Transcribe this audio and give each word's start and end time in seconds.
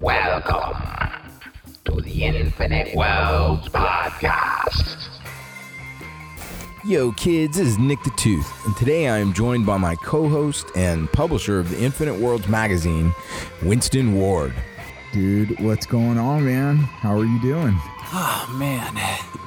Welcome 0.00 0.80
to 1.84 2.00
the 2.00 2.24
Infinite 2.24 2.94
Worlds 2.94 3.68
Podcast. 3.68 5.08
Yo, 6.86 7.12
kids, 7.12 7.58
this 7.58 7.68
is 7.68 7.78
Nick 7.78 8.02
the 8.02 8.12
Tooth, 8.16 8.50
and 8.64 8.74
today 8.76 9.08
I 9.08 9.18
am 9.18 9.34
joined 9.34 9.66
by 9.66 9.76
my 9.76 9.94
co 9.96 10.28
host 10.28 10.66
and 10.74 11.10
publisher 11.12 11.60
of 11.60 11.70
the 11.70 11.82
Infinite 11.82 12.14
Worlds 12.18 12.48
magazine, 12.48 13.14
Winston 13.62 14.14
Ward. 14.14 14.54
Dude, 15.12 15.60
what's 15.60 15.86
going 15.86 16.18
on, 16.18 16.46
man? 16.46 16.76
How 16.76 17.18
are 17.18 17.24
you 17.24 17.40
doing? 17.42 17.78
Oh 18.12 18.54
man, 18.56 18.94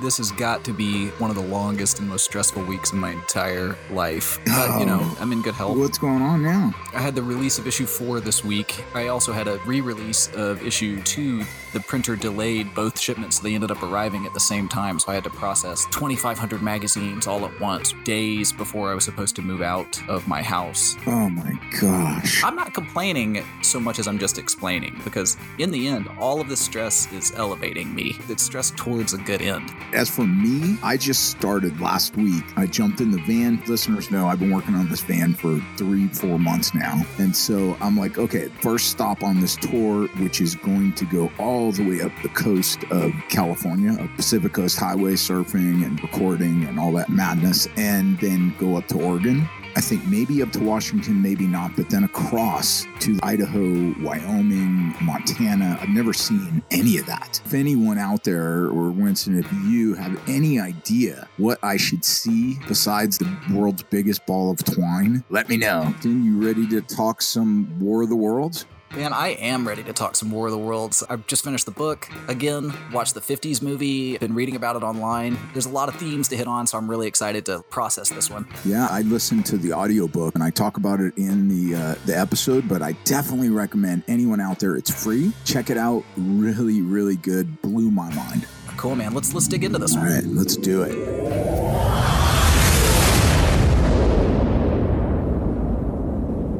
this 0.01 0.17
has 0.17 0.31
got 0.31 0.63
to 0.65 0.73
be 0.73 1.07
one 1.19 1.29
of 1.29 1.35
the 1.35 1.43
longest 1.43 1.99
and 1.99 2.09
most 2.09 2.25
stressful 2.25 2.63
weeks 2.63 2.91
in 2.91 2.99
my 2.99 3.11
entire 3.11 3.77
life. 3.91 4.39
But 4.45 4.79
you 4.79 4.85
know, 4.85 5.15
I'm 5.19 5.31
in 5.31 5.41
good 5.41 5.53
health. 5.53 5.77
What's 5.77 5.97
going 5.97 6.21
on 6.21 6.43
now? 6.43 6.73
I 6.93 6.99
had 6.99 7.15
the 7.15 7.23
release 7.23 7.59
of 7.59 7.67
issue 7.67 7.85
four 7.85 8.19
this 8.19 8.43
week. 8.43 8.83
I 8.93 9.07
also 9.07 9.31
had 9.31 9.47
a 9.47 9.57
re-release 9.65 10.29
of 10.33 10.65
issue 10.65 11.01
two. 11.03 11.43
The 11.73 11.79
printer 11.81 12.15
delayed 12.15 12.73
both 12.73 12.99
shipments, 12.99 13.37
so 13.37 13.43
they 13.43 13.53
ended 13.53 13.71
up 13.71 13.83
arriving 13.83 14.25
at 14.25 14.33
the 14.33 14.39
same 14.39 14.67
time. 14.67 14.99
So 14.99 15.11
I 15.11 15.15
had 15.15 15.23
to 15.25 15.29
process 15.29 15.85
2,500 15.91 16.61
magazines 16.61 17.27
all 17.27 17.45
at 17.45 17.59
once, 17.59 17.93
days 18.03 18.51
before 18.51 18.91
I 18.91 18.95
was 18.95 19.03
supposed 19.03 19.35
to 19.35 19.41
move 19.41 19.61
out 19.61 20.01
of 20.09 20.27
my 20.27 20.41
house. 20.41 20.95
Oh 21.05 21.29
my 21.29 21.59
gosh. 21.79 22.43
I'm 22.43 22.55
not 22.55 22.73
complaining 22.73 23.43
so 23.61 23.79
much 23.79 23.99
as 23.99 24.07
I'm 24.07 24.17
just 24.17 24.37
explaining, 24.37 24.99
because 25.03 25.37
in 25.59 25.69
the 25.69 25.87
end, 25.87 26.09
all 26.19 26.41
of 26.41 26.49
this 26.49 26.61
stress 26.61 27.11
is 27.13 27.31
elevating 27.35 27.93
me. 27.93 28.17
It's 28.27 28.46
stress 28.47 28.71
towards 28.71 29.13
a 29.13 29.17
good 29.19 29.41
end. 29.41 29.69
As 29.93 30.09
for 30.09 30.25
me, 30.25 30.77
I 30.81 30.97
just 30.97 31.29
started 31.29 31.79
last 31.81 32.15
week. 32.15 32.45
I 32.55 32.65
jumped 32.65 33.01
in 33.01 33.11
the 33.11 33.21
van. 33.23 33.61
Listeners 33.67 34.09
know 34.09 34.27
I've 34.27 34.39
been 34.39 34.53
working 34.53 34.73
on 34.73 34.89
this 34.89 35.01
van 35.01 35.33
for 35.33 35.59
three, 35.75 36.07
four 36.07 36.39
months 36.39 36.73
now. 36.73 37.03
And 37.19 37.35
so 37.35 37.77
I'm 37.81 37.97
like, 37.97 38.17
okay, 38.17 38.47
first 38.61 38.89
stop 38.89 39.21
on 39.21 39.41
this 39.41 39.57
tour, 39.57 40.07
which 40.19 40.39
is 40.39 40.55
going 40.55 40.93
to 40.93 41.05
go 41.05 41.29
all 41.37 41.71
the 41.73 41.87
way 41.87 42.01
up 42.01 42.11
the 42.23 42.29
coast 42.29 42.83
of 42.89 43.11
California, 43.29 44.01
up 44.01 44.15
Pacific 44.15 44.53
Coast 44.53 44.79
Highway, 44.79 45.13
surfing 45.13 45.85
and 45.85 46.01
recording 46.01 46.63
and 46.63 46.79
all 46.79 46.93
that 46.93 47.09
madness, 47.09 47.67
and 47.75 48.17
then 48.19 48.55
go 48.57 48.77
up 48.77 48.87
to 48.87 48.97
Oregon. 48.97 49.47
I 49.77 49.79
think 49.79 50.07
maybe 50.07 50.41
up 50.41 50.51
to 50.53 50.59
Washington, 50.59 51.21
maybe 51.21 51.45
not, 51.45 51.75
but 51.75 51.87
then 51.87 52.03
across 52.03 52.83
to 53.01 53.19
Idaho, 53.21 53.93
Wyoming, 54.03 54.95
Montana. 55.03 55.77
I've 55.79 55.89
never 55.89 56.13
seen 56.13 56.63
any 56.71 56.97
of 56.97 57.05
that. 57.05 57.39
If 57.45 57.53
anyone 57.53 57.99
out 57.99 58.23
there, 58.23 58.63
or 58.69 58.89
Winston, 58.89 59.37
if 59.37 59.47
you 59.67 59.93
have 59.93 60.19
any 60.27 60.59
idea 60.59 61.27
what 61.37 61.59
I 61.61 61.77
should 61.77 62.03
see 62.03 62.57
besides 62.67 63.19
the 63.19 63.31
world's 63.53 63.83
biggest 63.83 64.25
ball 64.25 64.49
of 64.49 64.65
twine, 64.65 65.23
let 65.29 65.47
me 65.47 65.57
know. 65.57 65.93
Then 66.01 66.23
you 66.23 66.43
ready 66.43 66.67
to 66.69 66.81
talk 66.81 67.21
some 67.21 67.77
War 67.79 68.01
of 68.01 68.09
the 68.09 68.15
Worlds? 68.15 68.65
Man, 68.95 69.11
I 69.11 69.29
am 69.29 69.67
ready 69.67 69.83
to 69.83 69.91
talk 69.93 70.15
some 70.15 70.31
War 70.31 70.47
of 70.47 70.53
the 70.53 70.57
Worlds. 70.57 71.03
I've 71.09 71.27
just 71.27 71.43
finished 71.43 71.65
the 71.65 71.71
book 71.71 72.07
again, 72.29 72.73
watched 72.93 73.13
the 73.15 73.19
50s 73.19 73.61
movie, 73.61 74.17
been 74.17 74.33
reading 74.33 74.55
about 74.55 74.75
it 74.77 74.81
online. 74.83 75.37
There's 75.53 75.65
a 75.65 75.69
lot 75.69 75.89
of 75.89 75.95
themes 75.95 76.29
to 76.29 76.37
hit 76.37 76.47
on, 76.47 76.65
so 76.67 76.77
I'm 76.77 76.89
really 76.89 77.05
excited 77.05 77.45
to 77.47 77.63
process 77.69 78.09
this 78.09 78.29
one. 78.29 78.47
Yeah, 78.63 78.87
I 78.89 79.01
listened 79.01 79.45
to 79.47 79.57
the 79.57 79.73
audiobook 79.73 80.35
and 80.35 80.43
I 80.43 80.51
talk 80.51 80.77
about 80.77 81.01
it 81.01 81.13
in 81.17 81.49
the 81.49 81.75
uh, 81.77 81.95
the 82.05 82.17
episode, 82.17 82.67
but 82.69 82.81
I 82.81 82.93
definitely 83.03 83.49
recommend 83.49 84.03
anyone 84.07 84.39
out 84.39 84.59
there. 84.59 84.75
It's 84.77 85.03
free. 85.03 85.33
Check 85.43 85.69
it 85.69 85.77
out. 85.77 86.03
Really, 86.15 86.81
really 86.81 87.17
good. 87.17 87.61
Blew 87.61 87.91
my 87.91 88.11
mind. 88.15 88.47
Cool, 88.77 88.95
man. 88.95 89.13
Let's 89.13 89.33
let's 89.33 89.47
dig 89.49 89.65
into 89.65 89.79
this 89.79 89.95
All 89.95 90.01
one. 90.01 90.13
right, 90.13 90.23
let's 90.23 90.55
do 90.55 90.83
it. 90.83 92.06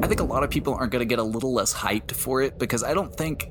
I 0.08 0.09
think 0.09 0.22
a 0.22 0.23
lot 0.23 0.41
of 0.41 0.50
people 0.50 0.73
are 0.73 0.88
going 0.88 1.02
to 1.02 1.05
get 1.05 1.19
a 1.19 1.23
little 1.23 1.53
less 1.53 1.73
hyped 1.73 2.13
for 2.13 2.41
it 2.41 2.58
because 2.58 2.81
I 2.81 2.94
don't 2.94 3.13
think 3.13 3.50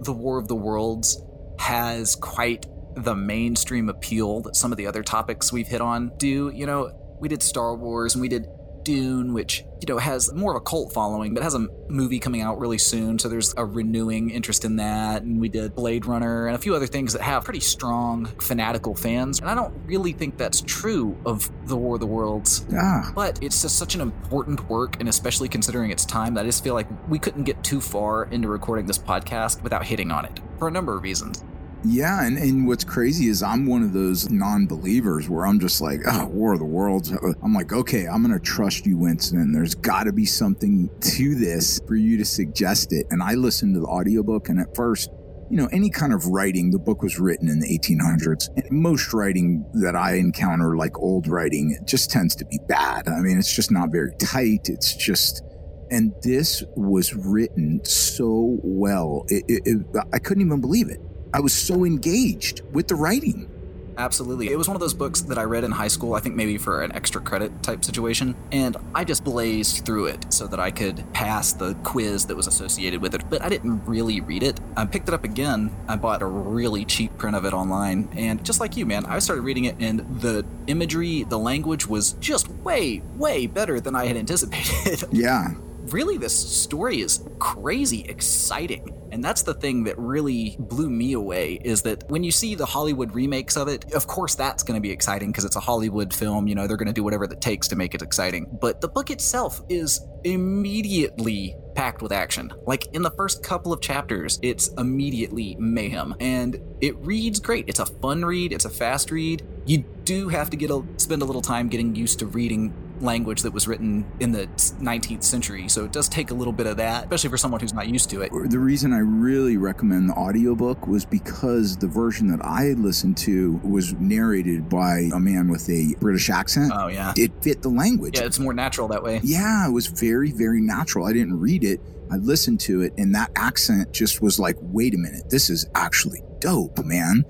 the 0.00 0.12
War 0.14 0.38
of 0.38 0.48
the 0.48 0.54
Worlds 0.54 1.22
has 1.58 2.16
quite 2.16 2.64
the 2.96 3.14
mainstream 3.14 3.90
appeal 3.90 4.40
that 4.40 4.56
some 4.56 4.72
of 4.72 4.78
the 4.78 4.86
other 4.86 5.02
topics 5.02 5.52
we've 5.52 5.68
hit 5.68 5.82
on 5.82 6.12
do. 6.16 6.48
You 6.48 6.64
know, 6.64 7.16
we 7.20 7.28
did 7.28 7.42
Star 7.42 7.76
Wars 7.76 8.14
and 8.14 8.22
we 8.22 8.28
did 8.30 8.46
Dune, 8.88 9.34
which, 9.34 9.66
you 9.82 9.86
know, 9.86 9.98
has 9.98 10.32
more 10.32 10.56
of 10.56 10.56
a 10.56 10.64
cult 10.64 10.94
following, 10.94 11.34
but 11.34 11.42
has 11.42 11.54
a 11.54 11.66
movie 11.88 12.18
coming 12.18 12.40
out 12.40 12.58
really 12.58 12.78
soon. 12.78 13.18
So 13.18 13.28
there's 13.28 13.52
a 13.58 13.66
renewing 13.66 14.30
interest 14.30 14.64
in 14.64 14.76
that. 14.76 15.24
And 15.24 15.38
we 15.38 15.50
did 15.50 15.74
Blade 15.74 16.06
Runner 16.06 16.46
and 16.46 16.56
a 16.56 16.58
few 16.58 16.74
other 16.74 16.86
things 16.86 17.12
that 17.12 17.20
have 17.20 17.44
pretty 17.44 17.60
strong 17.60 18.24
fanatical 18.40 18.94
fans. 18.94 19.40
And 19.40 19.50
I 19.50 19.54
don't 19.54 19.74
really 19.84 20.12
think 20.12 20.38
that's 20.38 20.62
true 20.62 21.18
of 21.26 21.50
The 21.68 21.76
War 21.76 21.96
of 21.96 22.00
the 22.00 22.06
Worlds. 22.06 22.64
Ah, 22.74 23.12
But 23.14 23.42
it's 23.42 23.60
just 23.60 23.76
such 23.76 23.94
an 23.94 24.00
important 24.00 24.66
work, 24.70 24.98
and 25.00 25.08
especially 25.10 25.50
considering 25.50 25.90
its 25.90 26.06
time, 26.06 26.32
that 26.34 26.44
I 26.44 26.46
just 26.46 26.64
feel 26.64 26.72
like 26.72 26.88
we 27.10 27.18
couldn't 27.18 27.44
get 27.44 27.62
too 27.62 27.82
far 27.82 28.24
into 28.24 28.48
recording 28.48 28.86
this 28.86 28.98
podcast 28.98 29.62
without 29.62 29.84
hitting 29.84 30.10
on 30.10 30.24
it 30.24 30.40
for 30.58 30.68
a 30.68 30.70
number 30.70 30.96
of 30.96 31.02
reasons. 31.02 31.44
Yeah, 31.84 32.26
and, 32.26 32.36
and 32.38 32.66
what's 32.66 32.84
crazy 32.84 33.28
is 33.28 33.42
I'm 33.42 33.64
one 33.66 33.82
of 33.82 33.92
those 33.92 34.28
non-believers 34.30 35.28
where 35.28 35.46
I'm 35.46 35.60
just 35.60 35.80
like, 35.80 36.00
oh, 36.06 36.26
War 36.26 36.54
of 36.54 36.58
the 36.58 36.64
Worlds. 36.64 37.12
I'm 37.42 37.54
like, 37.54 37.72
okay, 37.72 38.06
I'm 38.06 38.22
gonna 38.22 38.40
trust 38.40 38.84
you, 38.84 38.98
Winston. 38.98 39.52
There's 39.52 39.74
got 39.74 40.04
to 40.04 40.12
be 40.12 40.24
something 40.24 40.90
to 41.00 41.34
this 41.36 41.80
for 41.86 41.94
you 41.94 42.18
to 42.18 42.24
suggest 42.24 42.92
it. 42.92 43.06
And 43.10 43.22
I 43.22 43.34
listened 43.34 43.74
to 43.74 43.80
the 43.80 43.86
audiobook, 43.86 44.48
and 44.48 44.60
at 44.60 44.74
first. 44.74 45.10
You 45.50 45.56
know, 45.56 45.68
any 45.72 45.88
kind 45.88 46.12
of 46.12 46.26
writing, 46.26 46.72
the 46.72 46.78
book 46.78 47.02
was 47.02 47.18
written 47.18 47.48
in 47.48 47.58
the 47.58 47.66
1800s. 47.66 48.48
And 48.54 48.70
most 48.70 49.14
writing 49.14 49.64
that 49.80 49.96
I 49.96 50.16
encounter, 50.16 50.76
like 50.76 50.98
old 50.98 51.26
writing, 51.26 51.70
it 51.70 51.88
just 51.88 52.10
tends 52.10 52.36
to 52.36 52.44
be 52.44 52.58
bad. 52.68 53.08
I 53.08 53.20
mean, 53.20 53.38
it's 53.38 53.56
just 53.56 53.70
not 53.70 53.90
very 53.90 54.12
tight. 54.18 54.68
It's 54.68 54.94
just, 54.94 55.42
and 55.90 56.12
this 56.22 56.62
was 56.76 57.14
written 57.14 57.82
so 57.82 58.58
well. 58.62 59.24
It, 59.28 59.42
it, 59.48 59.62
it, 59.64 59.86
I 60.12 60.18
couldn't 60.18 60.44
even 60.44 60.60
believe 60.60 60.90
it. 60.90 61.00
I 61.32 61.40
was 61.40 61.52
so 61.52 61.84
engaged 61.84 62.62
with 62.72 62.88
the 62.88 62.94
writing. 62.94 63.50
Absolutely. 63.98 64.50
It 64.50 64.56
was 64.56 64.68
one 64.68 64.76
of 64.76 64.80
those 64.80 64.94
books 64.94 65.22
that 65.22 65.38
I 65.38 65.42
read 65.42 65.64
in 65.64 65.72
high 65.72 65.88
school, 65.88 66.14
I 66.14 66.20
think 66.20 66.36
maybe 66.36 66.56
for 66.56 66.82
an 66.82 66.92
extra 66.94 67.20
credit 67.20 67.64
type 67.64 67.84
situation, 67.84 68.36
and 68.52 68.76
I 68.94 69.02
just 69.02 69.24
blazed 69.24 69.84
through 69.84 70.06
it 70.06 70.32
so 70.32 70.46
that 70.46 70.60
I 70.60 70.70
could 70.70 71.04
pass 71.12 71.52
the 71.52 71.74
quiz 71.82 72.26
that 72.26 72.36
was 72.36 72.46
associated 72.46 73.02
with 73.02 73.16
it. 73.16 73.28
But 73.28 73.42
I 73.42 73.48
didn't 73.48 73.84
really 73.86 74.20
read 74.20 74.44
it. 74.44 74.60
I 74.76 74.84
picked 74.86 75.08
it 75.08 75.14
up 75.14 75.24
again. 75.24 75.74
I 75.88 75.96
bought 75.96 76.22
a 76.22 76.26
really 76.26 76.84
cheap 76.84 77.18
print 77.18 77.34
of 77.34 77.44
it 77.44 77.52
online, 77.52 78.08
and 78.12 78.44
just 78.44 78.60
like 78.60 78.76
you, 78.76 78.86
man, 78.86 79.04
I 79.04 79.18
started 79.18 79.42
reading 79.42 79.64
it, 79.64 79.74
and 79.80 80.20
the 80.20 80.46
imagery, 80.68 81.24
the 81.24 81.38
language 81.38 81.88
was 81.88 82.12
just 82.14 82.48
way, 82.48 83.02
way 83.16 83.48
better 83.48 83.80
than 83.80 83.96
I 83.96 84.06
had 84.06 84.16
anticipated. 84.16 85.08
Yeah. 85.18 85.54
Really 85.92 86.18
this 86.18 86.36
story 86.36 87.00
is 87.00 87.24
crazy 87.38 88.02
exciting. 88.02 88.94
And 89.10 89.24
that's 89.24 89.42
the 89.42 89.54
thing 89.54 89.84
that 89.84 89.98
really 89.98 90.56
blew 90.58 90.90
me 90.90 91.14
away 91.14 91.54
is 91.64 91.82
that 91.82 92.08
when 92.10 92.22
you 92.22 92.30
see 92.30 92.54
the 92.54 92.66
hollywood 92.66 93.14
remakes 93.14 93.56
of 93.56 93.66
it 93.68 93.92
of 93.94 94.06
course 94.06 94.34
that's 94.34 94.62
going 94.62 94.74
to 94.74 94.80
be 94.80 94.90
exciting 94.90 95.30
because 95.30 95.46
it's 95.46 95.56
a 95.56 95.60
hollywood 95.60 96.12
film 96.12 96.46
you 96.46 96.54
know 96.54 96.66
they're 96.66 96.76
going 96.76 96.88
to 96.88 96.92
do 96.92 97.02
whatever 97.02 97.24
it 97.24 97.40
takes 97.40 97.68
to 97.68 97.76
make 97.76 97.94
it 97.94 98.02
exciting. 98.02 98.46
But 98.60 98.80
the 98.80 98.88
book 98.88 99.10
itself 99.10 99.62
is 99.68 100.00
immediately 100.24 101.56
packed 101.74 102.02
with 102.02 102.12
action. 102.12 102.52
Like 102.66 102.86
in 102.94 103.02
the 103.02 103.10
first 103.10 103.42
couple 103.42 103.72
of 103.72 103.80
chapters 103.80 104.38
it's 104.42 104.68
immediately 104.78 105.56
mayhem. 105.58 106.14
And 106.20 106.60
it 106.80 106.96
reads 106.98 107.40
great. 107.40 107.68
It's 107.68 107.80
a 107.80 107.86
fun 107.86 108.24
read. 108.24 108.52
It's 108.52 108.64
a 108.64 108.70
fast 108.70 109.10
read. 109.10 109.46
You 109.64 109.84
do 110.04 110.28
have 110.28 110.50
to 110.50 110.56
get 110.56 110.70
a 110.70 110.82
spend 110.96 111.22
a 111.22 111.24
little 111.24 111.42
time 111.42 111.68
getting 111.68 111.94
used 111.94 112.18
to 112.18 112.26
reading 112.26 112.72
language 113.00 113.42
that 113.42 113.52
was 113.52 113.68
written 113.68 114.04
in 114.20 114.32
the 114.32 114.46
19th 114.80 115.22
century. 115.22 115.68
So 115.68 115.84
it 115.84 115.92
does 115.92 116.08
take 116.08 116.30
a 116.30 116.34
little 116.34 116.52
bit 116.52 116.66
of 116.66 116.76
that, 116.78 117.04
especially 117.04 117.30
for 117.30 117.36
someone 117.38 117.60
who's 117.60 117.72
not 117.72 117.88
used 117.88 118.10
to 118.10 118.22
it. 118.22 118.30
The 118.50 118.58
reason 118.58 118.92
I 118.92 118.98
really 118.98 119.56
recommend 119.56 120.08
the 120.10 120.14
audiobook 120.14 120.86
was 120.86 121.04
because 121.04 121.76
the 121.76 121.86
version 121.86 122.28
that 122.28 122.44
I 122.44 122.72
listened 122.72 123.16
to 123.18 123.60
was 123.64 123.92
narrated 123.94 124.68
by 124.68 125.08
a 125.14 125.20
man 125.20 125.48
with 125.48 125.68
a 125.68 125.94
British 126.00 126.30
accent. 126.30 126.72
Oh, 126.74 126.88
yeah. 126.88 127.12
It 127.16 127.32
fit 127.42 127.62
the 127.62 127.68
language. 127.68 128.18
Yeah, 128.18 128.24
it's 128.26 128.38
more 128.38 128.52
natural 128.54 128.88
that 128.88 129.02
way. 129.02 129.20
Yeah, 129.22 129.68
it 129.68 129.72
was 129.72 129.86
very, 129.86 130.32
very 130.32 130.60
natural. 130.60 131.06
I 131.06 131.12
didn't 131.12 131.38
read 131.38 131.64
it. 131.64 131.80
I 132.10 132.16
listened 132.16 132.60
to 132.60 132.80
it, 132.80 132.94
and 132.96 133.14
that 133.14 133.30
accent 133.36 133.92
just 133.92 134.22
was 134.22 134.40
like, 134.40 134.56
wait 134.60 134.94
a 134.94 134.98
minute, 134.98 135.28
this 135.28 135.50
is 135.50 135.68
actually 135.74 136.22
dope, 136.40 136.78
man. 136.84 137.24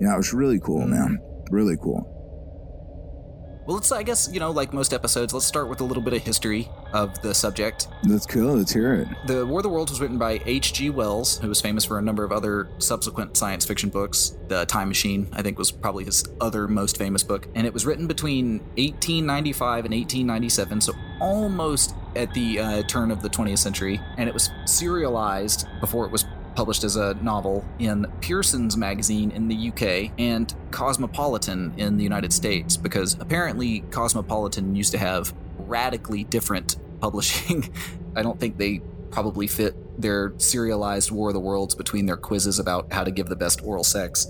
Yeah, 0.00 0.14
it 0.14 0.16
was 0.16 0.32
really 0.32 0.60
cool, 0.60 0.82
Mm. 0.82 0.90
man. 0.90 1.18
Really 1.50 1.76
cool. 1.76 2.10
Well, 3.66 3.76
let's, 3.76 3.90
I 3.92 4.02
guess, 4.02 4.28
you 4.30 4.40
know, 4.40 4.50
like 4.50 4.74
most 4.74 4.92
episodes, 4.92 5.32
let's 5.32 5.46
start 5.46 5.70
with 5.70 5.80
a 5.80 5.84
little 5.84 6.02
bit 6.02 6.12
of 6.12 6.22
history 6.22 6.68
of 6.92 7.20
the 7.22 7.34
subject. 7.34 7.88
That's 8.02 8.26
cool. 8.26 8.56
Let's 8.56 8.72
hear 8.72 8.94
it. 8.94 9.08
The 9.26 9.46
War 9.46 9.60
of 9.60 9.62
the 9.62 9.70
Worlds 9.70 9.90
was 9.90 10.02
written 10.02 10.18
by 10.18 10.42
H.G. 10.44 10.90
Wells, 10.90 11.38
who 11.38 11.48
was 11.48 11.62
famous 11.62 11.82
for 11.82 11.98
a 11.98 12.02
number 12.02 12.24
of 12.24 12.32
other 12.32 12.68
subsequent 12.76 13.38
science 13.38 13.64
fiction 13.64 13.88
books. 13.88 14.36
The 14.48 14.66
Time 14.66 14.88
Machine, 14.88 15.28
I 15.32 15.40
think, 15.40 15.58
was 15.58 15.72
probably 15.72 16.04
his 16.04 16.24
other 16.42 16.68
most 16.68 16.98
famous 16.98 17.22
book. 17.22 17.48
And 17.54 17.66
it 17.66 17.72
was 17.72 17.86
written 17.86 18.06
between 18.06 18.58
1895 18.76 19.86
and 19.86 19.94
1897, 19.94 20.82
so 20.82 20.92
almost 21.18 21.94
at 22.16 22.34
the 22.34 22.60
uh, 22.60 22.82
turn 22.82 23.10
of 23.10 23.22
the 23.22 23.30
20th 23.30 23.58
century. 23.58 23.98
And 24.18 24.28
it 24.28 24.34
was 24.34 24.50
serialized 24.66 25.66
before 25.80 26.04
it 26.04 26.12
was 26.12 26.26
published 26.54 26.84
as 26.84 26.96
a 26.96 27.14
novel 27.14 27.64
in 27.78 28.06
Pearson's 28.20 28.76
magazine 28.76 29.30
in 29.30 29.48
the 29.48 29.68
UK 29.68 30.12
and 30.18 30.54
Cosmopolitan 30.70 31.74
in 31.76 31.96
the 31.96 32.02
United 32.02 32.32
States, 32.32 32.76
because 32.76 33.14
apparently 33.20 33.80
Cosmopolitan 33.90 34.74
used 34.74 34.92
to 34.92 34.98
have 34.98 35.34
radically 35.58 36.24
different 36.24 36.76
publishing. 37.00 37.68
I 38.16 38.22
don't 38.22 38.38
think 38.38 38.56
they 38.56 38.80
probably 39.10 39.46
fit 39.46 39.76
their 40.00 40.32
serialized 40.38 41.10
War 41.10 41.28
of 41.28 41.34
the 41.34 41.40
Worlds 41.40 41.74
between 41.74 42.06
their 42.06 42.16
quizzes 42.16 42.58
about 42.58 42.92
how 42.92 43.04
to 43.04 43.10
give 43.10 43.28
the 43.28 43.36
best 43.36 43.62
oral 43.62 43.84
sex. 43.84 44.26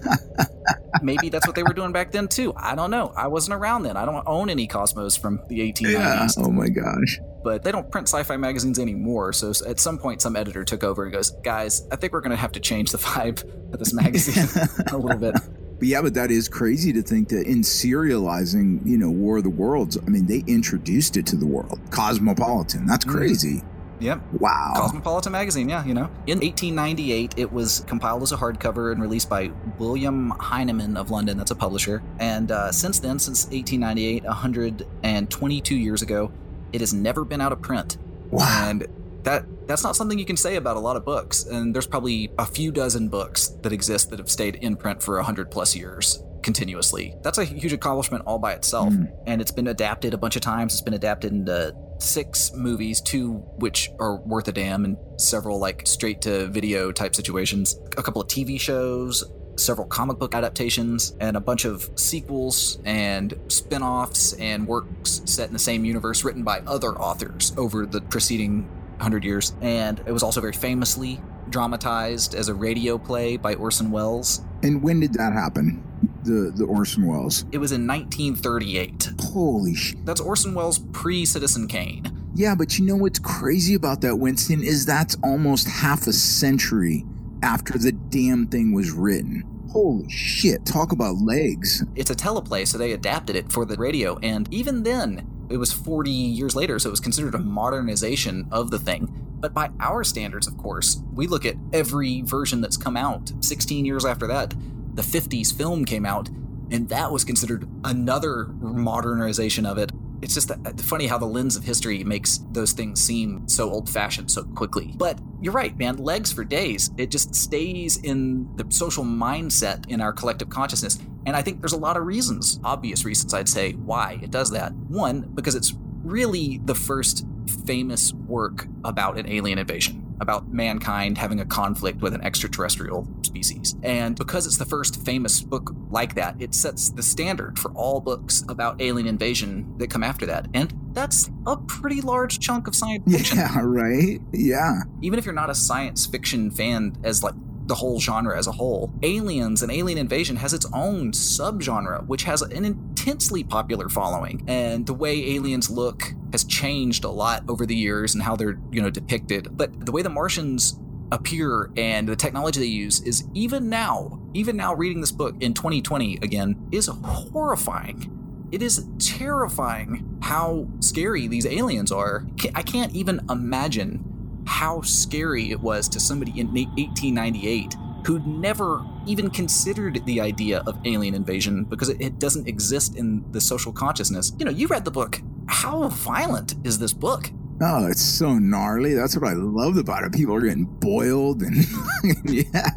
Maybe 1.02 1.28
that's 1.28 1.46
what 1.46 1.56
they 1.56 1.62
were 1.62 1.72
doing 1.72 1.92
back 1.92 2.10
then 2.12 2.28
too. 2.28 2.52
I 2.56 2.74
don't 2.74 2.90
know. 2.90 3.12
I 3.16 3.26
wasn't 3.28 3.54
around 3.54 3.82
then. 3.84 3.96
I 3.96 4.04
don't 4.04 4.22
own 4.26 4.50
any 4.50 4.66
Cosmos 4.66 5.16
from 5.16 5.40
the 5.48 5.60
1890s. 5.60 5.92
Yeah. 5.92 6.28
Oh 6.38 6.50
my 6.50 6.68
gosh. 6.68 7.20
But 7.42 7.62
they 7.62 7.72
don't 7.72 7.90
print 7.90 8.08
sci-fi 8.08 8.36
magazines 8.36 8.78
anymore. 8.78 9.32
So 9.32 9.52
at 9.66 9.80
some 9.80 9.98
point, 9.98 10.20
some 10.20 10.36
editor 10.36 10.64
took 10.64 10.84
over 10.84 11.04
and 11.04 11.12
goes, 11.12 11.30
"Guys, 11.42 11.86
I 11.90 11.96
think 11.96 12.12
we're 12.12 12.20
going 12.20 12.30
to 12.32 12.36
have 12.36 12.52
to 12.52 12.60
change 12.60 12.90
the 12.92 12.98
vibe 12.98 13.42
of 13.72 13.78
this 13.78 13.92
magazine 13.94 14.44
a 14.92 14.96
little 14.98 15.18
bit." 15.18 15.34
But 15.78 15.88
yeah, 15.88 16.02
but 16.02 16.12
that 16.12 16.30
is 16.30 16.46
crazy 16.50 16.92
to 16.92 17.00
think 17.00 17.28
that 17.30 17.46
in 17.46 17.62
serializing, 17.62 18.84
you 18.84 18.98
know, 18.98 19.10
War 19.10 19.38
of 19.38 19.44
the 19.44 19.50
Worlds, 19.50 19.96
I 19.96 20.10
mean, 20.10 20.26
they 20.26 20.42
introduced 20.46 21.16
it 21.16 21.24
to 21.28 21.36
the 21.36 21.46
world. 21.46 21.80
Cosmopolitan. 21.90 22.86
That's 22.86 23.06
Mhm. 23.06 23.10
crazy. 23.10 23.62
Yep. 24.00 24.20
Wow. 24.38 24.72
Cosmopolitan 24.76 25.32
magazine, 25.32 25.68
yeah, 25.68 25.84
you 25.84 25.94
know. 25.94 26.10
In 26.26 26.38
1898, 26.38 27.34
it 27.36 27.52
was 27.52 27.84
compiled 27.86 28.22
as 28.22 28.32
a 28.32 28.36
hardcover 28.36 28.92
and 28.92 29.00
released 29.00 29.28
by 29.28 29.50
William 29.78 30.30
Heinemann 30.30 30.96
of 30.96 31.10
London, 31.10 31.36
that's 31.36 31.50
a 31.50 31.54
publisher. 31.56 32.02
And 32.18 32.50
uh, 32.50 32.72
since 32.72 32.98
then, 32.98 33.18
since 33.18 33.44
1898, 33.44 34.24
122 34.24 35.76
years 35.76 36.02
ago, 36.02 36.32
it 36.72 36.80
has 36.80 36.94
never 36.94 37.24
been 37.24 37.40
out 37.40 37.52
of 37.52 37.60
print. 37.60 37.98
wow. 38.30 38.68
And 38.68 38.86
that 39.22 39.44
that's 39.66 39.84
not 39.84 39.94
something 39.94 40.18
you 40.18 40.24
can 40.24 40.38
say 40.38 40.56
about 40.56 40.76
a 40.76 40.80
lot 40.80 40.96
of 40.96 41.04
books. 41.04 41.44
And 41.44 41.74
there's 41.74 41.86
probably 41.86 42.32
a 42.38 42.46
few 42.46 42.72
dozen 42.72 43.08
books 43.08 43.48
that 43.62 43.72
exist 43.72 44.10
that 44.10 44.18
have 44.18 44.30
stayed 44.30 44.56
in 44.56 44.76
print 44.76 45.02
for 45.02 45.16
100 45.16 45.50
plus 45.50 45.76
years 45.76 46.22
continuously. 46.42 47.16
That's 47.22 47.38
a 47.38 47.44
huge 47.44 47.72
accomplishment 47.72 48.24
all 48.26 48.38
by 48.38 48.52
itself. 48.52 48.92
Mm. 48.92 49.12
And 49.26 49.40
it's 49.40 49.50
been 49.50 49.68
adapted 49.68 50.14
a 50.14 50.18
bunch 50.18 50.36
of 50.36 50.42
times. 50.42 50.72
It's 50.72 50.82
been 50.82 50.94
adapted 50.94 51.32
into 51.32 51.74
six 51.98 52.52
movies, 52.54 53.00
two 53.00 53.34
which 53.56 53.90
are 53.98 54.16
worth 54.16 54.48
a 54.48 54.52
damn, 54.52 54.84
and 54.84 54.96
several 55.16 55.58
like 55.58 55.86
straight 55.86 56.22
to 56.22 56.46
video 56.48 56.92
type 56.92 57.14
situations, 57.14 57.78
a 57.96 58.02
couple 58.02 58.22
of 58.22 58.28
TV 58.28 58.60
shows. 58.60 59.24
Several 59.56 59.86
comic 59.86 60.18
book 60.18 60.34
adaptations 60.34 61.14
and 61.20 61.36
a 61.36 61.40
bunch 61.40 61.66
of 61.66 61.90
sequels 61.94 62.78
and 62.86 63.34
spin 63.48 63.82
offs 63.82 64.32
and 64.34 64.66
works 64.66 65.20
set 65.26 65.48
in 65.48 65.52
the 65.52 65.58
same 65.58 65.84
universe 65.84 66.24
written 66.24 66.44
by 66.44 66.60
other 66.60 66.98
authors 66.98 67.52
over 67.58 67.84
the 67.84 68.00
preceding 68.00 68.62
100 69.00 69.22
years. 69.22 69.54
And 69.60 69.98
it 70.06 70.12
was 70.12 70.22
also 70.22 70.40
very 70.40 70.54
famously 70.54 71.20
dramatized 71.50 72.34
as 72.34 72.48
a 72.48 72.54
radio 72.54 72.98
play 72.98 73.36
by 73.36 73.54
Orson 73.54 73.90
Welles. 73.90 74.42
And 74.62 74.82
when 74.82 75.00
did 75.00 75.14
that 75.14 75.32
happen? 75.32 75.84
The 76.24 76.52
the 76.54 76.64
Orson 76.64 77.06
Welles. 77.06 77.44
It 77.52 77.58
was 77.58 77.72
in 77.72 77.86
1938. 77.86 79.10
Holy 79.20 79.74
sh! 79.74 79.94
That's 80.04 80.20
Orson 80.20 80.54
Welles 80.54 80.78
pre 80.78 81.24
Citizen 81.24 81.66
Kane. 81.66 82.10
Yeah, 82.34 82.54
but 82.54 82.78
you 82.78 82.86
know 82.86 82.96
what's 82.96 83.18
crazy 83.18 83.74
about 83.74 84.00
that, 84.02 84.16
Winston, 84.16 84.62
is 84.62 84.86
that's 84.86 85.16
almost 85.22 85.68
half 85.68 86.06
a 86.06 86.12
century 86.12 87.04
after 87.42 87.76
the 87.78 87.92
damn 87.92 88.46
thing 88.46 88.72
was 88.72 88.92
written. 88.92 89.44
Holy 89.70 90.08
shit! 90.08 90.64
Talk 90.64 90.92
about 90.92 91.16
legs. 91.16 91.84
It's 91.94 92.10
a 92.10 92.14
teleplay, 92.14 92.66
so 92.66 92.76
they 92.76 92.92
adapted 92.92 93.36
it 93.36 93.50
for 93.50 93.64
the 93.64 93.76
radio. 93.76 94.18
And 94.22 94.52
even 94.52 94.82
then, 94.82 95.26
it 95.48 95.56
was 95.56 95.72
40 95.72 96.10
years 96.10 96.54
later, 96.54 96.78
so 96.78 96.88
it 96.88 96.92
was 96.92 97.00
considered 97.00 97.34
a 97.34 97.38
modernization 97.38 98.48
of 98.50 98.70
the 98.70 98.78
thing. 98.78 99.29
But 99.40 99.54
by 99.54 99.70
our 99.80 100.04
standards, 100.04 100.46
of 100.46 100.56
course, 100.58 101.02
we 101.14 101.26
look 101.26 101.44
at 101.46 101.56
every 101.72 102.22
version 102.22 102.60
that's 102.60 102.76
come 102.76 102.96
out. 102.96 103.32
16 103.40 103.84
years 103.84 104.04
after 104.04 104.26
that, 104.26 104.54
the 104.94 105.02
50s 105.02 105.56
film 105.56 105.84
came 105.84 106.04
out, 106.04 106.28
and 106.70 106.88
that 106.88 107.10
was 107.10 107.24
considered 107.24 107.68
another 107.84 108.46
modernization 108.60 109.64
of 109.64 109.78
it. 109.78 109.90
It's 110.22 110.34
just 110.34 110.48
that, 110.48 110.58
uh, 110.66 110.72
funny 110.82 111.06
how 111.06 111.16
the 111.16 111.26
lens 111.26 111.56
of 111.56 111.64
history 111.64 112.04
makes 112.04 112.40
those 112.52 112.72
things 112.72 113.00
seem 113.00 113.48
so 113.48 113.70
old 113.70 113.88
fashioned 113.88 114.30
so 114.30 114.44
quickly. 114.44 114.94
But 114.96 115.18
you're 115.40 115.54
right, 115.54 115.76
man. 115.78 115.96
Legs 115.96 116.30
for 116.30 116.44
days. 116.44 116.90
It 116.98 117.10
just 117.10 117.34
stays 117.34 117.96
in 117.96 118.54
the 118.56 118.66
social 118.68 119.04
mindset 119.04 119.88
in 119.88 120.02
our 120.02 120.12
collective 120.12 120.50
consciousness. 120.50 120.98
And 121.24 121.34
I 121.34 121.42
think 121.42 121.60
there's 121.60 121.72
a 121.72 121.78
lot 121.78 121.96
of 121.96 122.04
reasons, 122.04 122.60
obvious 122.62 123.04
reasons, 123.04 123.32
I'd 123.32 123.48
say, 123.48 123.72
why 123.72 124.18
it 124.22 124.30
does 124.30 124.50
that. 124.50 124.74
One, 124.74 125.22
because 125.34 125.54
it's 125.54 125.74
really 126.02 126.60
the 126.64 126.74
first 126.74 127.24
famous 127.66 128.12
work 128.12 128.66
about 128.84 129.18
an 129.18 129.28
alien 129.28 129.58
invasion, 129.58 130.14
about 130.20 130.52
mankind 130.52 131.18
having 131.18 131.40
a 131.40 131.44
conflict 131.44 132.00
with 132.00 132.14
an 132.14 132.22
extraterrestrial 132.22 133.06
species. 133.22 133.76
And 133.82 134.16
because 134.16 134.46
it's 134.46 134.58
the 134.58 134.64
first 134.64 135.04
famous 135.04 135.40
book 135.42 135.74
like 135.90 136.14
that, 136.14 136.36
it 136.40 136.54
sets 136.54 136.90
the 136.90 137.02
standard 137.02 137.58
for 137.58 137.70
all 137.72 138.00
books 138.00 138.44
about 138.48 138.80
alien 138.80 139.06
invasion 139.06 139.74
that 139.78 139.90
come 139.90 140.02
after 140.02 140.26
that. 140.26 140.46
And 140.54 140.74
that's 140.92 141.30
a 141.46 141.56
pretty 141.56 142.00
large 142.00 142.38
chunk 142.38 142.66
of 142.66 142.74
science 142.74 143.10
fiction. 143.10 143.38
Yeah, 143.40 143.60
right. 143.62 144.20
Yeah. 144.32 144.82
Even 145.00 145.18
if 145.18 145.24
you're 145.24 145.34
not 145.34 145.50
a 145.50 145.54
science 145.54 146.06
fiction 146.06 146.50
fan 146.50 146.96
as 147.04 147.22
like 147.22 147.34
the 147.70 147.76
whole 147.76 148.00
genre 148.00 148.36
as 148.36 148.48
a 148.48 148.52
whole, 148.52 148.92
Aliens 149.04 149.62
and 149.62 149.70
Alien 149.70 149.96
Invasion 149.96 150.34
has 150.34 150.52
its 150.52 150.66
own 150.74 151.12
subgenre, 151.12 152.04
which 152.08 152.24
has 152.24 152.42
an 152.42 152.64
intensely 152.64 153.44
popular 153.44 153.88
following. 153.88 154.44
And 154.48 154.84
the 154.84 154.92
way 154.92 155.36
aliens 155.36 155.70
look 155.70 156.12
has 156.32 156.42
changed 156.42 157.04
a 157.04 157.10
lot 157.10 157.44
over 157.48 157.64
the 157.64 157.76
years 157.76 158.12
and 158.12 158.24
how 158.24 158.34
they're, 158.34 158.58
you 158.72 158.82
know, 158.82 158.90
depicted. 158.90 159.56
But 159.56 159.86
the 159.86 159.92
way 159.92 160.02
the 160.02 160.10
Martians 160.10 160.80
appear 161.12 161.70
and 161.76 162.08
the 162.08 162.16
technology 162.16 162.58
they 162.58 162.66
use 162.66 163.02
is 163.02 163.22
even 163.34 163.68
now, 163.68 164.20
even 164.34 164.56
now 164.56 164.74
reading 164.74 165.00
this 165.00 165.12
book 165.12 165.36
in 165.38 165.54
2020 165.54 166.18
again, 166.22 166.56
is 166.72 166.88
horrifying. 166.88 168.48
It 168.50 168.62
is 168.62 168.84
terrifying 168.98 170.18
how 170.22 170.66
scary 170.80 171.28
these 171.28 171.46
aliens 171.46 171.92
are. 171.92 172.26
I 172.52 172.62
can't 172.62 172.92
even 172.96 173.20
imagine 173.30 174.09
how 174.50 174.82
scary 174.82 175.52
it 175.52 175.60
was 175.60 175.88
to 175.88 176.00
somebody 176.00 176.32
in 176.32 176.48
1898 176.48 177.76
who'd 178.04 178.26
never 178.26 178.84
even 179.06 179.30
considered 179.30 180.04
the 180.06 180.20
idea 180.20 180.62
of 180.66 180.76
alien 180.84 181.14
invasion 181.14 181.64
because 181.64 181.88
it, 181.88 182.00
it 182.00 182.18
doesn't 182.18 182.48
exist 182.48 182.96
in 182.96 183.24
the 183.30 183.40
social 183.40 183.72
consciousness. 183.72 184.32
You 184.38 184.44
know, 184.44 184.50
you 184.50 184.66
read 184.66 184.84
the 184.84 184.90
book. 184.90 185.20
How 185.46 185.88
violent 185.88 186.56
is 186.64 186.78
this 186.80 186.92
book? 186.92 187.30
Oh, 187.62 187.86
it's 187.86 188.02
so 188.02 188.38
gnarly. 188.38 188.94
That's 188.94 189.16
what 189.16 189.28
I 189.28 189.34
loved 189.34 189.78
about 189.78 190.02
it. 190.02 190.12
People 190.12 190.34
are 190.34 190.40
getting 190.40 190.64
boiled 190.64 191.42
and 191.42 191.64
yeah. 192.24 192.70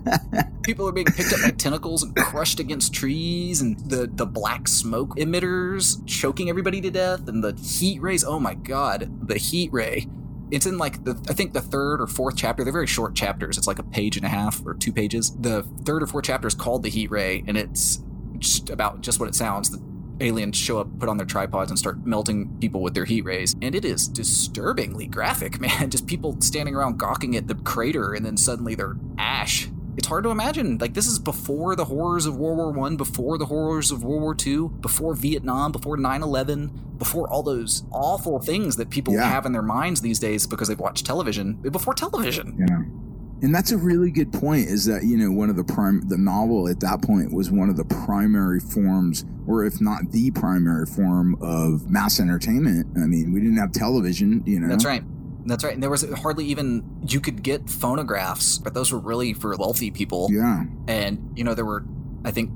People 0.61 0.87
are 0.87 0.91
being 0.91 1.07
picked 1.07 1.33
up 1.33 1.41
by 1.41 1.51
tentacles 1.51 2.03
and 2.03 2.15
crushed 2.15 2.59
against 2.59 2.93
trees, 2.93 3.61
and 3.61 3.79
the, 3.89 4.09
the 4.13 4.25
black 4.25 4.67
smoke 4.67 5.15
emitters 5.17 6.05
choking 6.05 6.49
everybody 6.49 6.81
to 6.81 6.91
death, 6.91 7.27
and 7.27 7.43
the 7.43 7.53
heat 7.53 8.01
rays. 8.01 8.23
Oh 8.23 8.39
my 8.39 8.53
god, 8.53 9.27
the 9.27 9.37
heat 9.37 9.71
ray. 9.73 10.07
It's 10.53 10.67
in 10.67 10.77
like 10.77 11.03
the 11.03 11.19
I 11.27 11.33
think 11.33 11.53
the 11.53 11.61
third 11.61 11.99
or 11.99 12.05
fourth 12.05 12.35
chapter. 12.37 12.63
They're 12.63 12.71
very 12.71 12.85
short 12.85 13.15
chapters. 13.15 13.57
It's 13.57 13.65
like 13.65 13.79
a 13.79 13.83
page 13.83 14.17
and 14.17 14.25
a 14.25 14.29
half 14.29 14.63
or 14.65 14.75
two 14.75 14.93
pages. 14.93 15.35
The 15.39 15.63
third 15.83 16.03
or 16.03 16.07
fourth 16.07 16.25
chapter 16.25 16.47
is 16.47 16.53
called 16.53 16.83
the 16.83 16.89
heat 16.89 17.09
ray, 17.09 17.43
and 17.47 17.57
it's 17.57 18.03
just 18.37 18.69
about 18.69 19.01
just 19.01 19.19
what 19.19 19.27
it 19.27 19.33
sounds. 19.33 19.71
The 19.71 19.81
aliens 20.23 20.55
show 20.55 20.77
up, 20.77 20.99
put 20.99 21.09
on 21.09 21.17
their 21.17 21.25
tripods, 21.25 21.71
and 21.71 21.79
start 21.79 22.05
melting 22.05 22.55
people 22.59 22.83
with 22.83 22.93
their 22.93 23.05
heat 23.05 23.23
rays. 23.25 23.55
And 23.63 23.73
it 23.73 23.83
is 23.83 24.07
disturbingly 24.07 25.07
graphic, 25.07 25.59
man. 25.59 25.89
Just 25.89 26.05
people 26.05 26.39
standing 26.39 26.75
around 26.75 26.99
gawking 26.99 27.35
at 27.35 27.47
the 27.47 27.55
crater, 27.55 28.13
and 28.13 28.23
then 28.23 28.37
suddenly 28.37 28.75
they're 28.75 28.95
ash. 29.17 29.69
It's 29.95 30.07
hard 30.07 30.23
to 30.23 30.31
imagine. 30.31 30.77
Like 30.79 30.93
this 30.93 31.07
is 31.07 31.19
before 31.19 31.75
the 31.75 31.85
horrors 31.85 32.25
of 32.25 32.35
World 32.37 32.57
War 32.57 32.71
One, 32.71 32.97
before 32.97 33.37
the 33.37 33.45
horrors 33.45 33.91
of 33.91 34.03
World 34.03 34.21
War 34.21 34.35
Two, 34.35 34.69
before 34.81 35.13
Vietnam, 35.13 35.71
before 35.71 35.97
9-11, 35.97 36.97
before 36.97 37.29
all 37.29 37.43
those 37.43 37.83
awful 37.91 38.39
things 38.39 38.75
that 38.77 38.89
people 38.89 39.13
Yeah. 39.13 39.29
have 39.29 39.45
in 39.45 39.51
their 39.51 39.61
minds 39.61 40.01
these 40.01 40.19
days 40.19 40.47
because 40.47 40.67
they've 40.67 40.79
watched 40.79 41.05
television. 41.05 41.59
Before 41.61 41.93
television. 41.93 42.55
Yeah. 42.57 42.81
And 43.45 43.53
that's 43.53 43.71
a 43.71 43.77
really 43.77 44.09
good 44.09 44.31
point 44.31 44.67
is 44.69 44.85
that, 44.85 45.03
you 45.03 45.17
know, 45.17 45.29
one 45.29 45.49
of 45.49 45.57
the 45.57 45.65
prime, 45.65 46.07
the 46.07 46.17
novel 46.17 46.69
at 46.69 46.79
that 46.79 47.01
point 47.01 47.33
was 47.33 47.51
one 47.51 47.69
of 47.69 47.75
the 47.75 47.83
primary 47.83 48.61
forms, 48.61 49.25
or 49.45 49.65
if 49.65 49.81
not 49.81 50.11
the 50.11 50.31
primary 50.31 50.85
form 50.85 51.35
of 51.41 51.89
mass 51.91 52.21
entertainment. 52.21 52.87
I 52.95 53.05
mean, 53.05 53.33
we 53.33 53.41
didn't 53.41 53.57
have 53.57 53.73
television, 53.73 54.43
you 54.45 54.61
know. 54.61 54.69
That's 54.69 54.85
right. 54.85 55.03
That's 55.45 55.63
right. 55.63 55.73
And 55.73 55.83
there 55.83 55.89
was 55.89 56.09
hardly 56.19 56.45
even 56.45 56.83
you 57.07 57.19
could 57.19 57.43
get 57.43 57.69
phonographs, 57.69 58.57
but 58.57 58.73
those 58.73 58.91
were 58.91 58.99
really 58.99 59.33
for 59.33 59.55
wealthy 59.57 59.91
people. 59.91 60.29
Yeah. 60.31 60.63
And 60.87 61.33
you 61.35 61.43
know 61.43 61.53
there 61.53 61.65
were, 61.65 61.83
I 62.23 62.31
think, 62.31 62.51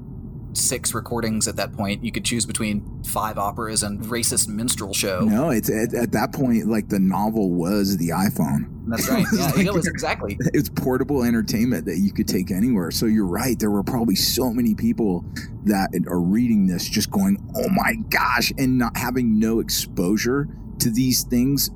six 0.53 0.93
recordings 0.93 1.47
at 1.47 1.55
that 1.57 1.73
point. 1.73 2.03
You 2.03 2.11
could 2.11 2.25
choose 2.25 2.45
between 2.45 3.03
five 3.03 3.37
operas 3.37 3.83
and 3.83 4.01
racist 4.05 4.47
minstrel 4.47 4.93
show. 4.93 5.19
No, 5.21 5.49
it's 5.51 5.69
at, 5.69 5.93
at 5.93 6.11
that 6.13 6.33
point, 6.33 6.65
like 6.67 6.89
the 6.89 6.99
novel 6.99 7.51
was 7.51 7.97
the 7.97 8.09
iPhone. 8.09 8.73
That's 8.87 9.07
right. 9.11 9.25
Yeah, 9.33 9.51
Like- 9.51 9.65
it 9.67 9.73
was 9.73 9.87
exactly. 9.87 10.37
It's 10.53 10.69
portable 10.69 11.23
entertainment 11.23 11.85
that 11.85 11.97
you 11.97 12.11
could 12.11 12.27
take 12.27 12.49
anywhere. 12.51 12.89
So 12.89 13.05
you're 13.05 13.27
right. 13.27 13.59
There 13.59 13.69
were 13.69 13.83
probably 13.83 14.15
so 14.15 14.51
many 14.51 14.73
people 14.73 15.23
that 15.65 15.89
are 16.07 16.19
reading 16.21 16.65
this 16.67 16.87
just 16.87 17.11
going, 17.11 17.37
oh 17.55 17.69
my 17.69 17.95
gosh, 18.09 18.51
and 18.57 18.77
not 18.79 18.95
having 18.97 19.37
no 19.37 19.59
exposure 19.59 20.47
to 20.79 20.89
these 20.89 21.23
things, 21.23 21.69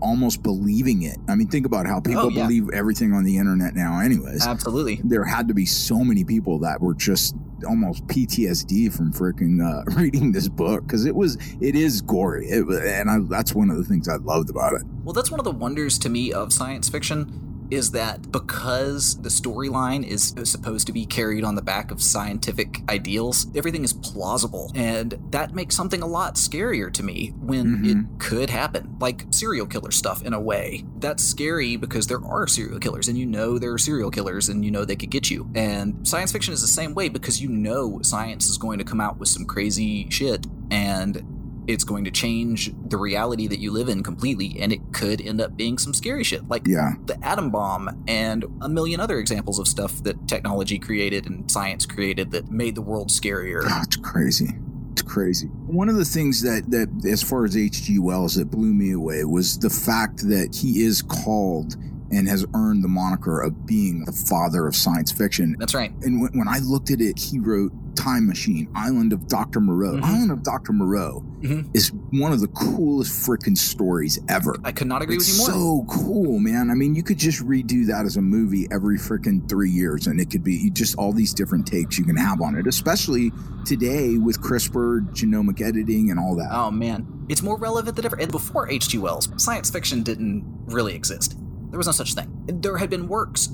almost 0.00 0.42
believing 0.42 1.02
it. 1.02 1.18
I 1.28 1.34
mean, 1.34 1.48
think 1.48 1.66
about 1.66 1.86
how 1.86 2.00
people 2.00 2.26
Oh, 2.26 2.28
yeah. 2.30 2.42
believe 2.42 2.70
everything 2.70 3.12
on 3.12 3.24
the 3.24 3.36
internet 3.38 3.74
now, 3.74 4.00
anyways. 4.00 4.46
Absolutely. 4.46 5.00
there 5.04 5.24
had 5.24 5.48
to 5.48 5.54
be 5.54 5.66
so 5.66 6.02
many 6.04 6.24
people 6.24 6.58
that 6.60 6.80
were 6.80 6.94
just 6.94 7.34
almost 7.66 8.06
PTSD 8.06 8.92
from 8.92 9.12
freaking 9.12 9.60
uh, 9.62 9.84
reading 10.00 10.32
this 10.32 10.48
book 10.48 10.84
because 10.86 11.04
it 11.06 11.14
was 11.14 11.36
it 11.60 11.74
is 11.74 12.00
gory, 12.02 12.46
it, 12.48 12.64
and 12.68 13.10
I, 13.10 13.18
that's 13.28 13.54
one 13.54 13.70
of 13.70 13.76
the 13.76 13.84
things 13.84 14.08
I 14.08 14.16
loved 14.16 14.50
about 14.50 14.74
it. 14.74 14.82
Well, 15.04 15.12
that's 15.12 15.30
one 15.30 15.40
of 15.40 15.44
the 15.44 15.50
wonders 15.52 15.98
to 16.00 16.08
me 16.08 16.32
of 16.32 16.52
science 16.52 16.88
fiction 16.88 17.47
is 17.70 17.90
that 17.92 18.30
because 18.32 19.20
the 19.22 19.28
storyline 19.28 20.06
is 20.06 20.34
supposed 20.44 20.86
to 20.86 20.92
be 20.92 21.04
carried 21.06 21.44
on 21.44 21.54
the 21.54 21.62
back 21.62 21.90
of 21.90 22.02
scientific 22.02 22.82
ideals, 22.88 23.46
everything 23.54 23.84
is 23.84 23.92
plausible. 23.92 24.70
And 24.74 25.18
that 25.30 25.54
makes 25.54 25.74
something 25.76 26.02
a 26.02 26.06
lot 26.06 26.34
scarier 26.36 26.92
to 26.92 27.02
me 27.02 27.34
when 27.40 27.78
Mhm. 27.78 27.86
it 27.90 28.18
could 28.18 28.50
happen, 28.50 28.96
like 29.00 29.26
serial 29.30 29.66
killer 29.66 29.90
stuff 29.90 30.22
in 30.22 30.32
a 30.32 30.40
way. 30.40 30.84
That's 30.98 31.22
scary 31.22 31.76
because 31.76 32.06
there 32.06 32.24
are 32.24 32.46
serial 32.46 32.78
killers 32.78 33.08
and 33.08 33.18
you 33.18 33.26
know 33.26 33.58
there 33.58 33.72
are 33.72 33.78
serial 33.78 34.10
killers 34.10 34.48
and 34.48 34.64
you 34.64 34.70
know 34.70 34.84
they 34.84 34.96
could 34.96 35.10
get 35.10 35.30
you. 35.30 35.48
And 35.54 36.06
science 36.06 36.32
fiction 36.32 36.54
is 36.54 36.60
the 36.60 36.66
same 36.66 36.94
way 36.94 37.08
because 37.08 37.40
you 37.40 37.48
know 37.48 38.00
science 38.02 38.48
is 38.48 38.58
going 38.58 38.78
to 38.78 38.84
come 38.84 39.00
out 39.00 39.18
with 39.18 39.28
some 39.28 39.44
crazy 39.44 40.08
shit 40.10 40.46
and 40.70 41.22
it's 41.68 41.84
going 41.84 42.02
to 42.04 42.10
change 42.10 42.72
the 42.88 42.96
reality 42.96 43.46
that 43.46 43.60
you 43.60 43.70
live 43.70 43.88
in 43.88 44.02
completely 44.02 44.56
and 44.58 44.72
it 44.72 44.80
could 44.92 45.20
end 45.20 45.40
up 45.40 45.54
being 45.56 45.76
some 45.76 45.92
scary 45.92 46.24
shit 46.24 46.48
like 46.48 46.62
Yeah, 46.66 46.94
the 47.04 47.22
atom 47.24 47.50
bomb 47.50 48.04
and 48.08 48.44
a 48.62 48.68
million 48.68 48.98
other 49.00 49.18
examples 49.18 49.58
of 49.58 49.68
stuff 49.68 50.02
that 50.02 50.26
technology 50.26 50.78
created 50.78 51.26
and 51.26 51.48
science 51.50 51.84
created 51.86 52.30
that 52.30 52.50
made 52.50 52.74
the 52.74 52.82
world 52.82 53.10
scarier. 53.10 53.62
It's 53.84 53.96
crazy. 53.96 54.48
It's 54.92 55.02
crazy. 55.02 55.46
One 55.66 55.88
of 55.88 55.96
the 55.96 56.04
things 56.06 56.40
that 56.42 56.70
that 56.70 56.88
as 57.06 57.22
far 57.22 57.44
as 57.44 57.56
H.G. 57.56 57.98
Wells 57.98 58.34
that 58.36 58.50
blew 58.50 58.72
me 58.72 58.92
away 58.92 59.24
was 59.24 59.58
the 59.58 59.70
fact 59.70 60.26
that 60.28 60.54
he 60.54 60.82
is 60.82 61.02
called 61.02 61.76
and 62.10 62.28
has 62.28 62.44
earned 62.54 62.82
the 62.82 62.88
moniker 62.88 63.40
of 63.40 63.66
being 63.66 64.04
the 64.04 64.12
father 64.12 64.66
of 64.66 64.74
science 64.74 65.12
fiction. 65.12 65.56
That's 65.58 65.74
right. 65.74 65.92
And 66.02 66.20
when, 66.20 66.32
when 66.38 66.48
I 66.48 66.58
looked 66.60 66.90
at 66.90 67.00
it, 67.00 67.18
he 67.18 67.38
wrote 67.38 67.72
Time 67.96 68.26
Machine, 68.26 68.68
Island 68.76 69.12
of 69.12 69.26
Dr. 69.26 69.60
Moreau. 69.60 69.96
Mhm. 69.96 70.04
Island 70.04 70.30
of 70.30 70.42
Dr. 70.44 70.72
Moreau 70.72 71.24
Mhm. 71.42 71.68
is 71.74 71.88
one 72.12 72.32
of 72.32 72.40
the 72.40 72.46
coolest 72.48 73.12
freaking 73.28 73.58
stories 73.58 74.18
ever. 74.28 74.56
I 74.64 74.70
could 74.72 74.86
not 74.86 75.02
agree 75.02 75.16
It's 75.16 75.26
with 75.26 75.48
you 75.48 75.54
more. 75.54 75.84
so 75.84 75.86
cool, 75.88 76.38
man. 76.38 76.70
I 76.70 76.74
mean, 76.74 76.94
you 76.94 77.02
could 77.02 77.18
just 77.18 77.44
redo 77.44 77.86
that 77.88 78.06
as 78.06 78.16
a 78.16 78.22
movie 78.22 78.68
every 78.70 78.98
freaking 78.98 79.48
three 79.48 79.70
years, 79.70 80.06
and 80.06 80.20
it 80.20 80.30
could 80.30 80.44
be 80.44 80.70
just 80.70 80.94
all 80.94 81.12
these 81.12 81.34
different 81.34 81.66
takes 81.66 81.98
you 81.98 82.04
can 82.04 82.16
have 82.16 82.40
on 82.40 82.54
it, 82.56 82.66
especially 82.68 83.32
today 83.64 84.16
with 84.16 84.40
CRISPR, 84.40 85.00
genomic 85.12 85.60
editing, 85.60 86.10
and 86.10 86.18
all 86.20 86.36
that. 86.36 86.48
Oh 86.52 86.70
man, 86.70 87.04
it's 87.28 87.42
more 87.42 87.58
relevant 87.58 87.96
than 87.96 88.04
ever. 88.06 88.16
And 88.16 88.30
before 88.30 88.68
H.G. 88.70 88.96
Wells, 88.98 89.28
science 89.36 89.70
fiction 89.70 90.02
didn't 90.04 90.44
really 90.66 90.94
exist. 90.94 91.36
There 91.70 91.78
was 91.78 91.86
no 91.86 91.92
such 91.92 92.14
thing. 92.14 92.44
There 92.46 92.78
had 92.78 92.90
been 92.90 93.08
works 93.08 93.50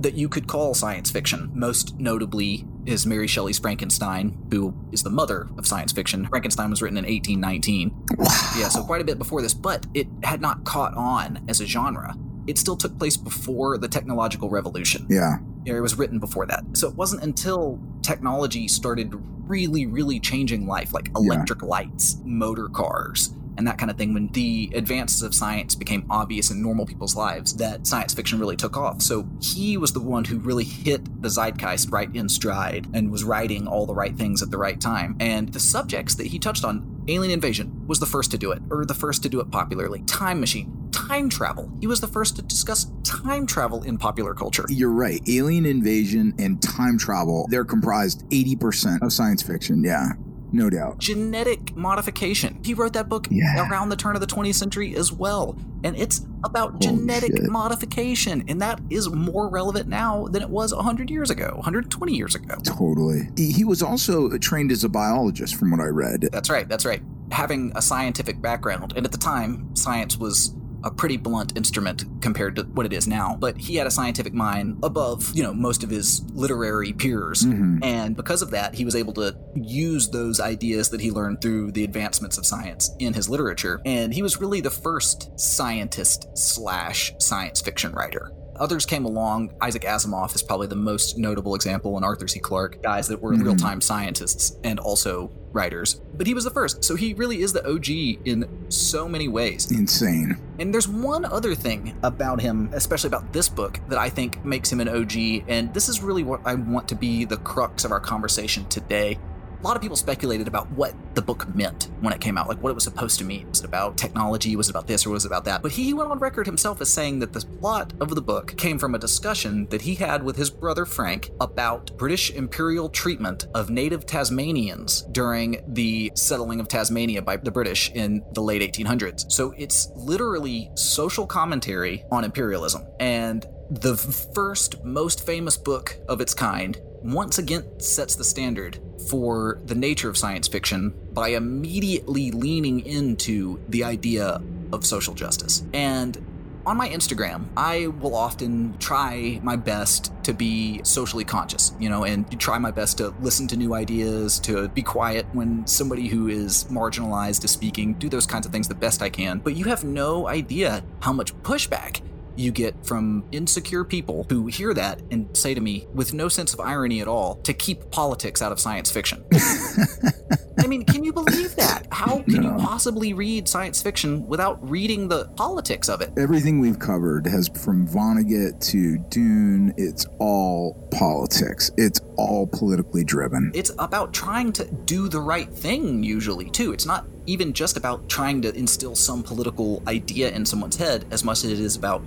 that 0.00 0.14
you 0.14 0.28
could 0.28 0.48
call 0.48 0.74
science 0.74 1.10
fiction. 1.10 1.50
Most 1.54 1.98
notably 1.98 2.66
is 2.86 3.06
Mary 3.06 3.28
Shelley's 3.28 3.58
Frankenstein, 3.58 4.36
who 4.50 4.74
is 4.90 5.04
the 5.04 5.10
mother 5.10 5.48
of 5.56 5.66
science 5.66 5.92
fiction. 5.92 6.26
Frankenstein 6.26 6.70
was 6.70 6.82
written 6.82 6.98
in 6.98 7.04
1819. 7.04 7.90
Wow. 8.18 8.26
Yeah, 8.58 8.68
so 8.68 8.82
quite 8.82 9.00
a 9.00 9.04
bit 9.04 9.18
before 9.18 9.42
this, 9.42 9.54
but 9.54 9.86
it 9.94 10.08
had 10.24 10.40
not 10.40 10.64
caught 10.64 10.94
on 10.94 11.44
as 11.48 11.60
a 11.60 11.66
genre. 11.66 12.16
It 12.48 12.58
still 12.58 12.76
took 12.76 12.98
place 12.98 13.16
before 13.16 13.78
the 13.78 13.86
technological 13.86 14.50
revolution. 14.50 15.06
Yeah. 15.08 15.36
It 15.64 15.80
was 15.80 15.96
written 15.96 16.18
before 16.18 16.46
that. 16.46 16.64
So 16.72 16.88
it 16.88 16.96
wasn't 16.96 17.22
until 17.22 17.78
technology 18.02 18.66
started 18.66 19.14
really, 19.46 19.86
really 19.86 20.18
changing 20.18 20.66
life, 20.66 20.92
like 20.92 21.10
electric 21.14 21.62
lights, 21.62 22.16
motor 22.24 22.68
cars, 22.68 23.34
and 23.56 23.66
that 23.66 23.78
kind 23.78 23.90
of 23.90 23.98
thing, 23.98 24.14
when 24.14 24.28
the 24.28 24.70
advances 24.74 25.22
of 25.22 25.34
science 25.34 25.74
became 25.74 26.06
obvious 26.10 26.50
in 26.50 26.62
normal 26.62 26.86
people's 26.86 27.16
lives, 27.16 27.54
that 27.56 27.86
science 27.86 28.14
fiction 28.14 28.38
really 28.38 28.56
took 28.56 28.76
off. 28.76 29.02
So 29.02 29.28
he 29.40 29.76
was 29.76 29.92
the 29.92 30.00
one 30.00 30.24
who 30.24 30.38
really 30.38 30.64
hit 30.64 31.22
the 31.22 31.28
zeitgeist 31.28 31.90
right 31.90 32.14
in 32.14 32.28
stride 32.28 32.88
and 32.94 33.10
was 33.10 33.24
writing 33.24 33.66
all 33.66 33.86
the 33.86 33.94
right 33.94 34.16
things 34.16 34.42
at 34.42 34.50
the 34.50 34.58
right 34.58 34.80
time. 34.80 35.16
And 35.20 35.50
the 35.50 35.60
subjects 35.60 36.14
that 36.16 36.28
he 36.28 36.38
touched 36.38 36.64
on, 36.64 37.04
alien 37.08 37.32
invasion, 37.32 37.86
was 37.86 38.00
the 38.00 38.06
first 38.06 38.30
to 38.30 38.38
do 38.38 38.52
it, 38.52 38.62
or 38.70 38.84
the 38.84 38.94
first 38.94 39.22
to 39.24 39.28
do 39.28 39.40
it 39.40 39.50
popularly. 39.50 40.02
Time 40.02 40.40
machine, 40.40 40.88
time 40.92 41.28
travel. 41.28 41.70
He 41.80 41.86
was 41.86 42.00
the 42.00 42.06
first 42.06 42.36
to 42.36 42.42
discuss 42.42 42.90
time 43.02 43.46
travel 43.46 43.82
in 43.82 43.98
popular 43.98 44.34
culture. 44.34 44.64
You're 44.68 44.90
right. 44.90 45.20
Alien 45.28 45.66
invasion 45.66 46.34
and 46.38 46.62
time 46.62 46.98
travel, 46.98 47.46
they're 47.50 47.64
comprised 47.64 48.28
80% 48.30 49.02
of 49.02 49.12
science 49.12 49.42
fiction. 49.42 49.84
Yeah. 49.84 50.12
No 50.52 50.68
doubt. 50.70 50.98
genetic 50.98 51.74
modification. 51.76 52.60
He 52.62 52.74
wrote 52.74 52.92
that 52.92 53.08
book 53.08 53.26
Yeah. 53.30 53.68
around 53.68 53.88
the 53.88 53.96
turn 53.96 54.14
of 54.14 54.20
the 54.20 54.26
20th 54.26 54.54
century 54.56 54.94
as 54.96 55.10
well. 55.12 55.56
And 55.84 55.96
it's 55.96 56.24
about 56.44 56.80
genetic 56.80 57.36
shit. 57.36 57.50
modification. 57.50 58.44
And 58.48 58.60
that 58.62 58.80
is 58.90 59.08
more 59.10 59.48
relevant 59.48 59.88
now 59.88 60.26
than 60.28 60.42
it 60.42 60.50
was 60.50 60.72
100 60.74 61.10
years 61.10 61.30
ago, 61.30 61.52
120 61.56 62.14
years 62.14 62.34
ago. 62.34 62.56
Totally. 62.64 63.28
He 63.36 63.52
he 63.52 63.64
was 63.64 63.82
also 63.82 64.36
trained 64.38 64.70
as 64.72 64.84
a 64.84 64.88
biologist, 64.88 65.54
from 65.56 65.70
what 65.70 65.80
I 65.80 65.86
read. 65.86 66.28
That's 66.32 66.50
right, 66.50 66.68
that's 66.68 66.84
right. 66.84 67.02
Having 67.30 67.72
a 67.74 67.82
scientific 67.82 68.40
background. 68.42 68.92
And 68.96 69.04
at 69.06 69.12
the 69.12 69.18
time, 69.18 69.74
science 69.74 70.18
was 70.18 70.54
a 70.84 70.90
pretty 70.90 71.16
blunt 71.16 71.56
instrument 71.56 72.04
compared 72.20 72.56
to 72.56 72.62
what 72.64 72.86
it 72.86 72.92
is 72.92 73.06
now. 73.06 73.36
But 73.38 73.56
he 73.56 73.76
had 73.76 73.86
a 73.86 73.90
scientific 73.90 74.34
mind 74.34 74.78
above, 74.82 75.30
you 75.34 75.42
know, 75.42 75.52
most 75.54 75.82
of 75.82 75.90
his 75.90 76.22
literary 76.32 76.92
peers. 76.92 77.44
Mhm. 77.44 77.84
And 77.84 78.16
because 78.16 78.42
of 78.42 78.50
that, 78.50 78.74
he 78.74 78.84
was 78.84 78.94
able 78.96 79.12
to 79.14 79.36
use 79.54 80.08
those 80.08 80.40
ideas 80.40 80.88
that 80.90 81.00
he 81.00 81.10
learned 81.10 81.40
through 81.40 81.72
the 81.72 81.84
advancements 81.84 82.38
of 82.38 82.46
science 82.46 82.90
in 82.98 83.14
his 83.14 83.28
literature. 83.28 83.80
And 83.84 84.12
he 84.12 84.22
was 84.22 84.40
really 84.40 84.60
the 84.60 84.70
first 84.70 85.30
scientist 85.38 86.26
slash 86.34 87.12
science 87.18 87.60
fiction 87.60 87.92
writer. 87.92 88.32
Others 88.56 88.84
came 88.86 89.04
along. 89.06 89.50
Isaac 89.62 89.82
Asimov 89.82 90.34
is 90.34 90.42
probably 90.42 90.66
the 90.66 90.76
most 90.76 91.18
notable 91.18 91.54
example, 91.54 91.96
and 91.96 92.04
Arthur 92.04 92.28
C. 92.28 92.38
Clarke, 92.38 92.82
guys 92.82 93.08
that 93.08 93.20
were 93.20 93.34
Mhm. 93.34 93.42
real 93.44 93.56
time 93.56 93.80
scientists 93.80 94.56
and 94.62 94.78
also 94.78 95.30
writers. 95.52 96.00
But 96.14 96.26
he 96.26 96.34
was 96.34 96.44
the 96.44 96.50
first, 96.50 96.84
so 96.84 96.94
he 96.94 97.14
really 97.14 97.42
is 97.42 97.52
the 97.52 97.66
OG 97.68 97.88
in 98.26 98.70
so 98.70 99.08
many 99.08 99.28
ways. 99.28 99.70
Insane. 99.70 100.36
And 100.58 100.72
there's 100.72 100.88
one 100.88 101.24
other 101.24 101.54
thing 101.54 101.96
about 102.02 102.40
him, 102.40 102.70
especially 102.72 103.08
about 103.08 103.32
this 103.32 103.48
book, 103.48 103.80
that 103.88 103.98
I 103.98 104.08
think 104.08 104.44
makes 104.44 104.70
him 104.70 104.80
an 104.80 104.88
OG, 104.88 105.44
and 105.48 105.72
this 105.74 105.88
is 105.88 106.02
really 106.02 106.22
what 106.22 106.40
I 106.44 106.54
want 106.54 106.88
to 106.88 106.94
be 106.94 107.24
the 107.24 107.38
crux 107.38 107.84
of 107.84 107.92
our 107.92 108.00
conversation 108.00 108.66
today. 108.68 109.18
A 109.62 109.68
lot 109.68 109.76
of 109.76 109.82
people 109.82 109.96
speculated 109.96 110.48
about 110.48 110.68
what 110.72 110.92
the 111.14 111.22
book 111.22 111.54
meant 111.54 111.88
when 112.00 112.12
it 112.12 112.20
came 112.20 112.36
out, 112.36 112.48
like 112.48 112.60
what 112.60 112.70
it 112.70 112.74
was 112.74 112.82
supposed 112.82 113.20
to 113.20 113.24
mean. 113.24 113.48
Was 113.48 113.60
it 113.60 113.64
about 113.64 113.96
technology? 113.96 114.56
Was 114.56 114.68
it 114.68 114.70
about 114.70 114.88
this 114.88 115.06
or 115.06 115.10
was 115.10 115.24
it 115.24 115.28
about 115.28 115.44
that? 115.44 115.62
But 115.62 115.70
he 115.70 115.94
went 115.94 116.10
on 116.10 116.18
record 116.18 116.46
himself 116.46 116.80
as 116.80 116.90
saying 116.90 117.20
that 117.20 117.32
the 117.32 117.42
plot 117.60 117.92
of 118.00 118.12
the 118.16 118.20
book 118.20 118.56
came 118.56 118.76
from 118.76 118.96
a 118.96 118.98
discussion 118.98 119.68
that 119.68 119.82
he 119.82 119.94
had 119.94 120.24
with 120.24 120.34
his 120.34 120.50
brother 120.50 120.84
Frank 120.84 121.30
about 121.40 121.96
British 121.96 122.32
imperial 122.32 122.88
treatment 122.88 123.46
of 123.54 123.70
native 123.70 124.04
Tasmanians 124.04 125.02
during 125.12 125.62
the 125.68 126.10
settling 126.16 126.58
of 126.58 126.66
Tasmania 126.66 127.22
by 127.22 127.36
the 127.36 127.52
British 127.52 127.92
in 127.92 128.24
the 128.32 128.42
late 128.42 128.62
1800s. 128.62 129.30
So 129.30 129.54
it's 129.56 129.92
literally 129.94 130.72
social 130.74 131.24
commentary 131.24 132.02
on 132.10 132.24
imperialism. 132.24 132.82
And 132.98 133.46
the 133.70 133.96
first, 134.34 134.84
most 134.84 135.24
famous 135.24 135.56
book 135.56 135.96
of 136.08 136.20
its 136.20 136.34
kind 136.34 136.80
once 137.02 137.38
again 137.38 137.64
sets 137.80 138.14
the 138.14 138.24
standard 138.24 138.78
for 139.08 139.60
the 139.64 139.74
nature 139.74 140.08
of 140.08 140.16
science 140.16 140.48
fiction 140.48 140.94
by 141.12 141.28
immediately 141.28 142.30
leaning 142.30 142.80
into 142.80 143.60
the 143.68 143.84
idea 143.84 144.40
of 144.72 144.86
social 144.86 145.14
justice. 145.14 145.64
And 145.72 146.24
on 146.64 146.76
my 146.76 146.88
Instagram, 146.88 147.46
I 147.56 147.88
will 147.88 148.14
often 148.14 148.78
try 148.78 149.40
my 149.42 149.56
best 149.56 150.12
to 150.22 150.32
be 150.32 150.80
socially 150.84 151.24
conscious, 151.24 151.72
you 151.80 151.88
know, 151.88 152.04
and 152.04 152.38
try 152.40 152.58
my 152.58 152.70
best 152.70 152.98
to 152.98 153.12
listen 153.20 153.48
to 153.48 153.56
new 153.56 153.74
ideas, 153.74 154.38
to 154.40 154.68
be 154.68 154.82
quiet 154.82 155.26
when 155.32 155.66
somebody 155.66 156.06
who 156.06 156.28
is 156.28 156.64
marginalized 156.70 157.44
is 157.44 157.50
speaking, 157.50 157.94
do 157.94 158.08
those 158.08 158.26
kinds 158.26 158.46
of 158.46 158.52
things 158.52 158.68
the 158.68 158.74
best 158.74 159.02
I 159.02 159.10
can. 159.10 159.38
But 159.40 159.56
you 159.56 159.64
have 159.66 159.82
no 159.82 160.28
idea 160.28 160.84
how 161.00 161.12
much 161.12 161.34
pushback 161.42 162.00
you 162.36 162.52
get 162.52 162.84
from 162.84 163.24
insecure 163.32 163.84
people 163.84 164.26
who 164.28 164.46
hear 164.46 164.74
that 164.74 165.00
and 165.10 165.34
say 165.36 165.54
to 165.54 165.60
me, 165.60 165.86
with 165.94 166.14
no 166.14 166.28
sense 166.28 166.52
of 166.52 166.60
irony 166.60 167.00
at 167.00 167.08
all, 167.08 167.36
to 167.42 167.52
keep 167.52 167.90
politics 167.90 168.42
out 168.42 168.52
of 168.52 168.60
science 168.60 168.90
fiction. 168.90 169.24
I 170.58 170.66
mean, 170.66 170.84
can 170.84 171.04
you 171.04 171.12
believe 171.12 171.56
that? 171.56 171.86
How 171.90 172.22
can 172.22 172.42
you 172.42 172.52
possibly 172.58 173.14
read 173.14 173.48
science 173.48 173.82
fiction 173.82 174.26
without 174.26 174.58
reading 174.68 175.08
the 175.08 175.26
politics 175.36 175.88
of 175.88 176.00
it? 176.00 176.12
Everything 176.16 176.60
we've 176.60 176.78
covered 176.78 177.26
has 177.26 177.48
from 177.48 177.86
Vonnegut 177.86 178.60
to 178.70 178.98
Dune, 179.08 179.74
it's 179.76 180.06
all 180.18 180.74
politics. 180.92 181.70
It's 181.76 182.00
all 182.16 182.46
politically 182.46 183.04
driven. 183.04 183.50
It's 183.54 183.72
about 183.78 184.12
trying 184.12 184.52
to 184.54 184.64
do 184.64 185.08
the 185.08 185.20
right 185.20 185.52
thing, 185.52 186.02
usually, 186.02 186.50
too. 186.50 186.72
It's 186.72 186.86
not 186.86 187.06
even 187.26 187.52
just 187.52 187.76
about 187.76 188.08
trying 188.08 188.42
to 188.42 188.54
instill 188.54 188.94
some 188.94 189.22
political 189.22 189.82
idea 189.86 190.30
in 190.30 190.44
someone's 190.44 190.76
head 190.76 191.04
as 191.10 191.24
much 191.24 191.44
as 191.44 191.52
it 191.52 191.60
is 191.60 191.76
about, 191.76 192.02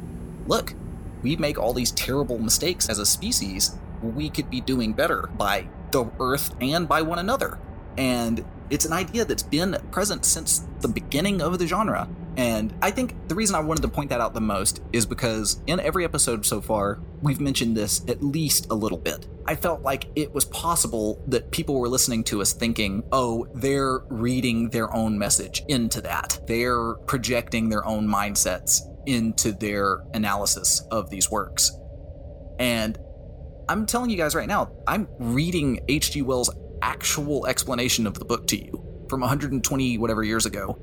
look, 0.48 0.74
we 1.22 1.36
make 1.36 1.58
all 1.58 1.74
these 1.74 1.92
terrible 1.92 2.38
mistakes 2.38 2.90
as 2.90 3.00
a 3.00 3.06
species. 3.06 3.78
We 4.02 4.30
could 4.30 4.50
be 4.50 4.62
doing 4.62 4.94
better 4.94 5.30
by 5.38 5.68
the 5.92 6.06
Earth 6.20 6.54
and 6.62 6.88
by 6.88 7.02
one 7.02 7.20
another. 7.20 7.58
And 7.98 8.46
it's 8.70 8.86
an 8.86 8.94
idea 8.94 9.26
that's 9.26 9.44
been 9.44 9.78
present 9.92 10.26
since 10.26 10.68
the 10.82 10.88
beginning 10.88 11.42
of 11.42 11.58
the 11.58 11.68
genre. 11.68 12.10
And 12.38 12.74
I 12.82 12.92
think 12.92 13.16
the 13.28 13.36
reason 13.36 13.56
I 13.56 13.62
wanted 13.62 13.82
to 13.84 13.88
point 13.88 14.10
that 14.10 14.20
out 14.20 14.34
the 14.34 14.42
most 14.42 14.82
is 14.92 15.06
because 15.06 15.62
in 15.68 15.80
every 15.80 16.04
episode 16.04 16.46
so 16.46 16.62
far, 16.62 17.00
we've 17.22 17.40
mentioned 17.40 17.78
this 17.78 18.04
at 18.08 18.22
least 18.22 18.68
a 18.70 18.76
little 18.76 18.98
bit. 18.98 19.28
I 19.46 19.56
felt 19.56 19.84
like 19.84 20.08
it 20.16 20.34
was 20.34 20.46
possible 20.46 21.24
that 21.28 21.52
people 21.52 21.80
were 21.80 21.88
listening 21.88 22.24
to 22.26 22.42
us 22.42 22.52
thinking, 22.52 23.04
oh, 23.12 23.48
they're 23.54 24.00
reading 24.10 24.70
their 24.70 24.94
own 24.94 25.18
message 25.18 25.64
into 25.70 26.02
that. 26.02 26.40
They're 26.46 26.96
projecting 27.06 27.70
their 27.70 27.86
own 27.86 28.08
mindsets 28.08 28.82
into 29.06 29.52
their 29.52 30.04
analysis 30.14 30.82
of 30.92 31.10
these 31.10 31.30
works. 31.30 31.72
And 32.60 32.98
I'm 33.68 33.86
telling 33.86 34.10
you 34.10 34.18
guys 34.18 34.36
right 34.36 34.48
now, 34.48 34.72
I'm 34.88 35.08
reading 35.20 35.82
H.G. 35.88 36.22
Wells' 36.22 36.50
actual 36.82 37.48
explanation 37.48 38.06
of 38.06 38.20
the 38.20 38.26
book 38.26 38.48
to 38.48 38.58
you 38.58 39.06
from 39.10 39.22
120 39.22 39.98
whatever 39.98 40.24
years 40.24 40.46
ago. 40.46 40.78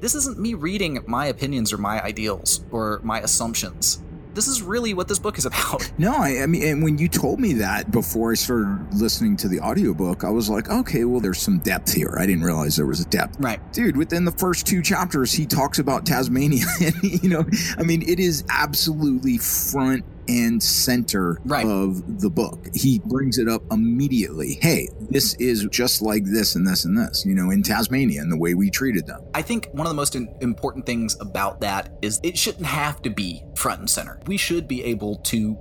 This 0.00 0.14
isn't 0.14 0.38
me 0.38 0.54
reading 0.54 1.02
my 1.06 1.26
opinions 1.26 1.72
or 1.72 1.78
my 1.78 2.00
ideals 2.02 2.64
or 2.70 3.00
my 3.02 3.20
assumptions. 3.20 4.02
This 4.38 4.46
is 4.46 4.62
really 4.62 4.94
what 4.94 5.08
this 5.08 5.18
book 5.18 5.36
is 5.36 5.46
about. 5.46 5.90
No, 5.98 6.14
I, 6.14 6.42
I 6.42 6.46
mean, 6.46 6.62
and 6.62 6.82
when 6.84 6.96
you 6.96 7.08
told 7.08 7.40
me 7.40 7.54
that 7.54 7.90
before 7.90 8.30
I 8.30 8.34
started 8.34 8.94
listening 8.94 9.36
to 9.38 9.48
the 9.48 9.58
audiobook, 9.58 10.22
I 10.22 10.30
was 10.30 10.48
like, 10.48 10.70
okay, 10.70 11.04
well, 11.04 11.18
there's 11.18 11.40
some 11.40 11.58
depth 11.58 11.92
here. 11.92 12.14
I 12.16 12.24
didn't 12.24 12.44
realize 12.44 12.76
there 12.76 12.86
was 12.86 13.00
a 13.00 13.06
depth. 13.06 13.36
Right. 13.40 13.60
Dude, 13.72 13.96
within 13.96 14.24
the 14.24 14.30
first 14.30 14.64
two 14.64 14.80
chapters, 14.80 15.32
he 15.32 15.44
talks 15.44 15.80
about 15.80 16.06
Tasmania. 16.06 16.66
and, 16.80 16.94
you 17.02 17.28
know, 17.28 17.44
I 17.78 17.82
mean, 17.82 18.08
it 18.08 18.20
is 18.20 18.44
absolutely 18.48 19.38
front 19.38 20.04
and 20.28 20.62
center 20.62 21.38
Right. 21.44 21.66
of 21.66 22.20
the 22.20 22.30
book. 22.30 22.68
He 22.74 23.00
brings 23.04 23.38
it 23.38 23.48
up 23.48 23.62
immediately. 23.70 24.58
Hey, 24.60 24.88
this 25.10 25.34
is 25.34 25.66
just 25.70 26.02
like 26.02 26.24
this 26.24 26.54
and 26.54 26.66
this 26.66 26.84
and 26.84 26.96
this, 26.98 27.24
you 27.26 27.34
know, 27.34 27.50
in 27.50 27.62
Tasmania 27.62 28.20
and 28.20 28.30
the 28.30 28.36
way 28.36 28.54
we 28.54 28.70
treated 28.70 29.06
them. 29.06 29.22
I 29.34 29.42
think 29.42 29.68
one 29.72 29.86
of 29.86 29.90
the 29.90 29.96
most 29.96 30.14
important 30.14 30.86
things 30.86 31.16
about 31.20 31.60
that 31.62 31.90
is 32.02 32.20
it 32.22 32.36
shouldn't 32.36 32.66
have 32.66 33.00
to 33.02 33.10
be 33.10 33.42
front 33.56 33.80
and 33.80 33.90
center. 33.90 34.20
We 34.26 34.36
should 34.36 34.68
be 34.68 34.84
able 34.84 35.16
to 35.16 35.56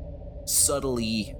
subtly 0.45 1.35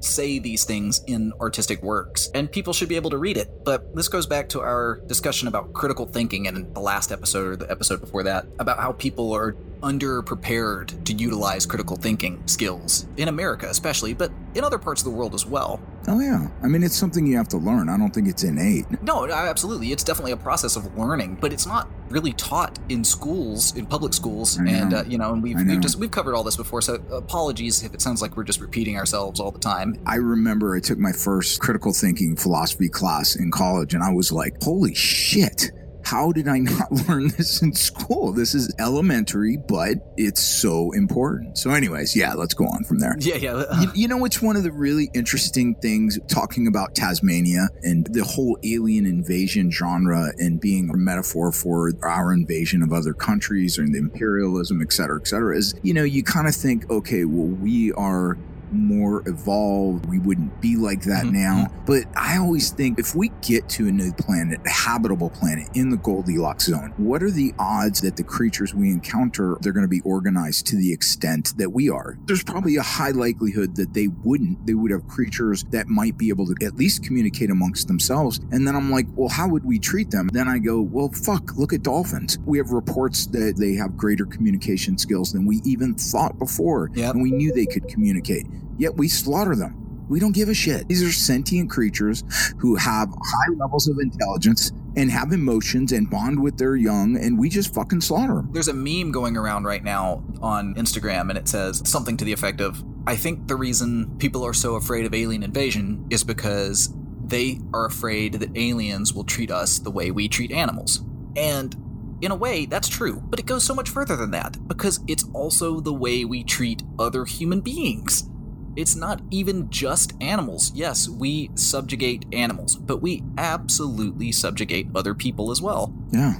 say 0.00 0.38
these 0.40 0.64
things 0.64 1.00
in 1.06 1.32
artistic 1.40 1.80
works, 1.82 2.28
and 2.34 2.50
people 2.50 2.72
should 2.72 2.88
be 2.88 2.96
able 2.96 3.10
to 3.10 3.18
read 3.18 3.36
it. 3.36 3.64
But 3.64 3.94
this 3.94 4.08
goes 4.08 4.26
back 4.26 4.48
to 4.50 4.60
our 4.60 5.00
discussion 5.06 5.46
about 5.46 5.72
critical 5.72 6.06
thinking 6.06 6.46
in 6.46 6.72
the 6.72 6.80
last 6.80 7.12
episode 7.12 7.46
or 7.52 7.56
the 7.56 7.70
episode 7.70 8.00
before 8.00 8.24
that, 8.24 8.46
about 8.58 8.80
how 8.80 8.92
people 8.92 9.32
are 9.32 9.56
underprepared 9.82 11.04
to 11.04 11.12
utilize 11.12 11.66
critical 11.66 11.96
thinking 11.96 12.42
skills 12.46 13.06
in 13.16 13.28
America, 13.28 13.66
especially, 13.68 14.14
but 14.14 14.30
in 14.54 14.64
other 14.64 14.78
parts 14.78 15.02
of 15.02 15.04
the 15.04 15.10
world 15.10 15.34
as 15.34 15.44
well. 15.44 15.80
Oh, 16.08 16.20
yeah. 16.20 16.48
I 16.62 16.68
mean, 16.68 16.82
it's 16.82 16.96
something 16.96 17.26
you 17.26 17.36
have 17.36 17.48
to 17.48 17.58
learn. 17.58 17.88
I 17.88 17.96
don't 17.96 18.12
think 18.12 18.28
it's 18.28 18.42
innate. 18.42 18.86
No, 19.02 19.28
absolutely. 19.28 19.92
It's 19.92 20.04
definitely 20.04 20.32
a 20.32 20.36
process 20.36 20.76
of 20.76 20.96
learning, 20.96 21.38
but 21.40 21.52
it's 21.52 21.66
not 21.66 21.88
really 22.08 22.32
taught 22.32 22.78
in 22.88 23.04
schools, 23.04 23.76
in 23.76 23.86
public 23.86 24.14
schools. 24.14 24.58
And 24.58 24.94
uh, 24.94 25.04
you 25.06 25.18
know, 25.18 25.32
and 25.32 25.42
we've, 25.42 25.56
know. 25.56 25.72
we've 25.72 25.80
just 25.80 25.96
we've 25.96 26.10
covered 26.10 26.34
all 26.34 26.42
this 26.42 26.56
before. 26.56 26.82
So 26.82 26.94
apologies 27.10 27.82
if 27.82 27.94
it 27.94 28.02
sounds 28.02 28.20
like 28.20 28.36
we're 28.36 28.44
just 28.44 28.60
repeating 28.60 28.96
ourselves 28.96 29.40
all 29.40 29.50
the 29.50 29.58
time. 29.58 29.96
I 30.06 30.16
remember 30.16 30.76
I 30.76 30.80
took 30.80 30.98
my 30.98 31.12
first 31.12 31.60
critical 31.60 31.92
thinking 31.92 32.36
philosophy 32.36 32.88
class 32.88 33.36
in 33.36 33.50
college, 33.50 33.94
and 33.94 34.02
I 34.02 34.12
was 34.12 34.32
like, 34.32 34.62
holy 34.62 34.94
shit. 34.94 35.70
How 36.12 36.30
did 36.30 36.46
I 36.46 36.58
not 36.58 36.92
learn 37.08 37.28
this 37.28 37.62
in 37.62 37.72
school? 37.72 38.32
This 38.32 38.54
is 38.54 38.70
elementary, 38.78 39.56
but 39.56 39.94
it's 40.18 40.42
so 40.42 40.92
important. 40.92 41.56
So, 41.56 41.70
anyways, 41.70 42.14
yeah, 42.14 42.34
let's 42.34 42.52
go 42.52 42.66
on 42.66 42.84
from 42.84 42.98
there. 42.98 43.16
Yeah, 43.18 43.36
yeah. 43.36 43.80
You, 43.80 43.90
you 43.94 44.08
know, 44.08 44.26
it's 44.26 44.42
one 44.42 44.56
of 44.56 44.62
the 44.62 44.72
really 44.72 45.08
interesting 45.14 45.74
things 45.76 46.18
talking 46.28 46.66
about 46.66 46.94
Tasmania 46.94 47.68
and 47.82 48.06
the 48.08 48.24
whole 48.24 48.58
alien 48.62 49.06
invasion 49.06 49.70
genre 49.70 50.32
and 50.36 50.60
being 50.60 50.90
a 50.90 50.96
metaphor 50.98 51.50
for 51.50 51.92
our 52.02 52.34
invasion 52.34 52.82
of 52.82 52.92
other 52.92 53.14
countries 53.14 53.78
and 53.78 53.94
the 53.94 53.98
imperialism, 53.98 54.82
et 54.82 54.92
cetera, 54.92 55.18
et 55.18 55.26
cetera, 55.26 55.56
is, 55.56 55.74
you 55.82 55.94
know, 55.94 56.04
you 56.04 56.22
kind 56.22 56.46
of 56.46 56.54
think, 56.54 56.90
okay, 56.90 57.24
well, 57.24 57.46
we 57.46 57.90
are 57.92 58.36
more 58.72 59.22
evolved. 59.26 60.06
We 60.06 60.18
wouldn't 60.18 60.60
be 60.60 60.76
like 60.76 61.02
that 61.02 61.24
Mhm. 61.24 61.32
now. 61.32 61.66
But 61.86 62.04
I 62.16 62.38
always 62.38 62.70
think 62.70 62.98
if 62.98 63.14
we 63.14 63.30
get 63.42 63.68
to 63.70 63.88
a 63.88 63.92
new 63.92 64.12
planet, 64.12 64.60
a 64.66 64.70
habitable 64.70 65.30
planet 65.30 65.68
in 65.74 65.90
the 65.90 65.96
Goldilocks 65.96 66.66
zone, 66.66 66.92
what 66.96 67.22
are 67.22 67.30
the 67.30 67.52
odds 67.58 68.00
that 68.00 68.16
the 68.16 68.22
creatures 68.22 68.74
we 68.74 68.90
encounter 68.90 69.56
they're 69.60 69.72
going 69.72 69.84
to 69.84 69.88
be 69.88 70.00
organized 70.02 70.66
to 70.68 70.76
the 70.76 70.92
extent 70.92 71.54
that 71.58 71.72
we 71.72 71.88
are? 71.90 72.16
There's 72.26 72.42
probably 72.42 72.76
a 72.76 72.82
high 72.82 73.10
likelihood 73.10 73.76
that 73.76 73.94
they 73.94 74.08
wouldn't. 74.08 74.66
They 74.66 74.74
would 74.74 74.90
have 74.90 75.06
creatures 75.08 75.64
that 75.70 75.88
might 75.88 76.16
be 76.18 76.28
able 76.28 76.46
to 76.46 76.54
at 76.64 76.76
least 76.76 77.02
communicate 77.02 77.50
amongst 77.50 77.88
themselves. 77.88 78.40
And 78.50 78.66
then 78.66 78.74
I'm 78.76 78.90
like, 78.90 79.06
well, 79.14 79.28
how 79.28 79.48
would 79.48 79.64
we 79.64 79.78
treat 79.78 80.10
them? 80.10 80.28
Then 80.32 80.48
I 80.48 80.58
go, 80.58 80.80
well, 80.80 81.10
fuck, 81.10 81.56
look 81.56 81.72
at 81.72 81.82
dolphins. 81.82 82.38
We 82.46 82.58
have 82.58 82.70
reports 82.70 83.26
that 83.26 83.56
they 83.56 83.74
have 83.74 83.96
greater 83.96 84.24
communication 84.24 84.96
skills 84.98 85.32
than 85.32 85.44
we 85.46 85.60
even 85.64 85.94
thought 85.94 86.38
before. 86.38 86.90
Yep. 86.94 87.14
And 87.14 87.22
we 87.22 87.30
knew 87.30 87.52
they 87.52 87.66
could 87.66 87.88
communicate 87.88 88.46
yet 88.78 88.96
we 88.96 89.08
slaughter 89.08 89.54
them. 89.54 90.06
We 90.08 90.20
don't 90.20 90.34
give 90.34 90.48
a 90.48 90.54
shit. 90.54 90.88
These 90.88 91.02
are 91.02 91.12
sentient 91.12 91.70
creatures 91.70 92.22
who 92.58 92.76
have 92.76 93.08
high 93.08 93.54
levels 93.56 93.88
of 93.88 93.98
intelligence 93.98 94.72
and 94.96 95.10
have 95.10 95.32
emotions 95.32 95.92
and 95.92 96.10
bond 96.10 96.42
with 96.42 96.58
their 96.58 96.76
young, 96.76 97.16
and 97.16 97.38
we 97.38 97.48
just 97.48 97.72
fucking 97.72 98.02
slaughter 98.02 98.34
them. 98.34 98.50
There's 98.52 98.68
a 98.68 98.74
meme 98.74 99.10
going 99.10 99.36
around 99.36 99.64
right 99.64 99.82
now 99.82 100.22
on 100.42 100.74
Instagram, 100.74 101.30
and 101.30 101.38
it 101.38 101.48
says 101.48 101.82
something 101.88 102.16
to 102.18 102.24
the 102.24 102.32
effect 102.32 102.60
of 102.60 102.84
I 103.06 103.16
think 103.16 103.48
the 103.48 103.56
reason 103.56 104.16
people 104.18 104.44
are 104.44 104.52
so 104.52 104.74
afraid 104.74 105.06
of 105.06 105.14
alien 105.14 105.42
invasion 105.42 106.06
is 106.10 106.22
because 106.22 106.94
they 107.24 107.58
are 107.72 107.86
afraid 107.86 108.34
that 108.34 108.56
aliens 108.56 109.14
will 109.14 109.24
treat 109.24 109.50
us 109.50 109.78
the 109.78 109.90
way 109.90 110.10
we 110.10 110.28
treat 110.28 110.52
animals. 110.52 111.02
And 111.36 111.74
in 112.20 112.30
a 112.30 112.36
way, 112.36 112.66
that's 112.66 112.88
true, 112.88 113.20
but 113.24 113.40
it 113.40 113.46
goes 113.46 113.64
so 113.64 113.74
much 113.74 113.88
further 113.88 114.14
than 114.14 114.30
that 114.32 114.68
because 114.68 115.00
it's 115.08 115.24
also 115.32 115.80
the 115.80 115.92
way 115.92 116.24
we 116.24 116.44
treat 116.44 116.82
other 116.98 117.24
human 117.24 117.60
beings. 117.60 118.28
It's 118.74 118.96
not 118.96 119.20
even 119.30 119.68
just 119.70 120.12
animals. 120.20 120.72
Yes, 120.74 121.08
we 121.08 121.50
subjugate 121.54 122.24
animals, 122.32 122.76
but 122.76 123.02
we 123.02 123.22
absolutely 123.36 124.32
subjugate 124.32 124.88
other 124.94 125.14
people 125.14 125.50
as 125.50 125.60
well. 125.60 125.92
Yeah. 126.10 126.34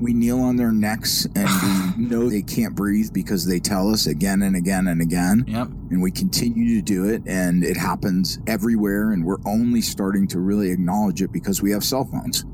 We 0.00 0.12
kneel 0.12 0.40
on 0.40 0.56
their 0.56 0.70
necks 0.70 1.26
and 1.34 1.96
we 1.96 2.04
know 2.08 2.28
they 2.28 2.42
can't 2.42 2.74
breathe 2.74 3.12
because 3.12 3.46
they 3.46 3.58
tell 3.58 3.92
us 3.92 4.06
again 4.06 4.42
and 4.42 4.56
again 4.56 4.88
and 4.88 5.00
again. 5.00 5.44
Yep. 5.46 5.68
And 5.90 6.02
we 6.02 6.10
continue 6.10 6.76
to 6.76 6.82
do 6.82 7.08
it, 7.08 7.22
and 7.26 7.64
it 7.64 7.76
happens 7.76 8.38
everywhere. 8.46 9.12
And 9.12 9.24
we're 9.24 9.42
only 9.44 9.80
starting 9.80 10.26
to 10.28 10.38
really 10.38 10.70
acknowledge 10.70 11.22
it 11.22 11.32
because 11.32 11.62
we 11.62 11.70
have 11.72 11.84
cell 11.84 12.04
phones. 12.04 12.44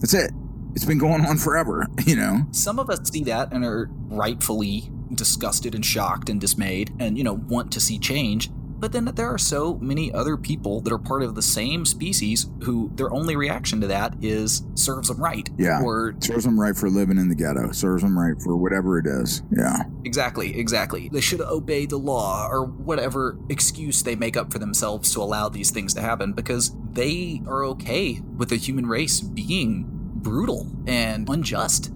That's 0.00 0.14
it. 0.14 0.32
It's 0.74 0.84
been 0.84 0.98
going 0.98 1.26
on 1.26 1.36
forever, 1.36 1.86
you 2.06 2.16
know? 2.16 2.46
Some 2.52 2.78
of 2.78 2.90
us 2.90 3.10
see 3.10 3.24
that 3.24 3.52
and 3.52 3.64
are 3.64 3.88
rightfully 4.08 4.90
disgusted 5.14 5.74
and 5.74 5.84
shocked 5.84 6.28
and 6.28 6.40
dismayed 6.40 6.92
and, 6.98 7.18
you 7.18 7.24
know, 7.24 7.34
want 7.34 7.72
to 7.72 7.80
see 7.80 7.98
change. 7.98 8.50
But 8.80 8.92
then 8.92 9.04
there 9.04 9.28
are 9.28 9.38
so 9.38 9.74
many 9.74 10.12
other 10.12 10.36
people 10.36 10.80
that 10.80 10.92
are 10.92 10.98
part 10.98 11.22
of 11.22 11.34
the 11.34 11.42
same 11.42 11.84
species 11.84 12.48
who 12.62 12.90
their 12.94 13.12
only 13.12 13.36
reaction 13.36 13.80
to 13.82 13.86
that 13.88 14.14
is 14.22 14.64
serves 14.74 15.08
them 15.08 15.22
right. 15.22 15.48
Yeah. 15.58 15.82
Or 15.82 16.14
Serves 16.20 16.44
them 16.44 16.58
right 16.58 16.74
for 16.74 16.88
living 16.88 17.18
in 17.18 17.28
the 17.28 17.34
ghetto. 17.34 17.72
Serves 17.72 18.02
them 18.02 18.18
right 18.18 18.40
for 18.42 18.56
whatever 18.56 18.98
it 18.98 19.06
is. 19.06 19.42
Yeah. 19.50 19.82
exactly, 20.04 20.58
exactly. 20.58 21.10
They 21.10 21.20
should 21.20 21.42
obey 21.42 21.84
the 21.86 21.98
law 21.98 22.48
or 22.50 22.64
whatever 22.64 23.38
excuse 23.48 24.02
they 24.02 24.16
make 24.16 24.36
up 24.36 24.50
for 24.52 24.58
themselves 24.58 25.12
to 25.12 25.20
allow 25.20 25.48
these 25.50 25.70
things 25.70 25.92
to 25.94 26.00
happen 26.00 26.32
because 26.32 26.74
they 26.92 27.42
are 27.46 27.64
okay 27.64 28.20
with 28.36 28.48
the 28.48 28.56
human 28.56 28.86
race 28.86 29.20
being 29.20 29.86
brutal 29.88 30.70
and 30.86 31.28
unjust 31.28 31.92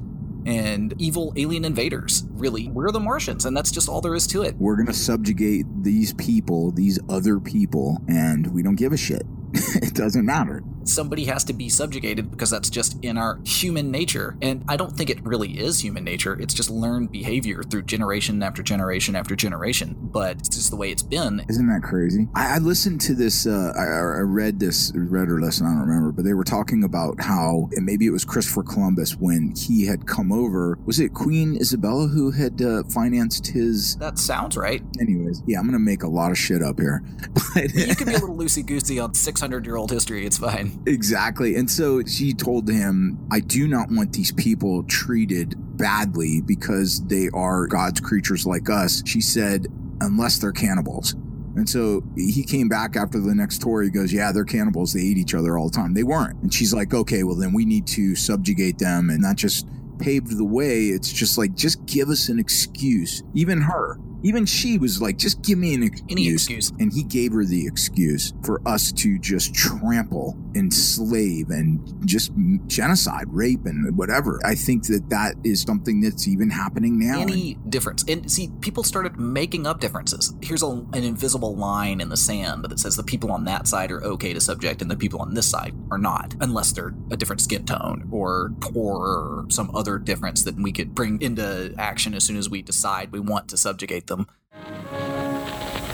and 0.46 0.94
evil 0.98 1.33
alien 1.37 1.64
invaders. 1.64 2.24
Really, 2.33 2.68
we're 2.68 2.90
the 2.90 3.00
Martians, 3.00 3.44
and 3.44 3.57
that's 3.57 3.70
just 3.70 3.88
all 3.88 4.00
there 4.00 4.14
is 4.14 4.26
to 4.28 4.42
it. 4.42 4.57
We're 4.59 4.76
going 4.76 4.87
to 4.87 4.92
subjugate 4.92 5.66
these 5.83 6.12
people, 6.14 6.70
these 6.70 6.98
other 7.09 7.40
people, 7.40 7.98
and 8.09 8.46
we 8.48 8.62
don't 8.62 8.76
give 8.76 8.92
a 8.92 8.96
shit. 8.96 9.22
it 9.54 9.94
doesn't 9.94 10.26
matter. 10.26 10.62
Somebody 10.84 11.24
has 11.24 11.44
to 11.44 11.52
be 11.52 11.68
subjugated 11.68 12.30
because 12.30 12.50
that's 12.50 12.70
just 12.70 13.02
in 13.04 13.18
our 13.18 13.38
human 13.44 13.90
nature. 13.90 14.36
And 14.42 14.64
I 14.68 14.76
don't 14.76 14.96
think 14.96 15.10
it 15.10 15.24
really 15.24 15.58
is 15.58 15.80
human 15.80 16.04
nature. 16.04 16.38
It's 16.40 16.54
just 16.54 16.70
learned 16.70 17.10
behavior 17.12 17.62
through 17.62 17.82
generation 17.82 18.42
after 18.42 18.62
generation 18.62 19.16
after 19.16 19.36
generation. 19.36 19.96
But 20.00 20.38
it's 20.38 20.48
just 20.50 20.70
the 20.70 20.76
way 20.76 20.90
it's 20.90 21.02
been. 21.02 21.44
Isn't 21.48 21.68
that 21.68 21.82
crazy? 21.82 22.28
I, 22.34 22.56
I 22.56 22.58
listened 22.58 23.00
to 23.02 23.14
this. 23.14 23.46
Uh, 23.46 23.72
I, 23.76 23.84
I 23.84 24.20
read 24.20 24.60
this, 24.60 24.92
read 24.94 25.28
or 25.28 25.40
listened. 25.40 25.68
I 25.68 25.72
don't 25.72 25.88
remember, 25.88 26.12
but 26.12 26.24
they 26.24 26.34
were 26.34 26.44
talking 26.44 26.84
about 26.84 27.20
how, 27.20 27.68
and 27.72 27.84
maybe 27.84 28.06
it 28.06 28.10
was 28.10 28.24
Christopher 28.24 28.62
Columbus 28.62 29.16
when 29.16 29.54
he 29.56 29.86
had 29.86 30.06
come 30.06 30.32
over. 30.32 30.78
Was 30.84 31.00
it 31.00 31.14
Queen 31.14 31.56
Isabella 31.56 32.06
who 32.08 32.30
had 32.30 32.60
uh, 32.62 32.82
financed 32.84 33.48
his? 33.48 33.96
That 33.96 34.18
sounds 34.18 34.56
right. 34.56 34.82
Anyways, 35.00 35.42
yeah, 35.46 35.58
I'm 35.58 35.66
gonna 35.66 35.78
make 35.78 36.02
a 36.02 36.08
lot 36.08 36.30
of 36.30 36.38
shit 36.38 36.62
up 36.62 36.78
here, 36.78 37.02
but 37.54 37.72
You 37.74 37.94
can 37.94 38.06
be 38.06 38.14
a 38.14 38.18
little 38.18 38.36
loosey 38.36 38.64
goosey 38.64 38.98
on 38.98 39.14
600 39.14 39.64
year 39.66 39.76
old 39.76 39.90
history. 39.90 40.26
It's 40.26 40.38
fine. 40.38 40.73
Exactly. 40.87 41.56
And 41.56 41.70
so 41.70 42.02
she 42.04 42.32
told 42.32 42.68
him, 42.68 43.26
I 43.30 43.40
do 43.40 43.66
not 43.66 43.90
want 43.90 44.12
these 44.12 44.32
people 44.32 44.84
treated 44.84 45.54
badly 45.76 46.40
because 46.40 47.04
they 47.06 47.28
are 47.34 47.66
God's 47.66 48.00
creatures 48.00 48.46
like 48.46 48.68
us. 48.68 49.02
She 49.06 49.20
said, 49.20 49.66
unless 50.00 50.38
they're 50.38 50.52
cannibals. 50.52 51.14
And 51.56 51.68
so 51.68 52.02
he 52.16 52.42
came 52.42 52.68
back 52.68 52.96
after 52.96 53.20
the 53.20 53.34
next 53.34 53.58
tour. 53.62 53.82
He 53.82 53.90
goes, 53.90 54.12
Yeah, 54.12 54.32
they're 54.32 54.44
cannibals. 54.44 54.92
They 54.92 55.00
eat 55.00 55.18
each 55.18 55.34
other 55.34 55.56
all 55.56 55.68
the 55.68 55.76
time. 55.76 55.94
They 55.94 56.02
weren't. 56.02 56.42
And 56.42 56.52
she's 56.52 56.74
like, 56.74 56.92
Okay, 56.92 57.22
well, 57.22 57.37
then 57.37 57.52
we 57.52 57.64
need 57.64 57.87
to 57.88 58.16
subjugate 58.16 58.78
them 58.78 59.08
and 59.10 59.22
not 59.22 59.37
just 59.37 59.68
paved 59.98 60.37
the 60.37 60.44
way. 60.44 60.87
It's 60.87 61.12
just 61.12 61.38
like, 61.38 61.54
just 61.54 61.84
give 61.87 62.08
us 62.08 62.28
an 62.28 62.38
excuse. 62.40 63.22
Even 63.34 63.60
her, 63.60 63.98
even 64.24 64.46
she 64.46 64.78
was 64.78 65.02
like, 65.02 65.18
just 65.18 65.42
give 65.42 65.58
me 65.58 65.74
an 65.74 65.82
excuse. 65.82 66.10
Any 66.10 66.28
excuse. 66.30 66.70
And 66.80 66.92
he 66.92 67.02
gave 67.02 67.32
her 67.32 67.44
the 67.44 67.66
excuse 67.66 68.32
for 68.42 68.66
us 68.66 68.90
to 68.92 69.18
just 69.18 69.54
trample, 69.54 70.34
enslave, 70.54 71.50
and 71.50 71.78
just 72.06 72.32
genocide, 72.66 73.26
rape, 73.28 73.66
and 73.66 73.96
whatever. 73.96 74.40
I 74.44 74.54
think 74.54 74.87
that 74.87 75.10
that 75.10 75.34
is 75.44 75.60
something 75.60 76.00
that's 76.00 76.26
even 76.26 76.48
happening 76.48 76.98
now. 76.98 77.20
Any 77.20 77.58
difference. 77.68 78.02
And 78.08 78.30
see, 78.32 78.50
people 78.62 78.82
started 78.82 79.18
making 79.20 79.66
up 79.66 79.80
differences. 79.80 80.34
Here's 80.40 80.62
a, 80.62 80.68
an 80.68 81.04
invisible 81.04 81.54
line 81.54 82.00
in 82.00 82.08
the 82.08 82.16
sand 82.16 82.64
that 82.64 82.78
says 82.78 82.96
the 82.96 83.02
people 83.02 83.30
on 83.30 83.44
that 83.44 83.68
side 83.68 83.92
are 83.92 84.02
okay 84.04 84.32
to 84.32 84.40
subject 84.40 84.80
and 84.80 84.90
the 84.90 84.96
people 84.96 85.20
on 85.20 85.34
this 85.34 85.50
side 85.50 85.74
are 85.90 85.98
not, 85.98 86.34
unless 86.40 86.72
they're 86.72 86.94
a 87.10 87.16
different 87.16 87.42
skin 87.42 87.66
tone 87.66 88.08
or 88.10 88.52
poor 88.60 88.96
or 88.96 89.44
some 89.50 89.70
other 89.74 89.98
difference 89.98 90.44
that 90.44 90.54
we 90.56 90.72
could 90.72 90.94
bring 90.94 91.20
into 91.20 91.74
action 91.76 92.14
as 92.14 92.24
soon 92.24 92.38
as 92.38 92.48
we 92.48 92.62
decide 92.62 93.12
we 93.12 93.20
want 93.20 93.48
to 93.48 93.58
subjugate 93.58 94.06
them. 94.06 94.13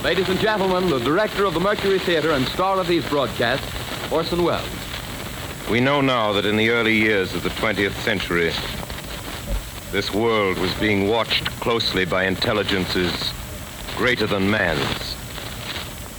Ladies 0.02 0.28
and 0.28 0.40
gentlemen, 0.40 0.88
the 0.88 0.98
director 0.98 1.44
of 1.44 1.54
the 1.54 1.60
Mercury 1.60 1.98
Theater 1.98 2.32
and 2.32 2.46
star 2.48 2.78
of 2.80 2.88
these 2.88 3.06
broadcasts, 3.08 3.66
Orson 4.10 4.42
Welles. 4.42 4.66
We 5.70 5.80
know 5.80 6.00
now 6.00 6.32
that 6.32 6.46
in 6.46 6.56
the 6.56 6.70
early 6.70 6.94
years 6.94 7.34
of 7.34 7.42
the 7.42 7.50
20th 7.50 7.92
century, 8.02 8.52
this 9.92 10.12
world 10.12 10.58
was 10.58 10.72
being 10.74 11.06
watched 11.06 11.44
closely 11.60 12.04
by 12.04 12.24
intelligences 12.24 13.12
greater 13.96 14.26
than 14.26 14.50
man's, 14.50 15.16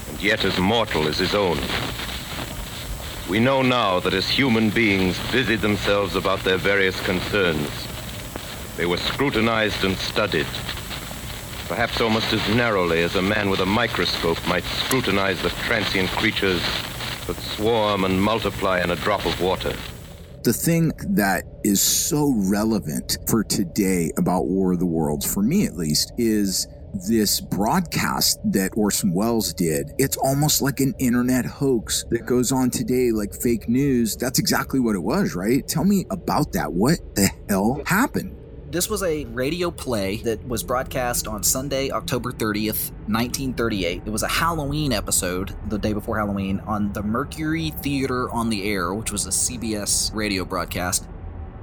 and 0.09 0.21
yet 0.21 0.45
as 0.45 0.57
mortal 0.59 1.07
as 1.07 1.17
his 1.17 1.33
own. 1.33 1.57
We 3.29 3.39
know 3.39 3.61
now 3.61 3.99
that 4.01 4.13
as 4.13 4.29
human 4.29 4.69
beings 4.69 5.17
busied 5.31 5.61
themselves 5.61 6.15
about 6.15 6.43
their 6.43 6.57
various 6.57 6.99
concerns, 7.01 7.69
they 8.77 8.85
were 8.85 8.97
scrutinized 8.97 9.83
and 9.83 9.97
studied, 9.97 10.47
perhaps 11.71 12.01
almost 12.01 12.33
as 12.33 12.53
narrowly 12.53 13.01
as 13.01 13.15
a 13.15 13.21
man 13.21 13.49
with 13.49 13.61
a 13.61 13.65
microscope 13.65 14.37
might 14.45 14.63
scrutinize 14.65 15.41
the 15.41 15.47
transient 15.67 16.09
creatures 16.09 16.61
that 17.27 17.37
swarm 17.37 18.03
and 18.03 18.21
multiply 18.21 18.81
in 18.81 18.91
a 18.91 18.95
drop 18.97 19.25
of 19.25 19.39
water. 19.39 19.73
The 20.43 20.51
thing 20.51 20.91
that 21.11 21.45
is 21.63 21.81
so 21.81 22.33
relevant 22.35 23.19
for 23.25 23.45
today 23.45 24.11
about 24.17 24.47
War 24.47 24.73
of 24.73 24.79
the 24.79 24.85
Worlds, 24.85 25.33
for 25.33 25.41
me 25.41 25.65
at 25.65 25.77
least, 25.77 26.11
is 26.17 26.67
this 27.07 27.39
broadcast 27.39 28.41
that 28.51 28.71
Orson 28.75 29.13
Welles 29.13 29.53
did. 29.53 29.93
It's 29.97 30.17
almost 30.17 30.61
like 30.61 30.81
an 30.81 30.93
internet 30.99 31.45
hoax 31.45 32.03
that 32.09 32.25
goes 32.25 32.51
on 32.51 32.69
today, 32.69 33.13
like 33.13 33.33
fake 33.33 33.69
news. 33.69 34.17
That's 34.17 34.39
exactly 34.39 34.81
what 34.81 34.95
it 34.95 35.03
was, 35.03 35.35
right? 35.35 35.65
Tell 35.65 35.85
me 35.85 36.05
about 36.11 36.51
that. 36.51 36.73
What 36.73 36.99
the 37.15 37.29
hell 37.47 37.81
happened? 37.85 38.35
This 38.71 38.89
was 38.89 39.03
a 39.03 39.25
radio 39.25 39.69
play 39.69 40.21
that 40.23 40.47
was 40.47 40.63
broadcast 40.63 41.27
on 41.27 41.43
Sunday, 41.43 41.91
October 41.91 42.31
30th, 42.31 42.91
1938. 43.11 44.03
It 44.05 44.09
was 44.09 44.23
a 44.23 44.29
Halloween 44.29 44.93
episode, 44.93 45.53
the 45.67 45.77
day 45.77 45.91
before 45.91 46.17
Halloween, 46.17 46.61
on 46.61 46.93
the 46.93 47.03
Mercury 47.03 47.71
Theater 47.71 48.31
on 48.31 48.49
the 48.49 48.63
Air, 48.71 48.93
which 48.93 49.11
was 49.11 49.25
a 49.25 49.29
CBS 49.29 50.15
radio 50.15 50.45
broadcast 50.45 51.05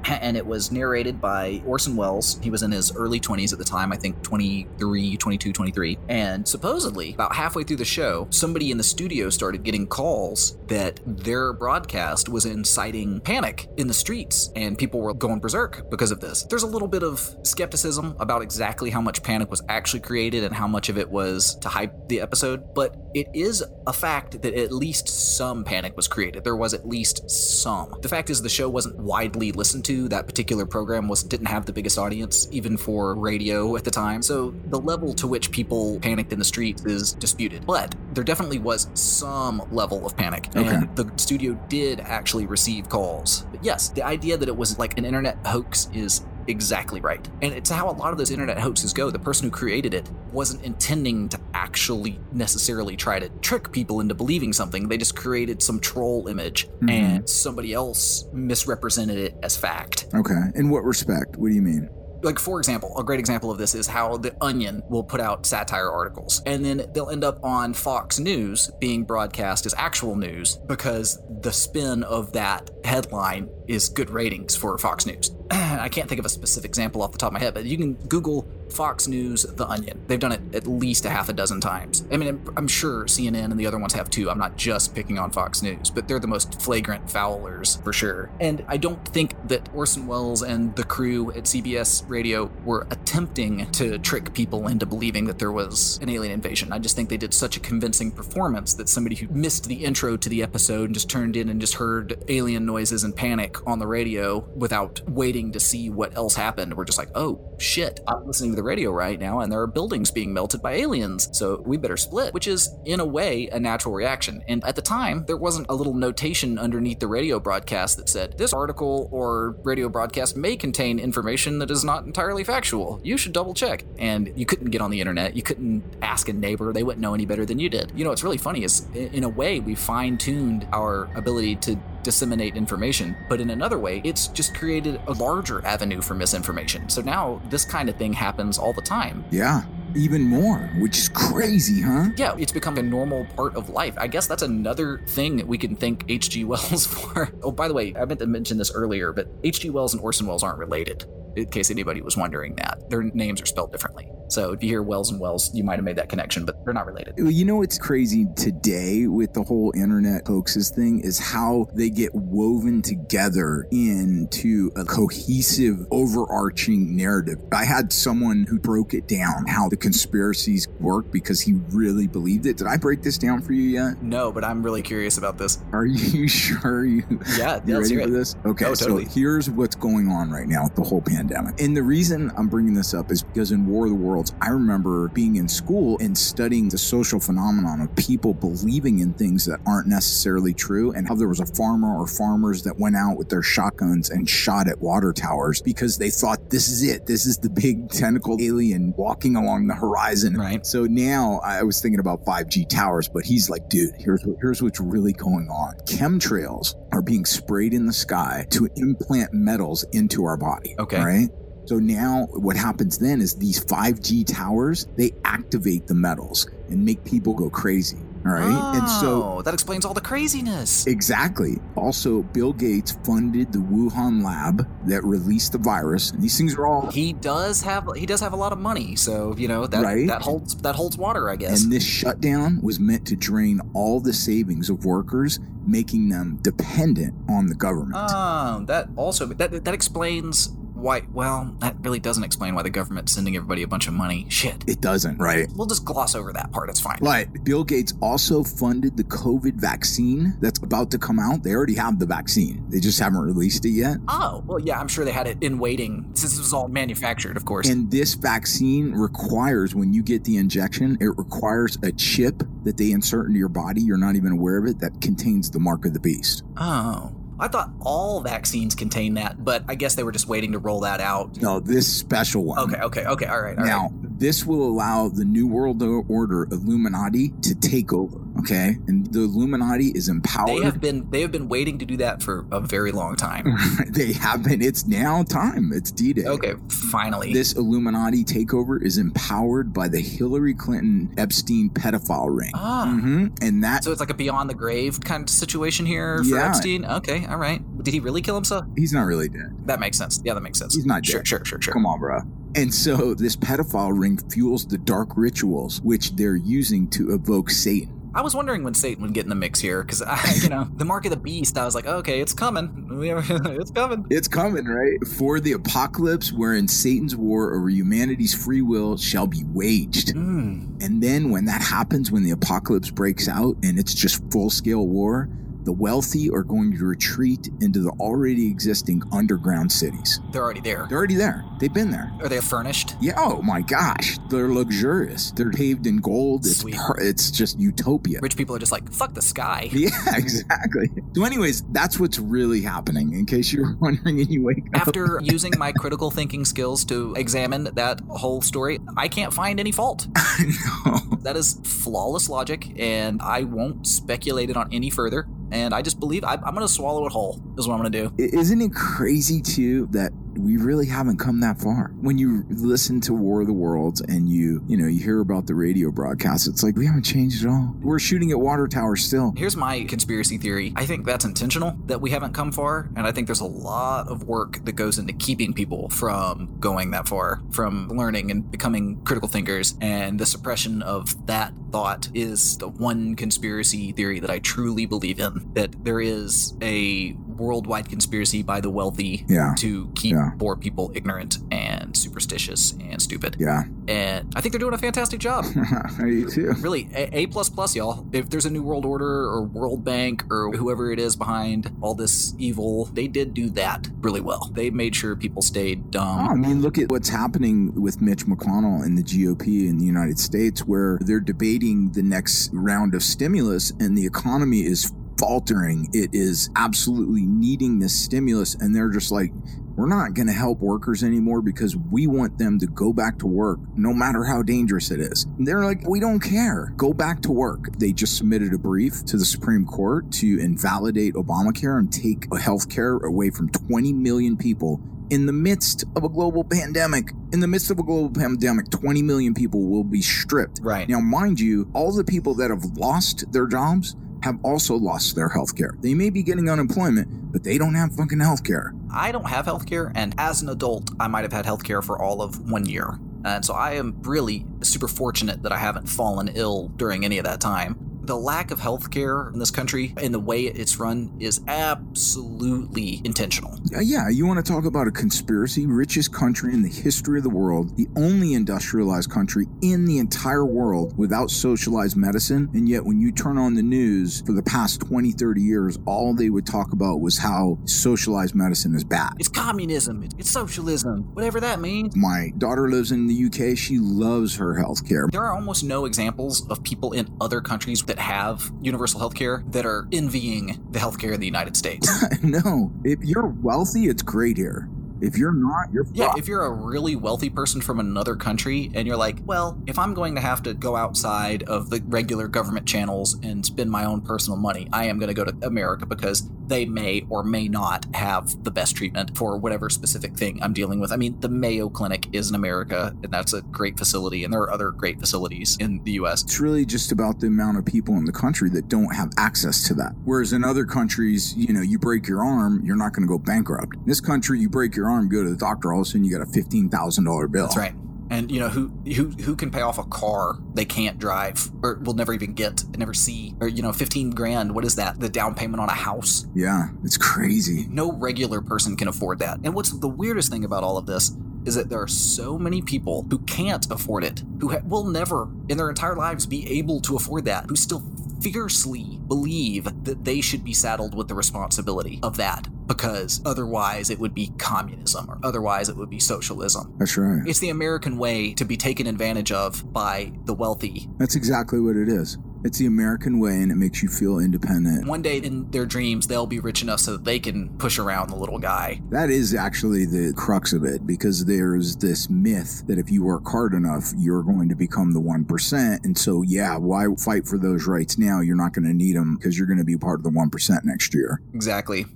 and 0.05 0.37
it 0.37 0.47
was 0.47 0.73
narrated 0.73 1.21
by 1.21 1.63
Orson 1.67 1.97
Welles. 1.97 2.39
He 2.43 2.51
was 2.51 2.63
in 2.63 2.71
his 2.71 2.95
early 2.95 3.21
20s 3.21 3.53
at 3.53 3.59
the 3.59 3.65
time, 3.65 3.93
I 3.93 3.97
think 3.97 4.23
23, 4.23 5.17
22, 5.17 5.53
23. 5.53 5.99
And 6.09 6.47
supposedly, 6.47 7.15
about 7.15 7.35
halfway 7.35 7.65
through 7.65 7.77
the 7.77 7.85
show, 7.85 8.27
somebody 8.31 8.71
in 8.71 8.79
the 8.79 8.85
studio 8.85 9.31
started 9.31 9.63
getting 9.63 9.87
calls 9.87 10.57
that 10.69 11.01
their 11.07 11.53
broadcast 11.53 12.29
was 12.29 12.47
inciting 12.47 13.21
panic 13.21 13.69
in 13.77 13.87
the 13.87 13.95
streets, 13.95 14.51
and 14.57 14.79
people 14.79 15.01
were 15.01 15.15
going 15.15 15.41
berserk 15.41 15.91
because 15.91 16.11
of 16.11 16.21
this. 16.21 16.45
There's 16.45 16.63
a 16.63 16.67
little 16.67 16.89
bit 16.89 17.03
of 17.03 17.37
skepticism 17.43 18.17
about 18.19 18.43
exactly 18.43 18.91
how 18.91 19.01
much 19.01 19.23
panic 19.23 19.51
was 19.51 19.63
actually 19.69 20.01
created 20.01 20.45
and 20.45 20.55
how 20.55 20.67
much 20.67 20.89
of 20.89 20.99
it 20.99 21.09
was 21.09 21.57
to 21.57 21.69
hype 21.69 22.09
the 22.09 22.21
episode, 22.21 22.75
but 22.75 22.97
it 23.15 23.29
is 23.35 23.65
a 23.87 23.93
fact 23.93 24.43
that 24.43 24.55
at 24.55 24.73
least 24.73 25.09
some 25.09 25.65
panic 25.65 25.97
was 25.97 26.09
created. 26.09 26.45
There 26.45 26.57
was 26.57 26.75
at 26.75 26.87
least 26.87 27.29
some. 27.31 27.95
The 28.03 28.09
fact 28.09 28.31
is, 28.31 28.43
the 28.43 28.49
show 28.49 28.69
wasn't 28.69 28.97
widely 28.99 29.53
listened 29.53 29.85
to 29.87 29.98
that 30.07 30.27
particular 30.27 30.65
program 30.65 31.09
was 31.09 31.25
didn't 31.25 31.47
have 31.47 31.67
the 31.67 31.73
biggest 31.73 31.99
audience 31.99 32.47
even 32.53 32.77
for 32.77 33.17
radio 33.17 33.75
at 33.75 33.83
the 33.83 33.91
time. 33.91 34.23
So 34.23 34.55
the 34.67 34.79
level 34.79 35.13
to 35.15 35.27
which 35.27 35.51
people 35.51 35.99
panicked 35.99 36.33
in 36.33 36.39
the 36.39 36.45
streets 36.45 36.85
is 36.85 37.15
disputed. 37.15 37.67
But 37.67 37.97
there 38.13 38.23
definitely 38.23 38.61
was 38.61 38.89
some 38.95 39.63
level 39.73 40.07
of 40.07 40.17
panic. 40.17 40.49
Okay. 40.55 40.69
And 40.69 40.95
the 40.95 41.11
studio 41.17 41.59
did 41.69 42.01
actually 42.01 42.47
receive 42.47 42.89
calls. 42.89 43.47
But 43.51 43.65
yes, 43.65 43.89
the 43.89 44.05
idea 44.05 44.37
that 44.37 44.49
it 44.49 44.57
was 44.57 44.79
like 44.79 44.99
an 44.99 45.05
internet 45.05 45.39
hoax 45.45 45.89
is 45.93 46.25
exactly 46.49 47.01
right. 47.01 47.27
And 47.43 47.53
it's 47.55 47.71
how 47.71 47.89
a 47.89 47.93
lot 47.93 48.13
of 48.13 48.19
those 48.19 48.31
internet 48.31 48.59
hoaxes 48.59 48.93
go. 48.93 49.11
The 49.11 49.19
person 49.19 49.45
who 49.47 49.51
created 49.51 49.95
it 49.95 50.09
wasn't 50.33 50.65
intending 50.65 51.29
to 51.31 51.39
actually 51.55 52.19
necessarily 52.33 52.97
try 52.97 53.19
to 53.19 53.29
trick 53.41 53.71
people 53.73 54.01
into 54.01 54.15
believing 54.15 54.53
something. 54.53 54.89
They 54.89 54.97
just 54.99 55.17
created 55.17 55.63
some 55.63 55.81
troll 55.81 56.29
image 56.29 56.69
Mhm. 56.81 56.91
and 56.91 57.29
somebody 57.29 57.73
else 57.73 58.27
misrepresented 58.33 59.19
it 59.19 59.37
as 59.43 59.57
fact. 59.57 60.07
Okay. 60.15 60.41
In 60.55 60.71
what 60.71 60.85
respect? 60.85 61.37
What 61.37 61.49
do 61.49 61.55
you 61.55 61.63
mean? 61.63 61.89
Like, 62.21 62.41
for 62.41 62.59
example, 62.59 62.93
a 62.99 63.05
great 63.05 63.21
example 63.21 63.49
of 63.53 63.59
this 63.59 63.77
is 63.77 63.87
how 63.87 64.17
The 64.17 64.35
Onion 64.41 64.83
will 64.91 65.05
put 65.05 65.21
out 65.21 65.47
satire 65.47 65.89
articles, 65.89 66.43
and 66.47 66.65
then 66.65 66.85
they'll 66.93 67.11
end 67.11 67.23
up 67.23 67.39
on 67.45 67.73
Fox 67.75 68.19
News 68.19 68.73
being 68.81 69.05
broadcast 69.05 69.67
as 69.67 69.75
actual 69.79 70.17
news 70.17 70.59
because 70.67 71.21
the 71.43 71.53
spin 71.53 72.03
of 72.03 72.33
that 72.33 72.71
headline 72.85 73.49
is 73.69 73.89
good 73.89 74.11
ratings 74.11 74.57
for 74.57 74.77
Fox 74.79 75.07
News. 75.07 75.31
I 75.51 75.89
can't 75.89 76.09
think 76.09 76.19
of 76.19 76.25
a 76.25 76.31
specific 76.31 76.69
example 76.69 77.03
off 77.03 77.13
the 77.13 77.19
top 77.19 77.29
of 77.29 77.35
my 77.35 77.39
head, 77.39 77.55
but 77.55 77.65
you 77.65 77.77
can 77.77 77.95
Google 77.95 78.49
Fox 78.71 79.07
News 79.09 79.45
The 79.45 79.67
Onion. 79.67 80.03
They've 80.07 80.19
done 80.19 80.33
it 80.33 80.41
at 80.55 80.67
least 80.67 81.05
a 81.05 81.11
half 81.11 81.29
a 81.29 81.33
dozen 81.33 81.61
times. 81.61 82.05
I 82.11 82.17
mean, 82.17 82.43
I'm, 82.57 82.69
sure 82.69 83.05
CNN 83.05 83.45
and 83.45 83.59
the 83.59 83.67
other 83.67 83.79
ones 83.79 83.95
have 83.95 84.11
too. 84.11 84.31
I'm 84.31 84.39
not 84.39 84.57
just 84.57 84.95
picking 84.95 85.19
on 85.19 85.31
Fox 85.31 85.63
News, 85.63 85.91
but 85.91 86.07
they're 86.07 86.19
the 86.19 86.27
most 86.27 86.61
flagrant 86.61 87.11
foulers 87.11 87.83
for 87.83 87.95
sure. 87.95 88.31
And 88.41 88.65
I 88.69 88.77
don't 88.77 89.03
think 89.09 89.35
that 89.49 89.69
Orson 89.75 90.07
Welles 90.07 90.43
and 90.43 90.77
the 90.77 90.85
crew 90.85 91.31
at 91.31 91.45
CBS 91.45 92.05
Radio 92.09 92.51
were 92.65 92.87
attempting 92.91 93.71
to 93.73 93.99
trick 93.99 94.35
people 94.35 94.69
into 94.69 94.85
believing 94.85 95.25
that 95.27 95.39
there 95.39 95.53
was 95.53 95.99
an 96.03 96.11
alien 96.11 96.35
invasion. 96.35 96.73
I 96.73 96.79
just 96.79 96.95
think 96.95 97.09
they 97.09 97.17
did 97.17 97.33
such 97.33 97.57
a 97.57 97.61
convincing 97.61 98.11
performance 98.11 98.75
that 98.75 98.89
somebody 98.89 99.17
who 99.17 99.29
missed 99.29 99.67
the 99.67 99.85
intro 99.85 100.17
to 100.17 100.29
the 100.29 100.43
episode 100.43 100.85
and 100.85 100.95
just 100.95 101.09
turned 101.09 101.37
in 101.37 101.49
and 101.49 101.61
just 101.61 101.75
heard 101.75 102.23
alien 102.29 102.67
noises 102.67 103.03
and 103.03 103.17
panic 103.17 103.58
on 103.67 103.79
the 103.79 103.87
radio 103.87 104.39
without 104.55 105.01
waiting 105.09 105.53
to 105.53 105.61
see 105.61 105.91
what 105.91 106.17
else 106.17 106.35
happened 106.35 106.77
We're 106.77 106.85
just 106.85 106.99
like, 106.99 107.11
oh 107.15 107.55
shit, 107.59 108.01
I'm 108.07 108.27
listening 108.27 108.53
to 108.53 108.57
the 108.57 108.63
radio 108.63 108.91
right 108.91 109.19
now 109.19 109.41
and 109.41 109.51
there 109.51 109.61
are 109.61 109.67
buildings 109.67 110.11
being 110.11 110.33
melted 110.33 110.63
by 110.63 110.75
aliens, 110.75 111.29
so 111.33 111.63
we 111.67 111.77
better 111.77 111.97
split, 111.97 112.35
which 112.35 112.47
is 112.47 112.75
in 112.85 113.01
a 113.01 113.05
way 113.05 113.49
a 113.49 113.59
natural 113.59 113.95
reaction. 113.95 114.43
And 114.49 114.65
at 114.65 114.77
the 114.77 114.83
time, 114.83 115.25
there 115.27 115.37
wasn't 115.37 115.67
a 115.69 115.75
little 115.75 115.95
notation 115.95 116.59
underneath 116.59 117.01
the 117.01 117.09
radio 117.09 117.41
broadcast 117.41 117.97
that 117.97 118.09
said, 118.09 118.37
this 118.39 118.53
article 118.53 119.09
or 119.13 119.57
radio 119.63 119.89
broadcast 119.89 120.37
may 120.37 120.57
contain 120.57 120.99
information 120.99 121.59
that 121.59 121.71
is 121.71 121.85
not 121.85 122.05
entirely 122.05 122.45
factual. 122.45 123.01
You 123.03 123.17
should 123.17 123.33
double 123.33 123.55
check. 123.55 123.85
And 123.99 124.33
you 124.37 124.47
couldn't 124.47 124.71
get 124.71 124.81
on 124.81 124.91
the 124.91 125.01
internet. 125.01 125.35
You 125.37 125.43
couldn't 125.43 125.83
ask 126.03 126.29
a 126.29 126.33
neighbor. 126.33 126.73
They 126.73 126.83
wouldn't 126.83 127.01
know 127.01 127.15
any 127.15 127.27
better 127.27 127.45
than 127.45 127.59
you 127.59 127.69
did. 127.69 127.93
You 127.95 128.05
know, 128.05 128.11
what's 128.11 128.25
really 128.25 128.39
funny 128.39 128.65
is, 128.65 128.87
in 128.95 129.25
a 129.25 129.29
way, 129.29 129.61
we 129.61 129.75
fine 129.75 130.19
tuned 130.19 130.67
our 130.73 131.09
ability 131.15 131.57
to 131.57 131.79
disseminate 132.03 132.57
information, 132.57 133.17
but 133.29 133.41
in 133.41 133.51
another 133.51 133.79
way, 133.79 134.01
it's 134.05 134.29
just 134.29 134.55
created 134.55 135.01
a 135.07 135.13
larger 135.13 135.65
avenue 135.67 136.01
for 136.01 136.15
misinformation. 136.15 136.89
So 136.89 137.01
now 137.01 137.41
this 137.51 137.65
kind 137.65 137.89
of 137.89 137.97
thing 137.97 138.13
happens 138.13 138.59
all 138.59 138.73
the 138.73 138.83
time. 138.83 139.25
Yeah. 139.31 139.63
Even 139.97 140.23
more, 140.23 140.71
which 140.79 140.99
is 140.99 141.09
crazy, 141.09 141.81
huh? 141.81 142.11
Yeah, 142.17 142.35
it's 142.39 142.53
become 142.53 142.77
a 142.77 142.83
normal 142.83 143.25
part 143.37 143.57
of 143.57 143.71
life. 143.71 143.95
I 143.97 144.07
guess 144.07 144.27
that's 144.27 144.43
another 144.43 144.99
thing 145.07 145.37
that 145.37 145.47
we 145.47 145.57
can 145.57 145.75
thank 145.77 146.05
H.G. 146.09 146.45
Wells 146.45 146.87
for. 146.95 147.33
Oh, 147.43 147.51
by 147.51 147.69
the 147.69 147.75
way, 147.75 147.95
I 147.97 148.05
meant 148.05 148.21
to 148.21 148.27
mention 148.27 148.59
this 148.59 148.71
earlier, 148.73 149.13
but 149.13 149.29
H.G. 149.45 149.71
Wells 149.71 149.95
and 149.95 150.03
Orson 150.03 150.27
Welles 150.27 150.43
aren't 150.43 150.59
related, 150.59 151.07
in 151.37 151.47
case 151.47 151.71
anybody 151.71 152.01
was 152.03 152.17
wondering 152.17 152.55
that. 152.57 152.89
Their 152.91 153.03
names 153.03 153.41
are 153.43 153.47
spelled 153.47 153.73
differently. 153.73 154.11
So 154.31 154.53
if 154.53 154.63
you 154.63 154.69
hear 154.69 154.83
Wells 154.83 155.11
and 155.11 155.19
Wells, 155.21 155.55
you 155.55 155.65
might 155.65 155.77
have 155.77 155.85
made 155.85 155.97
that 155.97 156.09
connection, 156.11 156.45
but 156.45 156.63
they're 156.65 156.75
not 156.75 156.87
related. 156.87 157.15
You 157.17 157.45
know 157.47 157.57
what's 157.57 157.79
crazy 157.79 158.27
today 158.37 159.07
with 159.07 159.33
the 159.33 159.43
whole 159.43 159.73
internet 159.75 160.27
hoaxes 160.27 160.69
thing 160.71 161.01
is 161.01 161.19
how 161.19 161.67
they 161.73 161.89
get 161.89 162.15
woven 162.15 162.83
together 162.83 163.67
into 163.71 164.71
a 164.77 164.85
cohesive, 164.85 165.87
overarching 165.91 166.95
narrative. 166.97 167.39
I 167.53 167.65
had 167.65 167.93
someone 167.93 168.45
who 168.49 168.59
broke 168.59 168.93
it 168.93 169.07
down 169.09 169.47
how 169.47 169.69
the 169.69 169.77
conspiracies 169.77 170.69
work 170.81 171.11
because 171.11 171.41
he 171.41 171.55
really 171.71 172.07
believed 172.07 172.45
it. 172.47 172.59
Did 172.59 172.67
I 172.67 172.77
break 172.77 173.03
this 173.03 173.17
down 173.17 173.41
for 173.41 173.53
you 173.53 173.63
yet? 173.63 174.03
No, 174.03 174.31
but 174.33 174.45
I'm 174.45 174.63
really 174.63 174.83
curious 174.83 175.17
about 175.17 175.39
this. 175.39 175.59
Are 175.73 175.87
you 175.87 176.29
sure 176.29 176.85
you 176.85 177.03
Yeah, 177.39 177.61
you 177.65 177.79
ready 177.79 177.95
for 177.95 178.01
it. 178.03 178.11
this? 178.11 178.37
Okay, 178.45 178.67
Oh, 178.67 178.75
totally. 178.75 179.05
so 179.07 179.11
here's 179.11 179.49
what's 179.49 179.77
going 179.77 180.09
on 180.09 180.31
right 180.31 180.47
now 180.47 180.65
with 180.65 180.75
the 180.75 180.83
whole 180.83 181.01
pandemic. 181.01 181.18
And 181.19 181.77
the 181.77 181.83
reason 181.83 182.31
I'm 182.37 182.49
bringing 182.49 182.75
this 182.75 182.95
up 182.95 183.11
is 183.11 183.23
because 183.23 183.53
in 183.53 183.67
War 183.67 183.87
of 183.87 183.91
the 183.91 183.97
Worlds, 183.97 184.19
worlds, 184.19 184.33
I 184.41 184.51
remember 184.51 185.09
being 185.09 185.37
in 185.37 185.49
school 185.49 185.99
and 186.01 186.17
studying 186.17 186.69
the 186.69 186.79
social 186.79 187.21
phenomenon 187.21 187.81
of 187.81 187.95
people 187.95 188.35
believing 188.35 189.01
in 189.01 189.13
things 189.13 189.45
that 189.47 189.61
aren't 189.67 189.87
necessarily 189.87 190.55
true, 190.55 190.93
and 190.93 191.07
how 191.07 191.15
there 191.15 191.29
was 191.29 191.41
a 191.41 191.47
farmer 191.47 192.01
or 192.01 192.07
farmers 192.07 192.63
that 192.63 192.79
went 192.79 192.97
out 192.97 193.17
with 193.17 193.29
their 193.29 193.43
shotguns 193.43 194.11
and 194.11 194.29
shot 194.29 194.69
at 194.69 194.79
water 194.81 195.13
towers 195.13 195.61
because 195.63 195.99
they 195.99 196.11
thought 196.11 196.51
this 196.51 196.69
is 196.69 196.83
it. 196.83 197.07
This 197.07 197.27
is 197.27 197.39
the 197.39 197.51
big 197.51 197.91
tentacled 197.91 198.41
alien 198.41 198.95
walking 198.97 199.37
along 199.37 199.67
the 199.67 199.75
horizon. 199.75 200.37
Right. 200.37 200.65
So 200.67 200.85
now 200.85 201.41
I 201.45 201.63
was 201.63 201.81
thinking 201.81 202.01
about 202.01 202.25
5G 202.25 202.69
towers, 202.69 203.09
but 203.09 203.25
he's 203.25 203.51
like, 203.51 203.69
dude, 203.69 203.95
here's 203.99 204.25
what, 204.25 204.37
here's 204.41 204.63
what's 204.63 204.81
really 204.81 205.13
going 205.13 205.49
on. 205.49 205.75
Chemtrails 205.85 206.75
are 206.93 207.03
being 207.03 207.25
sprayed 207.25 207.75
in 207.75 207.87
the 207.87 207.93
sky 207.93 208.47
to 208.51 208.69
implant 208.77 209.33
metals 209.33 209.85
into 209.93 210.25
our 210.25 210.37
body. 210.37 210.75
Okay. 210.79 211.03
Right. 211.03 211.29
So 211.67 211.79
now 211.79 212.29
what 212.33 212.57
happens 212.57 212.99
then 212.99 213.21
is 213.21 213.35
these 213.35 213.63
5G 213.63 214.27
towers, 214.27 214.87
they 214.97 215.13
activate 215.25 215.87
the 215.87 215.95
metals 215.95 216.49
and 216.71 216.83
make 216.85 217.05
people 217.05 217.35
go 217.35 217.51
crazy. 217.51 217.99
Right. 218.29 218.77
And 218.77 218.89
so 218.89 219.23
Oh, 219.39 219.43
that 219.43 219.55
explains 219.55 219.85
all 219.85 219.95
the 219.95 220.01
craziness. 220.01 220.87
Exactly. 220.87 221.59
Also, 221.77 222.23
Bill 222.23 222.53
Gates 222.53 222.93
funded 223.05 223.53
the 223.53 223.59
Wuhan 223.59 224.23
lab 224.25 224.67
that 224.87 225.03
released 225.05 225.53
the 225.53 225.59
virus. 225.59 226.11
And 226.11 226.23
these 226.23 226.37
things 226.37 226.55
are 226.55 226.67
all. 226.67 226.91
he 226.91 227.13
does 227.13 227.63
have 227.63 227.89
he 227.97 228.07
does 228.07 228.21
have 228.21 228.33
a 228.33 228.37
lot 228.37 228.53
of 228.53 228.59
money, 228.59 228.97
so 228.97 229.35
you 229.37 229.49
know 229.49 229.67
that 229.67 229.83
Right. 229.83 230.07
that 230.09 230.23
holds 230.23 230.55
that 230.57 230.75
holds 230.75 230.97
water, 230.97 231.29
I 231.31 231.37
guess. 231.37 231.63
And 231.63 231.73
this 231.73 231.85
shutdown 231.85 232.61
was 232.63 232.79
meant 232.81 233.07
to 233.09 233.17
drain 233.17 233.61
all 233.75 234.01
the 234.01 234.13
savings 234.13 234.69
of 234.71 234.85
workers, 234.85 235.39
making 235.67 236.09
them 236.09 236.39
dependent 236.43 237.15
on 237.29 237.47
the 237.47 237.55
government. 237.55 237.97
Oh, 238.09 238.65
that 238.67 238.89
also 238.97 239.27
that 239.27 239.65
that 239.65 239.75
explains 239.75 240.51
why. 240.79 241.03
Well, 241.13 241.55
that 241.61 241.77
really 241.81 241.99
doesn't 241.99 242.25
explain 242.25 242.55
why 242.55 242.63
the 242.63 242.71
government's 242.71 243.13
sending 243.13 243.37
everybody 243.37 243.63
a 243.63 243.69
bunch 243.69 243.89
of 243.89 243.95
money. 243.95 244.27
Shit. 244.29 244.65
it 244.67 244.81
doesn't, 244.81 245.19
right? 245.19 245.49
We'll 245.55 245.67
just 245.67 245.85
gloss 245.85 246.15
over 246.15 246.33
that 246.33 246.53
part. 246.53 246.71
It's 246.71 246.81
fine. 246.81 246.99
But 247.01 247.45
Bill 247.45 247.65
Gates 247.65 247.95
also 248.01 248.43
funded 248.43 248.97
the 248.97 249.05
COVID 249.05 249.55
vaccine 249.55 250.37
that's 250.41 250.59
about 250.63 250.91
to 250.93 250.99
come 250.99 251.19
out. 251.19 251.43
They 251.43 251.53
already 251.55 251.75
have 251.75 251.99
the 251.99 252.07
vaccine, 252.07 252.65
they 252.69 252.81
just 252.81 252.99
haven't 252.99 253.21
released 253.21 253.65
it 253.65 253.71
yet. 253.71 253.99
Oh, 254.09 254.43
well, 254.47 254.59
yeah, 254.59 254.79
I'm 254.79 254.89
sure 254.89 255.05
they 255.05 255.13
had 255.13 255.27
it 255.27 255.43
in 255.43 255.59
waiting 255.59 256.11
since 256.15 256.33
this 256.33 256.39
was 256.41 256.53
all 256.53 256.69
manufactured, 256.69 257.37
of 257.37 257.45
course. 257.45 257.69
And 257.69 257.91
this 257.91 258.15
vaccine 258.15 258.93
requires, 258.93 259.75
when 259.75 259.93
you 259.93 260.03
get 260.03 260.25
the 260.25 260.37
injection, 260.37 260.97
it 261.01 261.17
requires 261.19 261.77
a 261.83 261.93
chip 261.93 262.43
that 262.65 262.77
they 262.77 262.91
insert 262.93 263.27
into 263.27 263.39
your 263.39 263.49
body. 263.49 263.81
You're 263.81 263.97
not 263.99 264.17
even 264.17 264.33
aware 264.33 264.59
of 264.59 264.67
it 264.67 264.79
that 264.81 265.01
contains 265.01 265.51
the 265.51 265.59
mark 265.61 265.85
of 265.85 265.93
the 265.95 266.01
beast. 266.01 266.43
oh, 266.59 267.13
I 267.41 267.49
thought 267.49 267.71
all 267.81 268.21
vaccines 268.21 268.75
contain 268.75 269.15
that, 269.15 269.45
but 269.45 269.65
I 269.69 269.75
guess 269.75 269.95
they 269.95 270.03
were 270.03 270.13
just 270.13 270.29
waiting 270.29 270.53
to 270.53 270.59
roll 270.59 270.81
that 270.81 271.01
out. 271.01 271.41
No, 271.41 271.61
this 271.61 271.87
special 271.87 272.45
one. 272.45 272.59
Okay, 272.59 272.81
okay, 272.81 273.05
okay. 273.05 273.27
All 273.27 273.41
right, 273.41 273.57
all 273.57 273.65
right. 273.65 273.67
now, 273.67 273.91
this 274.19 274.45
will 274.45 274.63
allow 274.63 275.09
the 275.09 275.25
New 275.25 275.47
World 275.47 275.83
Order 275.83 276.45
Illuminati 276.51 277.29
to 277.43 277.55
take 277.55 277.93
over. 277.93 278.19
Okay. 278.41 278.77
And 278.87 279.07
the 279.13 279.21
Illuminati 279.21 279.89
is 279.89 280.09
empowered. 280.09 280.49
They 280.49 280.65
have 280.65 280.81
been 280.81 281.11
they 281.11 281.21
have 281.23 281.33
been 281.33 281.49
waiting 281.49 281.79
to 281.79 281.85
do 281.85 281.97
that 281.99 282.23
for 282.23 282.47
a 282.53 282.61
very 282.61 282.93
long 282.93 283.17
time. 283.17 283.47
they 283.91 284.13
have 284.13 284.43
been. 284.45 284.63
It's 284.63 284.87
now 284.87 285.23
time. 285.25 285.73
It's 285.73 285.91
D 285.91 286.13
Day. 286.13 286.25
Okay, 286.25 286.55
finally. 286.69 287.33
This 287.33 287.53
Illuminati 287.55 288.25
takeover 288.25 288.81
is 288.83 288.99
empowered 288.99 289.73
by 289.73 289.89
the 289.89 290.01
Hillary 290.01 290.55
Clinton 290.55 291.13
Epstein 291.19 291.71
pedophile 291.71 292.35
ring. 292.37 292.53
ah. 292.55 292.87
hmm 293.01 293.27
And 293.43 293.65
that 293.65 293.85
So 293.85 293.91
it's 293.91 294.01
like 294.01 294.11
a 294.11 294.15
beyond 294.15 294.49
the 294.51 294.55
grave 294.55 295.01
kind 295.01 295.23
of 295.25 295.31
situation 295.31 295.85
here 295.87 296.19
for 296.19 296.31
Yeah. 296.37 296.49
Epstein. 296.49 296.85
Okay, 296.85 297.27
all 297.27 297.39
right. 297.39 297.61
Did 297.83 297.95
he 297.95 298.01
really 298.01 298.23
kill 298.23 298.35
himself? 298.35 298.65
he's 298.77 298.93
not 298.93 299.03
really 299.07 299.29
dead. 299.29 299.55
That 299.67 299.81
makes 299.81 299.97
sense. 299.99 300.21
Yeah, 300.25 300.35
that 300.35 300.43
makes 300.43 300.59
sense. 300.59 300.75
He's 300.75 300.87
not 300.87 301.05
Sure, 301.05 301.21
dead. 301.21 301.27
sure, 301.29 301.45
sure, 301.45 301.61
sure. 301.61 301.73
Come 301.75 301.87
on, 301.87 301.99
bro. 301.99 302.21
And 302.55 302.73
so 302.75 303.15
this 303.15 303.37
pedophile 303.37 303.99
ring 303.99 304.17
fuels 304.31 304.67
the 304.67 304.79
dark 304.79 305.11
rituals 305.17 305.81
which 305.83 306.13
they're 306.17 306.35
using 306.37 306.89
to 306.91 307.13
evoke 307.13 307.51
Satan. 307.51 307.98
I 308.15 308.23
was 308.23 308.35
wondering 308.35 308.65
when 308.65 308.75
Satan 308.75 309.03
would 309.03 309.13
get 309.13 309.25
in 309.25 309.29
the 309.29 309.35
mix 309.35 309.61
here 309.61 309.83
because 309.83 310.03
I, 310.03 310.21
you 310.43 310.49
know, 310.49 310.69
the 310.77 310.85
mark 310.85 311.05
of 311.05 311.11
the 311.11 311.17
beast. 311.17 311.59
I 311.59 311.65
was 311.65 311.75
like, 311.75 311.87
okay, 311.87 312.21
it's 312.21 312.33
coming. 312.33 312.87
It's 313.59 313.71
coming. 313.71 314.07
It's 314.11 314.29
coming, 314.29 314.67
right? 314.67 314.99
For 315.07 315.41
the 315.41 315.53
apocalypse 315.53 316.33
wherein 316.33 316.69
Satan's 316.69 317.15
war 317.15 317.55
over 317.55 317.69
humanity's 317.69 318.35
free 318.35 318.63
will 318.63 318.97
shall 318.97 319.27
be 319.27 319.45
waged. 319.45 320.15
Mm. 320.15 320.83
And 320.83 321.03
then 321.03 321.31
when 321.31 321.45
that 321.47 321.63
happens, 321.63 322.11
when 322.11 322.25
the 322.25 322.33
apocalypse 322.33 322.91
breaks 322.91 323.29
out 323.29 323.57
and 323.63 323.79
it's 323.79 323.95
just 323.95 324.23
full 324.33 324.51
scale 324.51 324.87
war, 324.87 325.29
the 325.69 325.73
wealthy 325.73 326.31
are 326.31 326.43
going 326.43 326.75
to 326.75 326.83
retreat 326.83 327.51
into 327.61 327.81
the 327.81 327.91
already 328.01 328.47
existing 328.47 329.03
underground 329.13 329.71
cities. 329.71 330.19
They're 330.33 330.43
already 330.43 330.63
there. 330.63 330.87
They're 330.89 330.97
already 330.97 331.17
there. 331.17 331.45
They've 331.59 331.71
been 331.71 331.91
there. 331.91 332.11
Are 332.23 332.29
they 332.31 332.41
furnished? 332.41 332.95
Yeah. 333.03 333.13
Oh 333.19 333.43
my 333.43 333.61
gosh, 333.61 334.19
they're 334.31 334.49
luxurious. 334.49 335.31
They're 335.33 335.51
paved 335.51 335.87
in 335.87 335.99
gold. 335.99 336.47
It's 336.47 336.61
Sweet. 336.61 336.75
per- 336.77 336.99
it's 337.01 337.31
just 337.31 337.61
utopia. 337.61 338.21
Rich 338.23 338.39
people 338.39 338.57
are 338.57 338.59
just 338.59 338.73
like, 338.73 338.91
fuck 338.91 339.13
the 339.13 339.21
sky. 339.21 339.69
Yeah, 339.79 339.91
exactly. 340.17 340.89
So, 341.15 341.25
anyways, 341.25 341.63
that's 341.73 342.01
what's 342.01 342.19
really 342.19 342.63
happening. 342.63 343.13
In 343.13 343.27
case 343.27 343.53
you're 343.53 343.77
wondering, 343.81 344.21
and 344.21 344.31
you 344.31 344.43
wake 344.43 344.65
up. 344.75 344.89
After 344.89 345.21
using 345.23 345.53
my 345.59 345.73
critical 345.73 346.11
thinking 346.11 346.47
skills 346.47 346.85
to 346.87 347.15
examine 347.15 347.65
that 347.75 348.01
whole 348.09 348.41
story, 348.41 348.79
I 348.97 349.09
can't 349.09 349.35
find 349.35 349.61
any 349.61 349.71
fault. 349.71 350.09
no. 350.87 350.99
That 351.23 351.37
is 351.37 351.61
flawless 351.63 352.31
logic, 352.31 352.73
and 352.79 353.21
I 353.21 353.43
won't 353.45 353.87
speculate 353.87 354.49
it 354.49 354.57
on 354.57 354.73
any 354.73 354.89
further. 354.89 355.29
And 355.51 355.75
I 355.75 355.83
just 355.83 355.99
believe 355.99 356.25
I, 356.25 356.35
I'm 356.35 356.55
going 356.55 356.67
to 356.67 356.73
swallow 356.73 357.07
it 357.07 357.13
whole. 357.13 357.41
Is 357.57 357.67
what 357.67 357.75
I'm 357.75 357.81
going 357.81 357.93
to 357.93 358.11
do. 358.11 358.39
Isn't 358.39 358.61
it 358.61 358.73
crazy 358.75 359.41
too 359.41 359.89
that 359.93 360.13
we 360.39 360.57
really 360.57 360.87
haven't 360.87 361.19
come 361.19 361.41
that 361.41 361.61
far? 361.61 361.93
When 362.01 362.19
you 362.19 362.45
listen 362.49 363.01
to 363.03 363.13
War 363.13 363.41
of 363.41 363.47
the 363.47 363.53
Worlds 363.53 364.01
and 364.01 364.29
you, 364.29 364.63
you 364.67 364.77
know, 364.77 364.87
you 364.87 365.01
hear 365.03 365.21
about 365.21 365.47
the 365.47 365.55
radio 365.55 365.91
broadcasts, 365.91 366.47
it's 366.47 366.63
like 366.63 366.77
we 366.77 366.87
haven't 366.87 367.03
changed 367.03 367.45
at 367.45 367.51
all. 367.51 367.75
We're 367.81 367.99
shooting 367.99 368.31
at 368.31 368.39
water 368.39 368.69
towers 368.69 369.05
still. 369.05 369.35
Here's 369.37 369.57
my 369.57 369.85
conspiracy 369.85 370.39
theory. 370.39 370.73
I 370.77 370.87
think 370.87 371.05
that's 371.05 371.25
intentional 371.25 371.77
that 371.87 372.01
we 372.01 372.11
haven't 372.11 372.35
come 372.35 372.53
far, 372.53 372.89
and 372.97 373.07
I 373.07 373.13
think 373.13 373.27
there's 373.27 373.41
a 373.41 373.47
lot 373.47 374.09
of 374.09 374.25
work 374.25 374.65
that 374.65 374.73
goes 374.73 374.99
into 374.99 375.13
keeping 375.13 375.53
people 375.53 375.89
from 375.89 376.57
going 376.61 376.93
that 376.93 377.09
far, 377.09 377.43
from 377.51 377.89
learning 377.89 378.31
and 378.31 378.51
becoming 378.51 379.03
critical 379.05 379.29
thinkers. 379.29 379.75
And 379.81 380.19
the 380.19 380.27
suppression 380.27 380.83
of 380.83 381.27
that 381.27 381.53
thought 381.71 382.09
is 382.15 382.59
the 382.59 382.69
one 382.69 383.17
conspiracy 383.17 383.93
theory 383.93 384.21
that 384.21 384.31
I 384.31 384.39
truly 384.39 384.87
believe 384.87 385.19
in 385.19 385.51
that 385.55 385.85
there 385.85 386.01
is 386.01 386.55
a 386.63 387.17
worldwide 387.39 387.89
conspiracy 387.89 388.43
by 388.43 388.61
the 388.61 388.71
wealthy 388.71 389.25
Yeah. 389.29 389.55
to 389.59 389.91
keep 389.95 390.13
Yeah. 390.15 390.31
poor 390.39 390.57
people 390.57 390.91
ignorant 390.95 391.39
and 391.51 391.97
superstitious 391.97 392.75
and 392.81 393.01
stupid. 393.01 393.37
Yeah. 393.39 393.65
And 393.87 394.33
I 394.37 394.41
think 394.41 394.53
they're 394.53 394.59
doing 394.61 394.75
a 394.75 394.79
fantastic 394.79 395.21
job 395.21 395.45
do 395.99 396.29
too. 396.29 396.53
really 396.61 396.89
a, 396.95 397.19
a 397.19 397.27
plus 397.27 397.49
plus 397.49 397.75
y'all 397.77 398.07
if 398.13 398.29
there's 398.31 398.45
a 398.47 398.51
new 398.51 398.63
world 398.63 398.85
order 398.85 399.25
or 399.25 399.43
world 399.43 399.85
bank 399.85 400.25
or 400.31 400.51
whoever 400.53 400.93
it 400.93 400.99
is 400.99 401.17
behind 401.17 401.71
all 401.81 401.95
this 401.95 402.35
evil 402.39 402.87
they 402.93 403.07
did 403.09 403.33
do 403.35 403.49
that 403.51 403.89
really 404.01 404.21
well 404.21 404.51
they 404.55 404.71
made 404.71 404.95
sure 404.95 405.17
people 405.17 405.43
stayed 405.43 405.91
dumb 405.91 406.09
Oh, 406.19 406.33
I 406.33 406.35
mean, 406.35 406.63
look 406.63 406.79
at 406.79 406.91
what's 406.91 407.09
happening 407.09 407.73
with 407.81 408.01
Mitch 408.01 408.27
McConnell 408.27 408.83
and 408.85 408.97
the 408.99 409.03
GOP 409.03 409.69
in 409.69 409.79
the 409.79 409.85
United 409.85 410.19
States, 410.19 410.61
where 410.67 410.99
they're 411.03 411.21
debating 411.21 411.91
the 411.93 412.03
next 412.03 412.51
round 412.53 412.95
of 412.95 413.03
stimulus 413.03 413.73
and 413.79 413.97
the 413.97 414.05
economy 414.07 414.61
is 414.65 414.93
faltering. 415.19 415.89
It 415.93 416.11
is 416.13 416.51
absolutely 416.57 417.23
needing 417.23 417.79
this 417.79 417.99
stimulus. 417.99 418.55
And 418.55 418.75
they're 418.75 418.91
just 418.91 419.11
like, 419.11 419.33
we're 419.79 419.87
not 419.87 420.15
going 420.15 420.27
to 420.27 420.33
help 420.33 420.59
workers 420.59 421.05
anymore 421.05 421.41
because 421.41 421.77
we 421.77 422.09
want 422.09 422.37
them 422.37 422.59
to 422.59 422.67
go 422.67 422.93
back 422.93 423.19
to 423.21 423.27
work 423.29 423.61
no 423.77 423.93
matter 423.95 424.25
how 424.25 424.43
dangerous 424.43 424.91
it 424.91 424.99
is. 424.99 425.25
And 425.39 425.47
they're 425.47 425.65
like, 425.65 425.87
we 425.87 426.01
don't 426.01 426.19
care. 426.19 426.73
Go 426.77 426.93
back 426.93 427.23
to 427.23 427.33
work. 427.33 427.71
They 427.79 427.93
just 427.93 428.17
submitted 428.17 428.53
a 428.53 428.59
brief 428.59 429.05
to 429.05 429.17
the 429.17 429.25
Supreme 429.25 429.65
Court 429.65 430.11
to 430.15 430.41
invalidate 430.41 431.15
Obamacare 431.15 431.79
and 431.79 431.93
take 431.93 432.27
health 432.41 432.69
care 432.69 432.97
away 432.97 433.31
from 433.31 433.51
20 433.51 433.93
million 433.93 434.37
people 434.37 434.81
in 435.11 435.27
the 435.27 435.33
midst 435.33 435.85
of 435.97 436.05
a 436.05 436.09
global 436.09 436.45
pandemic. 436.45 437.13
In 437.33 437.41
the 437.41 437.47
midst 437.47 437.71
of 437.71 437.79
a 437.79 437.83
global 437.83 438.11
pandemic, 438.11 438.71
20 438.71 439.03
million 439.03 439.33
people 439.33 439.65
will 439.69 439.85
be 439.85 440.03
stripped. 440.03 440.61
right 440.63 440.89
Now, 440.89 441.01
mind 441.01 441.41
you, 441.41 441.71
all 441.73 441.93
the 441.93 442.05
people 442.05 442.35
that 442.35 442.51
have 442.51 442.65
lost 442.77 443.31
their 443.33 443.47
jobs 443.47 443.97
have 444.23 444.39
also 444.43 444.75
lost 444.77 445.15
their 445.15 445.29
health 445.29 445.57
care. 445.57 445.75
They 445.81 445.95
may 445.95 446.11
be 446.11 446.23
getting 446.23 446.49
unemployment, 446.49 447.33
but 447.33 447.45
they 447.45 447.59
don't 447.59 447.75
have 447.75 447.95
fucking 447.95 448.21
health 448.21 448.43
care. 448.45 448.73
i 448.93 449.13
don't 449.13 449.29
have 449.29 449.45
healthcare 449.47 449.93
and 449.95 450.15
as 450.19 450.41
an 450.43 450.49
adult 450.49 450.91
i 450.99 451.07
might 451.07 451.23
have 451.23 451.33
had 451.33 451.45
healthcare 451.45 451.85
for 451.85 452.01
all 452.01 452.23
of 452.23 452.51
one 452.51 452.65
year 452.65 452.99
and 453.25 453.45
so 453.45 453.53
i 453.53 453.73
am 453.73 453.95
really 454.03 454.47
super 454.63 454.89
fortunate 454.89 455.43
that 455.43 455.53
i 455.53 455.59
haven't 455.59 455.87
fallen 455.87 456.29
ill 456.35 456.69
during 456.77 457.05
any 457.05 457.19
of 457.19 457.25
that 457.25 457.39
time 457.41 457.77
The 458.09 458.17
lack 458.17 458.51
of 458.51 458.59
healthcare 458.59 459.31
in 459.35 459.39
this 459.39 459.51
country 459.51 459.93
and 459.99 460.15
the 460.15 460.19
way 460.19 460.45
it's 460.45 460.79
run 460.79 461.15
is 461.21 461.43
absolutely 461.47 463.03
intentional. 463.05 463.59
Uh, 463.77 463.81
yeah, 463.81 464.09
you 464.09 464.27
want 464.27 464.43
to 464.43 464.51
talk 464.51 464.65
about 464.65 464.89
a 464.89 464.91
conspiracy? 464.91 465.67
Richest 465.67 466.11
country 466.11 466.55
in 466.55 466.63
the 466.63 466.71
history 466.71 467.19
of 467.19 467.25
the 467.25 467.29
world, 467.29 467.77
the 467.77 467.87
only 467.97 468.33
industrialized 468.33 469.11
country 469.11 469.45
in 469.61 469.85
the 469.85 469.99
entire 469.99 470.47
world 470.47 470.97
without 470.97 471.31
socialized 471.31 471.99
medicine. 471.99 472.49
And 472.55 472.67
yet, 472.67 472.83
when 472.83 472.99
you 472.99 473.13
turn 473.13 473.37
on 473.37 473.53
the 473.53 473.63
news 473.63 474.23
for 474.23 474.33
the 474.33 474.43
past 474.43 474.81
20, 474.81 475.13
30 475.13 475.43
years, 475.43 475.79
all 475.85 476.15
they 476.15 476.31
would 476.31 476.47
talk 476.47 476.73
about 476.73 477.03
was 477.03 477.19
how 477.19 477.59
socialized 477.67 478.35
medicine 478.35 478.75
is 478.75 478.85
bad. 478.85 479.13
It's 479.19 479.29
communism, 479.29 480.03
it's 480.17 480.31
socialism, 480.31 481.11
whatever 481.13 481.41
that 481.41 481.61
means. 481.61 481.95
My 481.95 482.33
daughter 482.39 482.71
lives 482.71 482.91
in 482.91 483.07
the 483.07 483.27
UK. 483.27 483.55
She 483.55 483.79
loves 483.79 484.35
her 484.37 484.55
healthcare. 484.55 485.11
There 485.11 485.25
are 485.25 485.35
almost 485.35 485.63
no 485.63 485.85
examples 485.85 486.49
of 486.49 486.63
people 486.63 486.93
in 486.93 487.15
other 487.21 487.43
countries 487.43 487.83
that 487.83 487.98
have 487.99 488.51
universal 488.63 489.01
health 489.01 489.15
care 489.15 489.43
that 489.49 489.67
are 489.67 489.89
envying 489.93 490.65
the 490.71 490.79
healthcare 490.79 491.13
in 491.13 491.21
the 491.21 491.27
United 491.27 491.57
States. 491.57 491.89
no, 492.23 492.73
if 492.85 492.99
you're 493.03 493.27
wealthy, 493.27 493.87
it's 493.87 494.03
great 494.03 494.37
here. 494.37 494.69
If 495.01 495.17
you're 495.17 495.33
not, 495.33 495.73
you're 495.73 495.87
Yeah, 495.93 496.13
if 496.17 496.29
you're 496.29 496.45
a 496.45 496.53
really 496.53 496.97
wealthy 496.97 497.31
person 497.31 497.61
from 497.61 497.81
another 497.81 498.17
country 498.17 498.71
and 498.75 498.87
you're 498.87 498.97
like, 498.97 499.19
well, 499.25 499.61
if 499.67 499.79
I'm 499.79 499.95
going 499.95 500.15
to 500.15 500.21
have 500.21 500.43
to 500.45 500.55
go 500.55 500.77
outside 500.77 501.43
of 501.45 501.71
the 501.71 501.83
regular 501.87 502.29
government 502.29 502.67
channels 502.67 503.19
and 503.23 503.45
spend 503.45 503.71
my 503.71 503.85
own 503.85 504.01
personal 504.01 504.39
money, 504.39 504.69
I 504.73 504.85
am 504.87 504.99
going 504.99 505.09
to 505.09 505.15
go 505.15 505.25
to 505.25 505.47
America 505.47 505.87
because 505.87 506.29
they 506.49 506.65
may 506.65 507.05
or 507.11 507.23
may 507.23 507.47
not 507.47 507.87
have 507.95 508.43
the 508.43 508.51
best 508.51 508.75
treatment 508.75 509.17
for 509.17 509.37
whatever 509.37 509.69
specific 509.69 510.15
thing 510.15 510.43
I'm 510.43 510.53
dealing 510.53 510.81
with. 510.81 510.93
I 510.93 510.97
mean, 510.97 511.21
the 511.21 511.29
Mayo 511.29 511.69
Clinic 511.69 512.09
is 512.13 512.31
in 512.31 512.35
America, 512.35 512.95
and 513.03 513.13
that's 513.13 513.33
a 513.33 513.43
great 513.43 513.79
facility, 513.79 514.25
and 514.25 514.33
there 514.33 514.41
are 514.41 514.51
other 514.51 514.71
great 514.71 514.99
facilities 514.99 515.57
in 515.61 515.83
the 515.85 515.93
US. 515.93 516.23
It's 516.25 516.41
really 516.41 516.65
just 516.65 516.91
about 516.91 517.21
the 517.21 517.27
amount 517.27 517.59
of 517.59 517.67
people 517.67 517.97
in 517.97 518.05
the 518.05 518.13
country 518.13 518.49
that 518.51 518.69
don't 518.69 518.95
have 518.95 519.11
access 519.19 519.67
to 519.69 519.75
that. 519.75 519.93
Whereas 520.05 520.33
in 520.33 520.43
other 520.43 520.65
countries, 520.65 521.35
you 521.37 521.53
know, 521.53 521.61
you 521.61 521.79
break 521.79 522.09
your 522.09 522.25
arm, 522.25 522.63
you're 522.65 522.77
not 522.77 522.93
going 522.93 523.07
to 523.07 523.09
go 523.09 523.19
bankrupt. 523.19 523.75
In 523.75 523.85
this 523.87 524.01
country, 524.01 524.41
you 524.41 524.49
break 524.49 524.75
your 524.75 524.88
arm, 524.89 525.09
go 525.09 525.23
to 525.23 525.31
the 525.31 525.37
doctor, 525.37 525.73
all 525.73 525.81
of 525.81 525.87
a 525.87 525.91
sudden 525.91 526.05
you 526.05 526.11
got 526.11 526.27
a 526.27 526.31
fifteen 526.31 526.69
thousand 526.69 527.05
dollar 527.05 527.29
bill. 527.29 527.47
That's 527.47 527.57
right. 527.57 527.75
And 528.11 528.31
you 528.31 528.41
know 528.41 528.49
who 528.49 528.69
who 528.95 529.11
who 529.11 529.37
can 529.37 529.51
pay 529.51 529.61
off 529.61 529.79
a 529.79 529.85
car 529.85 530.39
they 530.55 530.65
can't 530.65 530.99
drive 530.99 531.51
or 531.63 531.75
will 531.83 531.93
never 531.95 532.15
even 532.15 532.33
get, 532.33 532.65
never 532.77 532.95
see, 532.95 533.35
or 533.41 533.49
you 533.49 533.63
know, 533.63 533.73
fifteen 533.73 534.11
grand. 534.11 534.55
What 534.55 534.65
is 534.65 534.77
that? 534.77 534.99
The 534.99 535.11
down 535.11 535.35
payment 535.35 535.61
on 535.61 535.69
a 535.69 535.75
house. 535.75 536.27
Yeah, 536.35 536.71
it's 536.83 536.97
crazy. 536.97 537.67
No 537.69 537.93
regular 537.93 538.41
person 538.41 538.77
can 538.77 538.89
afford 538.89 539.19
that. 539.19 539.41
And 539.45 539.55
what's 539.55 539.71
the 539.71 539.89
weirdest 539.89 540.31
thing 540.31 540.45
about 540.45 540.65
all 540.65 540.79
of 540.79 540.87
this 540.87 541.13
is 541.45 541.55
that 541.55 541.69
there 541.69 541.81
are 541.81 541.89
so 541.89 542.39
many 542.39 542.63
people 542.63 543.07
who 543.11 543.19
can't 543.21 543.71
afford 543.71 544.05
it, 544.05 544.23
who 544.41 544.51
ha- 544.51 544.61
will 544.65 544.85
never 544.85 545.29
in 545.49 545.57
their 545.57 545.69
entire 545.69 545.95
lives 545.95 546.27
be 546.27 546.51
able 546.59 546.81
to 546.81 546.97
afford 546.97 547.25
that, 547.27 547.47
who 547.49 547.57
still 547.57 547.83
fiercely 548.21 548.99
believe 549.07 549.65
that 549.85 550.05
they 550.05 550.21
should 550.21 550.45
be 550.45 550.53
saddled 550.53 550.95
with 550.95 551.09
the 551.09 551.15
responsibility 551.15 552.01
of 552.03 552.17
that 552.17 552.49
because 552.69 553.21
otherwise 553.25 553.91
it 553.91 553.99
would 553.99 554.15
be 554.15 554.31
communism 554.39 555.11
or 555.11 555.19
otherwise 555.25 555.69
it 555.69 555.77
would 555.77 555.91
be 555.91 555.99
socialism. 555.99 556.73
That's 556.79 556.97
right. 556.97 557.27
It's 557.27 557.41
the 557.41 557.51
American 557.51 557.99
way 557.99 558.35
to 558.35 558.45
be 558.45 558.57
taken 558.57 558.87
advantage 558.87 559.33
of 559.33 559.73
by 559.73 560.13
the 560.27 560.35
wealthy. 560.35 560.89
That's 560.99 561.17
exactly 561.17 561.59
what 561.59 561.77
it 561.77 561.89
is. 561.89 562.19
It's 562.45 562.59
the 562.59 562.67
American 562.67 563.19
way, 563.19 563.33
and 563.33 563.51
it 563.51 563.57
makes 563.57 563.83
you 563.83 563.89
feel 563.89 564.21
independent. 564.21 564.87
One 564.87 565.03
day 565.03 565.19
in 565.19 565.51
their 565.51 565.67
dreams, 565.67 566.07
they'll 566.07 566.27
be 566.27 566.39
rich 566.39 566.63
enough 566.63 566.79
so 566.79 566.93
that 566.93 567.05
they 567.05 567.19
can 567.19 567.49
push 567.59 567.81
around 567.81 568.11
the 568.11 568.17
little 568.17 568.39
guy. 568.39 568.81
That 568.91 569.11
is 569.11 569.35
actually 569.35 569.87
the 569.87 570.13
crux 570.17 570.53
of 570.53 570.63
it 570.63 570.87
because 570.87 571.25
there's 571.25 571.75
this 571.77 572.09
myth 572.09 572.63
that 572.69 572.79
if 572.79 572.93
you 572.93 573.03
work 573.03 573.27
hard 573.27 573.55
enough, 573.55 573.93
you're 573.97 574.23
going 574.23 574.49
to 574.51 574.55
become 574.55 574.93
the 574.93 575.01
1%. 575.01 575.85
And 575.85 575.99
so, 575.99 576.23
yeah, 576.23 576.57
why 576.57 576.87
fight 576.97 577.27
for 577.27 577.39
those 577.39 577.67
rights 577.67 577.99
now? 577.99 578.21
You're 578.21 578.37
not 578.37 578.53
going 578.53 578.67
to 578.67 578.75
need 578.75 578.95
them 578.95 579.17
because 579.17 579.37
you're 579.37 579.49
going 579.49 579.59
to 579.59 579.65
be 579.65 579.77
part 579.77 579.99
of 579.99 580.05
the 580.05 580.11
1% 580.11 580.65
next 580.65 580.95
year. 580.95 581.21
Exactly. 581.35 581.87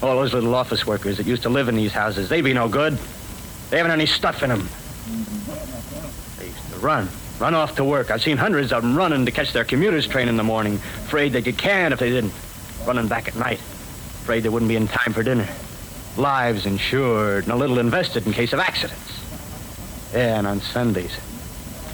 All 0.00 0.16
those 0.16 0.32
little 0.32 0.54
office 0.54 0.86
workers 0.86 1.16
that 1.16 1.26
used 1.26 1.42
to 1.42 1.48
live 1.48 1.68
in 1.68 1.74
these 1.74 1.92
houses, 1.92 2.28
they 2.28 2.40
be 2.40 2.52
no 2.52 2.68
good. 2.68 2.96
They 3.70 3.78
haven't 3.78 3.92
any 3.92 4.06
stuff 4.06 4.42
in 4.42 4.50
them. 4.50 4.68
They 6.38 6.46
used 6.46 6.72
to 6.72 6.78
run, 6.78 7.08
run 7.40 7.54
off 7.54 7.74
to 7.76 7.84
work. 7.84 8.10
I've 8.10 8.22
seen 8.22 8.36
hundreds 8.36 8.72
of 8.72 8.82
them 8.82 8.96
running 8.96 9.26
to 9.26 9.32
catch 9.32 9.52
their 9.52 9.64
commuter's 9.64 10.06
train 10.06 10.28
in 10.28 10.36
the 10.36 10.44
morning, 10.44 10.74
afraid 10.74 11.32
they'd 11.32 11.44
get 11.44 11.58
canned 11.58 11.92
if 11.92 12.00
they 12.00 12.10
didn't. 12.10 12.32
Running 12.86 13.08
back 13.08 13.26
at 13.28 13.34
night, 13.36 13.58
afraid 13.58 14.44
they 14.44 14.48
wouldn't 14.48 14.68
be 14.68 14.76
in 14.76 14.86
time 14.86 15.12
for 15.12 15.22
dinner. 15.22 15.48
Lives 16.16 16.64
insured 16.64 17.44
and 17.44 17.52
a 17.52 17.56
little 17.56 17.78
invested 17.78 18.26
in 18.26 18.32
case 18.32 18.52
of 18.52 18.60
accidents. 18.60 19.20
Yeah, 20.12 20.38
and 20.38 20.46
on 20.46 20.60
Sundays, 20.60 21.16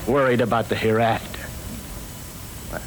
worried 0.07 0.41
about 0.43 0.69
the 0.69 0.77
hereafter. 0.77 1.41
Well, 2.71 2.83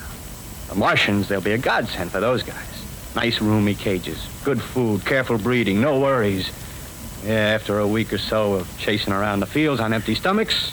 the 0.69 0.75
Martians, 0.75 1.27
they'll 1.27 1.41
be 1.41 1.51
a 1.51 1.57
godsend 1.57 2.11
for 2.11 2.19
those 2.19 2.43
guys. 2.43 2.76
Nice 3.15 3.41
roomy 3.41 3.73
cages, 3.75 4.27
good 4.43 4.61
food, 4.61 5.03
careful 5.05 5.37
breeding, 5.37 5.81
no 5.81 5.99
worries. 5.99 6.51
Yeah, 7.23 7.31
after 7.31 7.79
a 7.79 7.87
week 7.87 8.13
or 8.13 8.17
so 8.19 8.53
of 8.53 8.77
chasing 8.77 9.11
around 9.11 9.39
the 9.39 9.47
fields 9.47 9.81
on 9.81 9.91
empty 9.91 10.13
stomachs, 10.13 10.71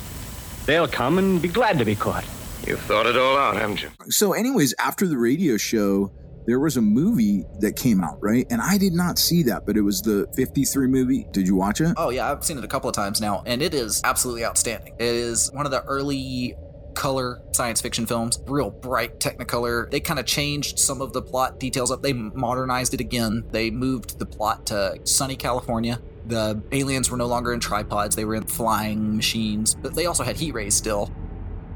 they'll 0.67 0.89
come 0.89 1.19
and 1.19 1.41
be 1.41 1.49
glad 1.49 1.79
to 1.79 1.85
be 1.85 1.95
caught. 1.95 2.25
You've 2.67 2.81
thought 2.81 3.07
it 3.07 3.17
all 3.17 3.37
out, 3.37 3.57
haven't 3.57 3.83
you? 3.83 3.91
So, 4.11 4.33
anyways, 4.33 4.75
after 4.79 5.07
the 5.07 5.17
radio 5.19 5.57
show, 5.57 6.13
there 6.47 6.61
was 6.61 6.77
a 6.77 6.83
movie 6.83 7.45
that 7.61 7.77
came 7.77 8.05
out, 8.05 8.19
right? 8.23 8.47
And 8.51 8.61
I 8.61 8.77
did 8.77 8.93
not 8.93 9.19
see 9.19 9.43
that, 9.45 9.65
but 9.67 9.77
it 9.77 9.81
was 9.81 10.03
the 10.03 10.27
53 10.35 10.87
movie. 10.87 11.27
Did 11.33 11.47
you 11.47 11.57
watch 11.57 11.81
it? 11.81 11.95
Oh, 11.97 12.11
yeah, 12.11 12.31
I've 12.31 12.45
seen 12.45 12.59
it 12.59 12.65
a 12.65 12.69
couple 12.69 12.89
of 12.89 12.95
times 12.95 13.21
now, 13.21 13.43
and 13.47 13.63
it 13.63 13.73
is 13.73 14.03
absolutely 14.05 14.45
outstanding. 14.45 14.95
It 14.99 15.15
is 15.15 15.51
one 15.53 15.65
of 15.65 15.73
the 15.73 15.83
early 15.85 16.55
color 16.95 17.41
science 17.53 17.81
fiction 17.81 18.07
films, 18.07 18.41
real 18.47 18.71
bright 18.71 19.21
technicolor. 19.21 19.91
They 19.91 20.01
kind 20.01 20.19
of 20.19 20.27
changed 20.27 20.79
some 20.79 21.01
of 21.01 21.13
the 21.13 21.23
plot 21.23 21.61
details 21.61 21.91
up. 21.91 22.03
They 22.03 22.13
modernized 22.13 22.95
it 22.95 23.01
again. 23.01 23.45
They 23.51 23.71
moved 23.71 24.19
the 24.19 24.27
plot 24.27 24.67
to 24.67 24.99
sunny 25.05 25.37
California. 25.37 26.01
The 26.27 26.63
aliens 26.73 27.11
were 27.11 27.17
no 27.17 27.27
longer 27.27 27.53
in 27.53 27.61
tripods, 27.61 28.17
they 28.17 28.25
were 28.25 28.35
in 28.35 28.45
flying 28.45 29.15
machines, 29.17 29.75
but 29.75 29.95
they 29.95 30.07
also 30.07 30.25
had 30.25 30.37
heat 30.37 30.53
rays 30.53 30.75
still. 30.75 31.13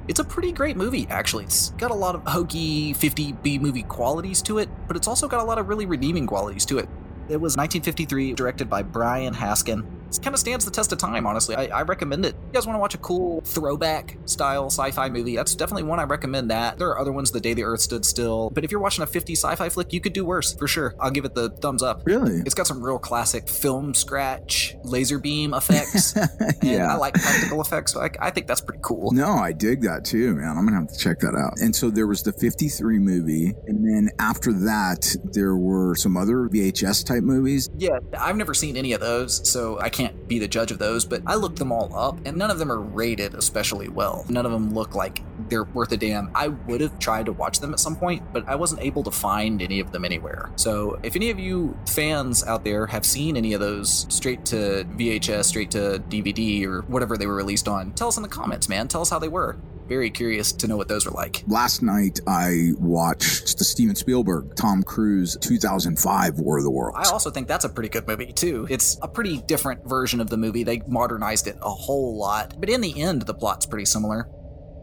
It's 0.08 0.20
a 0.20 0.24
pretty 0.24 0.52
great 0.52 0.74
movie, 0.74 1.06
actually. 1.10 1.44
It's 1.44 1.70
got 1.72 1.90
a 1.90 1.94
lot 1.94 2.14
of 2.14 2.22
hokey 2.26 2.94
50 2.94 3.32
B 3.32 3.58
movie 3.58 3.82
qualities 3.82 4.40
to 4.42 4.56
it, 4.56 4.70
but 4.86 4.96
it's 4.96 5.06
also 5.06 5.28
got 5.28 5.40
a 5.40 5.44
lot 5.44 5.58
of 5.58 5.68
really 5.68 5.84
redeeming 5.84 6.26
qualities 6.26 6.64
to 6.66 6.78
it. 6.78 6.88
It 7.28 7.36
was 7.36 7.58
1953, 7.58 8.32
directed 8.32 8.70
by 8.70 8.82
Byron 8.82 9.34
Haskin. 9.34 9.84
It 10.10 10.22
kind 10.22 10.34
of 10.34 10.40
stands 10.40 10.64
the 10.64 10.70
test 10.70 10.92
of 10.92 10.98
time, 10.98 11.26
honestly. 11.26 11.54
I, 11.56 11.66
I 11.66 11.82
recommend 11.82 12.24
it. 12.24 12.30
If 12.34 12.34
You 12.46 12.52
guys 12.52 12.66
want 12.66 12.76
to 12.76 12.80
watch 12.80 12.94
a 12.94 12.98
cool 12.98 13.40
throwback 13.42 14.16
style 14.24 14.66
sci 14.66 14.90
fi 14.92 15.08
movie? 15.08 15.36
That's 15.36 15.54
definitely 15.54 15.82
one 15.84 16.00
I 16.00 16.04
recommend 16.04 16.50
that. 16.50 16.78
There 16.78 16.88
are 16.88 16.98
other 16.98 17.12
ones, 17.12 17.30
The 17.30 17.40
Day 17.40 17.54
the 17.54 17.64
Earth 17.64 17.80
Stood 17.80 18.04
Still. 18.04 18.50
But 18.50 18.64
if 18.64 18.70
you're 18.70 18.80
watching 18.80 19.02
a 19.02 19.06
50 19.06 19.34
sci 19.34 19.54
fi 19.54 19.68
flick, 19.68 19.92
you 19.92 20.00
could 20.00 20.12
do 20.12 20.24
worse, 20.24 20.54
for 20.54 20.66
sure. 20.66 20.94
I'll 21.00 21.10
give 21.10 21.24
it 21.24 21.34
the 21.34 21.50
thumbs 21.50 21.82
up. 21.82 22.02
Really? 22.06 22.38
It's 22.46 22.54
got 22.54 22.66
some 22.66 22.82
real 22.82 22.98
classic 22.98 23.48
film 23.48 23.92
scratch, 23.94 24.76
laser 24.82 25.18
beam 25.18 25.52
effects. 25.54 26.16
and 26.16 26.30
Yeah. 26.62 26.92
I 26.92 26.96
like 26.96 27.14
practical 27.14 27.60
effects, 27.60 27.92
so 27.92 28.00
I, 28.00 28.10
I 28.20 28.30
think 28.30 28.46
that's 28.46 28.60
pretty 28.60 28.80
cool. 28.82 29.12
No, 29.12 29.32
I 29.34 29.52
dig 29.52 29.82
that 29.82 30.04
too, 30.04 30.34
man. 30.36 30.56
I'm 30.56 30.64
gonna 30.64 30.78
have 30.80 30.88
to 30.88 30.98
check 30.98 31.18
that 31.20 31.34
out. 31.34 31.60
And 31.60 31.74
so 31.74 31.90
there 31.90 32.06
was 32.06 32.22
the 32.22 32.32
53 32.32 32.98
movie, 32.98 33.52
and 33.66 33.84
then 33.84 34.08
after 34.18 34.52
that, 34.52 35.14
there 35.32 35.56
were 35.56 35.94
some 35.94 36.16
other 36.16 36.48
VHS 36.48 37.04
type 37.04 37.22
movies. 37.22 37.68
Yeah, 37.76 37.98
I've 38.18 38.36
never 38.36 38.54
seen 38.54 38.76
any 38.76 38.92
of 38.92 39.00
those, 39.00 39.48
so 39.50 39.78
I 39.80 39.88
can't 39.90 39.97
can't 39.98 40.17
be 40.28 40.38
the 40.38 40.48
judge 40.48 40.70
of 40.70 40.78
those, 40.78 41.04
but 41.04 41.22
I 41.26 41.34
looked 41.34 41.58
them 41.58 41.72
all 41.72 41.94
up, 41.96 42.18
and 42.24 42.36
none 42.36 42.50
of 42.50 42.58
them 42.58 42.70
are 42.70 42.80
rated 42.80 43.34
especially 43.34 43.88
well. 43.88 44.24
None 44.28 44.46
of 44.46 44.52
them 44.52 44.74
look 44.74 44.94
like 44.94 45.22
they're 45.48 45.64
worth 45.64 45.92
a 45.92 45.96
damn. 45.96 46.30
I 46.34 46.48
would 46.48 46.80
have 46.80 46.98
tried 46.98 47.26
to 47.26 47.32
watch 47.32 47.60
them 47.60 47.72
at 47.72 47.80
some 47.80 47.96
point, 47.96 48.22
but 48.32 48.46
I 48.48 48.54
wasn't 48.54 48.82
able 48.82 49.02
to 49.04 49.10
find 49.10 49.62
any 49.62 49.80
of 49.80 49.92
them 49.92 50.04
anywhere. 50.04 50.50
So 50.56 50.98
if 51.02 51.16
any 51.16 51.30
of 51.30 51.38
you 51.38 51.76
fans 51.86 52.44
out 52.44 52.64
there 52.64 52.86
have 52.86 53.04
seen 53.04 53.36
any 53.36 53.54
of 53.54 53.60
those 53.60 54.06
straight 54.08 54.44
to 54.46 54.84
VHS, 54.96 55.44
straight 55.44 55.70
to 55.72 56.02
DVD, 56.08 56.66
or 56.66 56.82
whatever 56.82 57.16
they 57.16 57.26
were 57.26 57.36
released 57.36 57.68
on, 57.68 57.92
tell 57.92 58.08
us 58.08 58.16
in 58.16 58.22
the 58.22 58.28
comments, 58.28 58.68
man. 58.68 58.88
Tell 58.88 59.00
us 59.00 59.10
how 59.10 59.18
they 59.18 59.28
were. 59.28 59.56
Very 59.88 60.10
curious 60.10 60.52
to 60.52 60.68
know 60.68 60.76
what 60.76 60.88
those 60.88 61.06
were 61.06 61.12
like. 61.12 61.42
Last 61.46 61.80
night, 61.80 62.20
I 62.26 62.72
watched 62.78 63.56
the 63.56 63.64
Steven 63.64 63.94
Spielberg, 63.94 64.54
Tom 64.54 64.82
Cruise 64.82 65.34
2005 65.40 66.40
War 66.40 66.58
of 66.58 66.64
the 66.64 66.70
Worlds. 66.70 67.08
I 67.08 67.10
also 67.10 67.30
think 67.30 67.48
that's 67.48 67.64
a 67.64 67.70
pretty 67.70 67.88
good 67.88 68.06
movie 68.06 68.30
too. 68.30 68.66
It's 68.68 68.98
a 69.00 69.08
pretty 69.08 69.38
different 69.38 69.88
version 69.88 70.17
of 70.20 70.30
the 70.30 70.36
movie. 70.36 70.64
They 70.64 70.82
modernized 70.86 71.46
it 71.46 71.56
a 71.62 71.70
whole 71.70 72.16
lot, 72.16 72.54
but 72.58 72.68
in 72.68 72.80
the 72.80 73.00
end, 73.00 73.22
the 73.22 73.34
plot's 73.34 73.66
pretty 73.66 73.84
similar. 73.84 74.28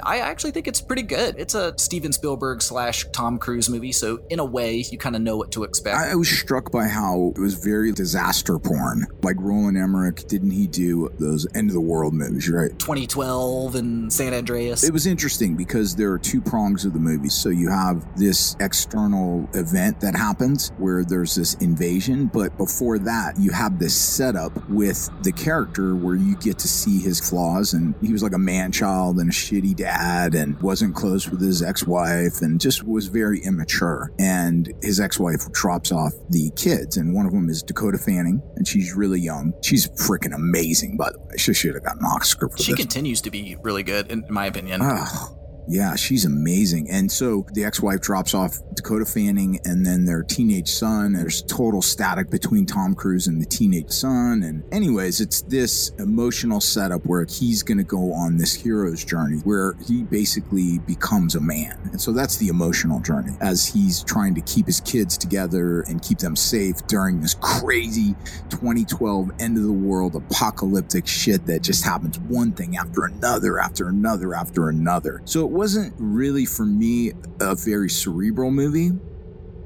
I 0.04 0.20
actually 0.20 0.52
think 0.52 0.68
it's 0.68 0.82
pretty 0.82 1.04
good. 1.04 1.36
It's 1.38 1.56
a 1.56 1.74
Steven 1.78 2.12
Spielberg 2.12 2.62
slash 2.62 3.06
Tom 3.12 3.38
Cruise 3.38 3.70
movie, 3.70 3.92
so 3.92 4.20
in 4.30 4.40
a 4.40 4.46
way, 4.46 4.78
you 4.92 4.98
kind 4.98 5.16
of 5.16 5.22
know 5.22 5.38
what 5.38 5.52
to 5.54 5.64
expect. 5.64 5.98
I 5.98 6.16
was 6.16 6.30
struck 6.30 6.72
by 6.72 6.88
how 6.88 7.34
it 7.36 7.40
was 7.40 7.56
very 7.56 7.92
disaster 7.92 8.60
porn. 8.60 9.08
Like 9.24 9.38
Roland 9.40 9.78
Emmerich, 9.78 10.28
didn't 10.28 10.52
he 10.52 10.68
do 10.68 11.10
those 11.20 11.48
end 11.56 11.70
of 11.70 11.74
the 11.74 11.82
world 11.82 12.14
movies, 12.14 12.50
right? 12.50 12.78
2012 12.78 13.76
and 13.76 14.12
San 14.12 14.34
Andreas. 14.34 14.84
It 14.84 14.94
was 14.94 15.08
interesting 15.08 15.56
because 15.56 15.96
there 15.96 16.12
are 16.12 16.20
two 16.20 16.42
prongs 16.42 16.86
of 16.86 16.94
the 16.94 17.00
movie. 17.00 17.30
So 17.30 17.50
you 17.50 17.70
have 17.70 18.18
this 18.18 18.56
external 18.60 19.50
event 19.54 20.00
that 20.02 20.16
happens 20.16 20.72
where 20.78 21.04
there's 21.04 21.36
this 21.36 21.56
invasion, 21.56 22.28
but 22.28 22.58
before 22.58 23.00
that, 23.00 23.40
you 23.40 23.52
have 23.52 23.80
this 23.80 23.96
setup 23.96 24.70
with 24.70 25.10
the 25.24 25.32
character 25.32 25.96
where 25.96 26.16
you 26.16 26.36
get 26.38 26.60
to 26.60 26.68
see 26.68 27.00
his 27.00 27.20
flaws. 27.20 27.74
And 27.74 27.96
he 28.02 28.12
was 28.12 28.22
like 28.22 28.34
a 28.34 28.40
man 28.40 28.72
child 28.72 29.20
and 29.20 29.30
a 29.30 29.34
shitty 29.34 29.76
dad 29.76 29.85
dad 29.86 30.34
and 30.34 30.60
wasn't 30.62 30.96
close 30.96 31.30
with 31.30 31.40
his 31.40 31.62
ex-wife 31.62 32.42
and 32.42 32.60
just 32.60 32.84
was 32.84 33.06
very 33.06 33.40
immature. 33.44 34.12
And 34.18 34.74
his 34.82 35.00
ex-wife 35.00 35.52
drops 35.52 35.92
off 35.92 36.14
the 36.30 36.52
kids, 36.56 36.98
and 36.98 37.14
one 37.14 37.28
of 37.28 37.32
them 37.32 37.50
is 37.50 37.62
Dakota 37.62 38.00
Fanning, 38.00 38.42
and 38.56 38.68
she's 38.68 38.96
really 38.96 39.20
young. 39.20 39.54
She's 39.62 39.88
freaking 39.90 40.34
amazing, 40.34 40.98
by 40.98 41.12
the 41.12 41.20
way. 41.20 41.36
She 41.38 41.54
should 41.54 41.76
have 41.76 41.84
gotten 41.84 42.00
an 42.00 42.06
Oscar 42.08 42.50
for 42.50 42.58
She 42.58 42.72
this. 42.72 42.80
continues 42.82 43.22
to 43.22 43.30
be 43.30 43.58
really 43.62 43.84
good, 43.84 44.10
in 44.10 44.26
my 44.30 44.48
opinion. 44.48 44.82
Ah, 44.84 45.30
yeah, 45.68 45.96
she's 45.96 46.26
amazing. 46.26 46.90
And 46.90 47.12
so 47.12 47.46
the 47.54 47.64
ex-wife 47.64 48.02
drops 48.02 48.34
off 48.34 48.60
Dakota 48.76 49.06
Fanning 49.06 49.60
and 49.66 49.86
then 49.86 50.06
their 50.06 50.24
teenage 50.24 50.70
son. 50.70 51.14
There's 51.14 51.42
total 51.44 51.82
static 51.82 52.30
between 52.30 52.66
Tom 52.66 52.96
Cruise 52.96 53.28
and 53.28 53.42
the 53.42 53.46
teenage 53.46 53.92
son. 53.92 54.44
And 54.44 54.64
anyways, 54.74 55.22
it's 55.22 55.42
this 55.44 55.90
emotional 56.00 56.62
setup 56.62 57.06
where 57.06 57.26
he's 57.26 57.64
going 57.64 57.78
to 57.78 57.84
go 57.84 58.14
on 58.14 58.38
this 58.38 58.54
hero's 58.54 59.04
journey 59.04 59.38
where 59.38 59.76
he 59.88 60.04
basically 60.04 60.80
becomes 60.80 61.36
a 61.36 61.42
man. 61.42 61.78
And 61.92 62.00
so 62.00 62.12
that's 62.12 62.38
the 62.38 62.48
emotional 62.48 63.00
journey 63.00 63.34
as 63.42 63.66
he's 63.66 64.04
trying 64.04 64.36
to 64.36 64.42
keep 64.42 64.68
his 64.68 64.80
kids 64.82 65.18
together 65.18 65.82
and 65.82 66.02
keep 66.02 66.20
them 66.20 66.36
safe 66.36 66.86
during 66.88 67.22
this 67.22 67.36
crazy 67.36 68.16
2012 68.50 69.32
end 69.40 69.58
of 69.58 69.64
the 69.64 69.72
world 69.72 70.16
apocalyptic 70.16 71.08
shit 71.08 71.46
that 71.46 71.62
just 71.62 71.84
happens 71.84 72.20
one 72.20 72.52
thing 72.52 72.78
after 72.78 73.06
another 73.06 73.60
after 73.60 73.88
another 73.88 74.34
after 74.34 74.70
another. 74.70 75.22
So 75.26 75.42
it 75.42 75.55
wasn't 75.56 75.94
really 75.98 76.46
for 76.46 76.66
me 76.66 77.14
a 77.40 77.56
very 77.56 77.90
cerebral 77.90 78.52
movie. 78.52 78.92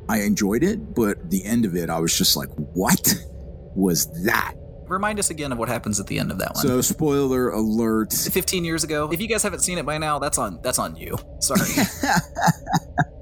I 0.08 0.22
enjoyed 0.22 0.64
it, 0.64 0.94
but 0.96 1.30
the 1.30 1.44
end 1.44 1.66
of 1.66 1.76
it, 1.76 1.90
I 1.90 2.00
was 2.00 2.16
just 2.18 2.38
like, 2.38 2.50
what 2.56 3.16
was 3.76 4.08
that? 4.24 4.54
Remind 4.88 5.20
us 5.20 5.30
again 5.30 5.52
of 5.52 5.58
what 5.58 5.68
happens 5.68 6.00
at 6.00 6.08
the 6.08 6.18
end 6.18 6.32
of 6.32 6.40
that 6.40 6.56
one. 6.56 6.66
So, 6.66 6.82
spoiler 6.82 7.50
alert. 7.50 8.14
15 8.14 8.64
years 8.66 8.84
ago. 8.84 9.12
If 9.12 9.22
you 9.22 9.28
guys 9.28 9.44
haven't 9.44 9.60
seen 9.60 9.78
it 9.78 9.86
by 9.86 10.00
now, 10.00 10.18
that's 10.18 10.40
on 10.40 10.60
that's 10.64 10.80
on 10.80 10.96
you. 10.96 11.18
Sorry. 11.40 11.62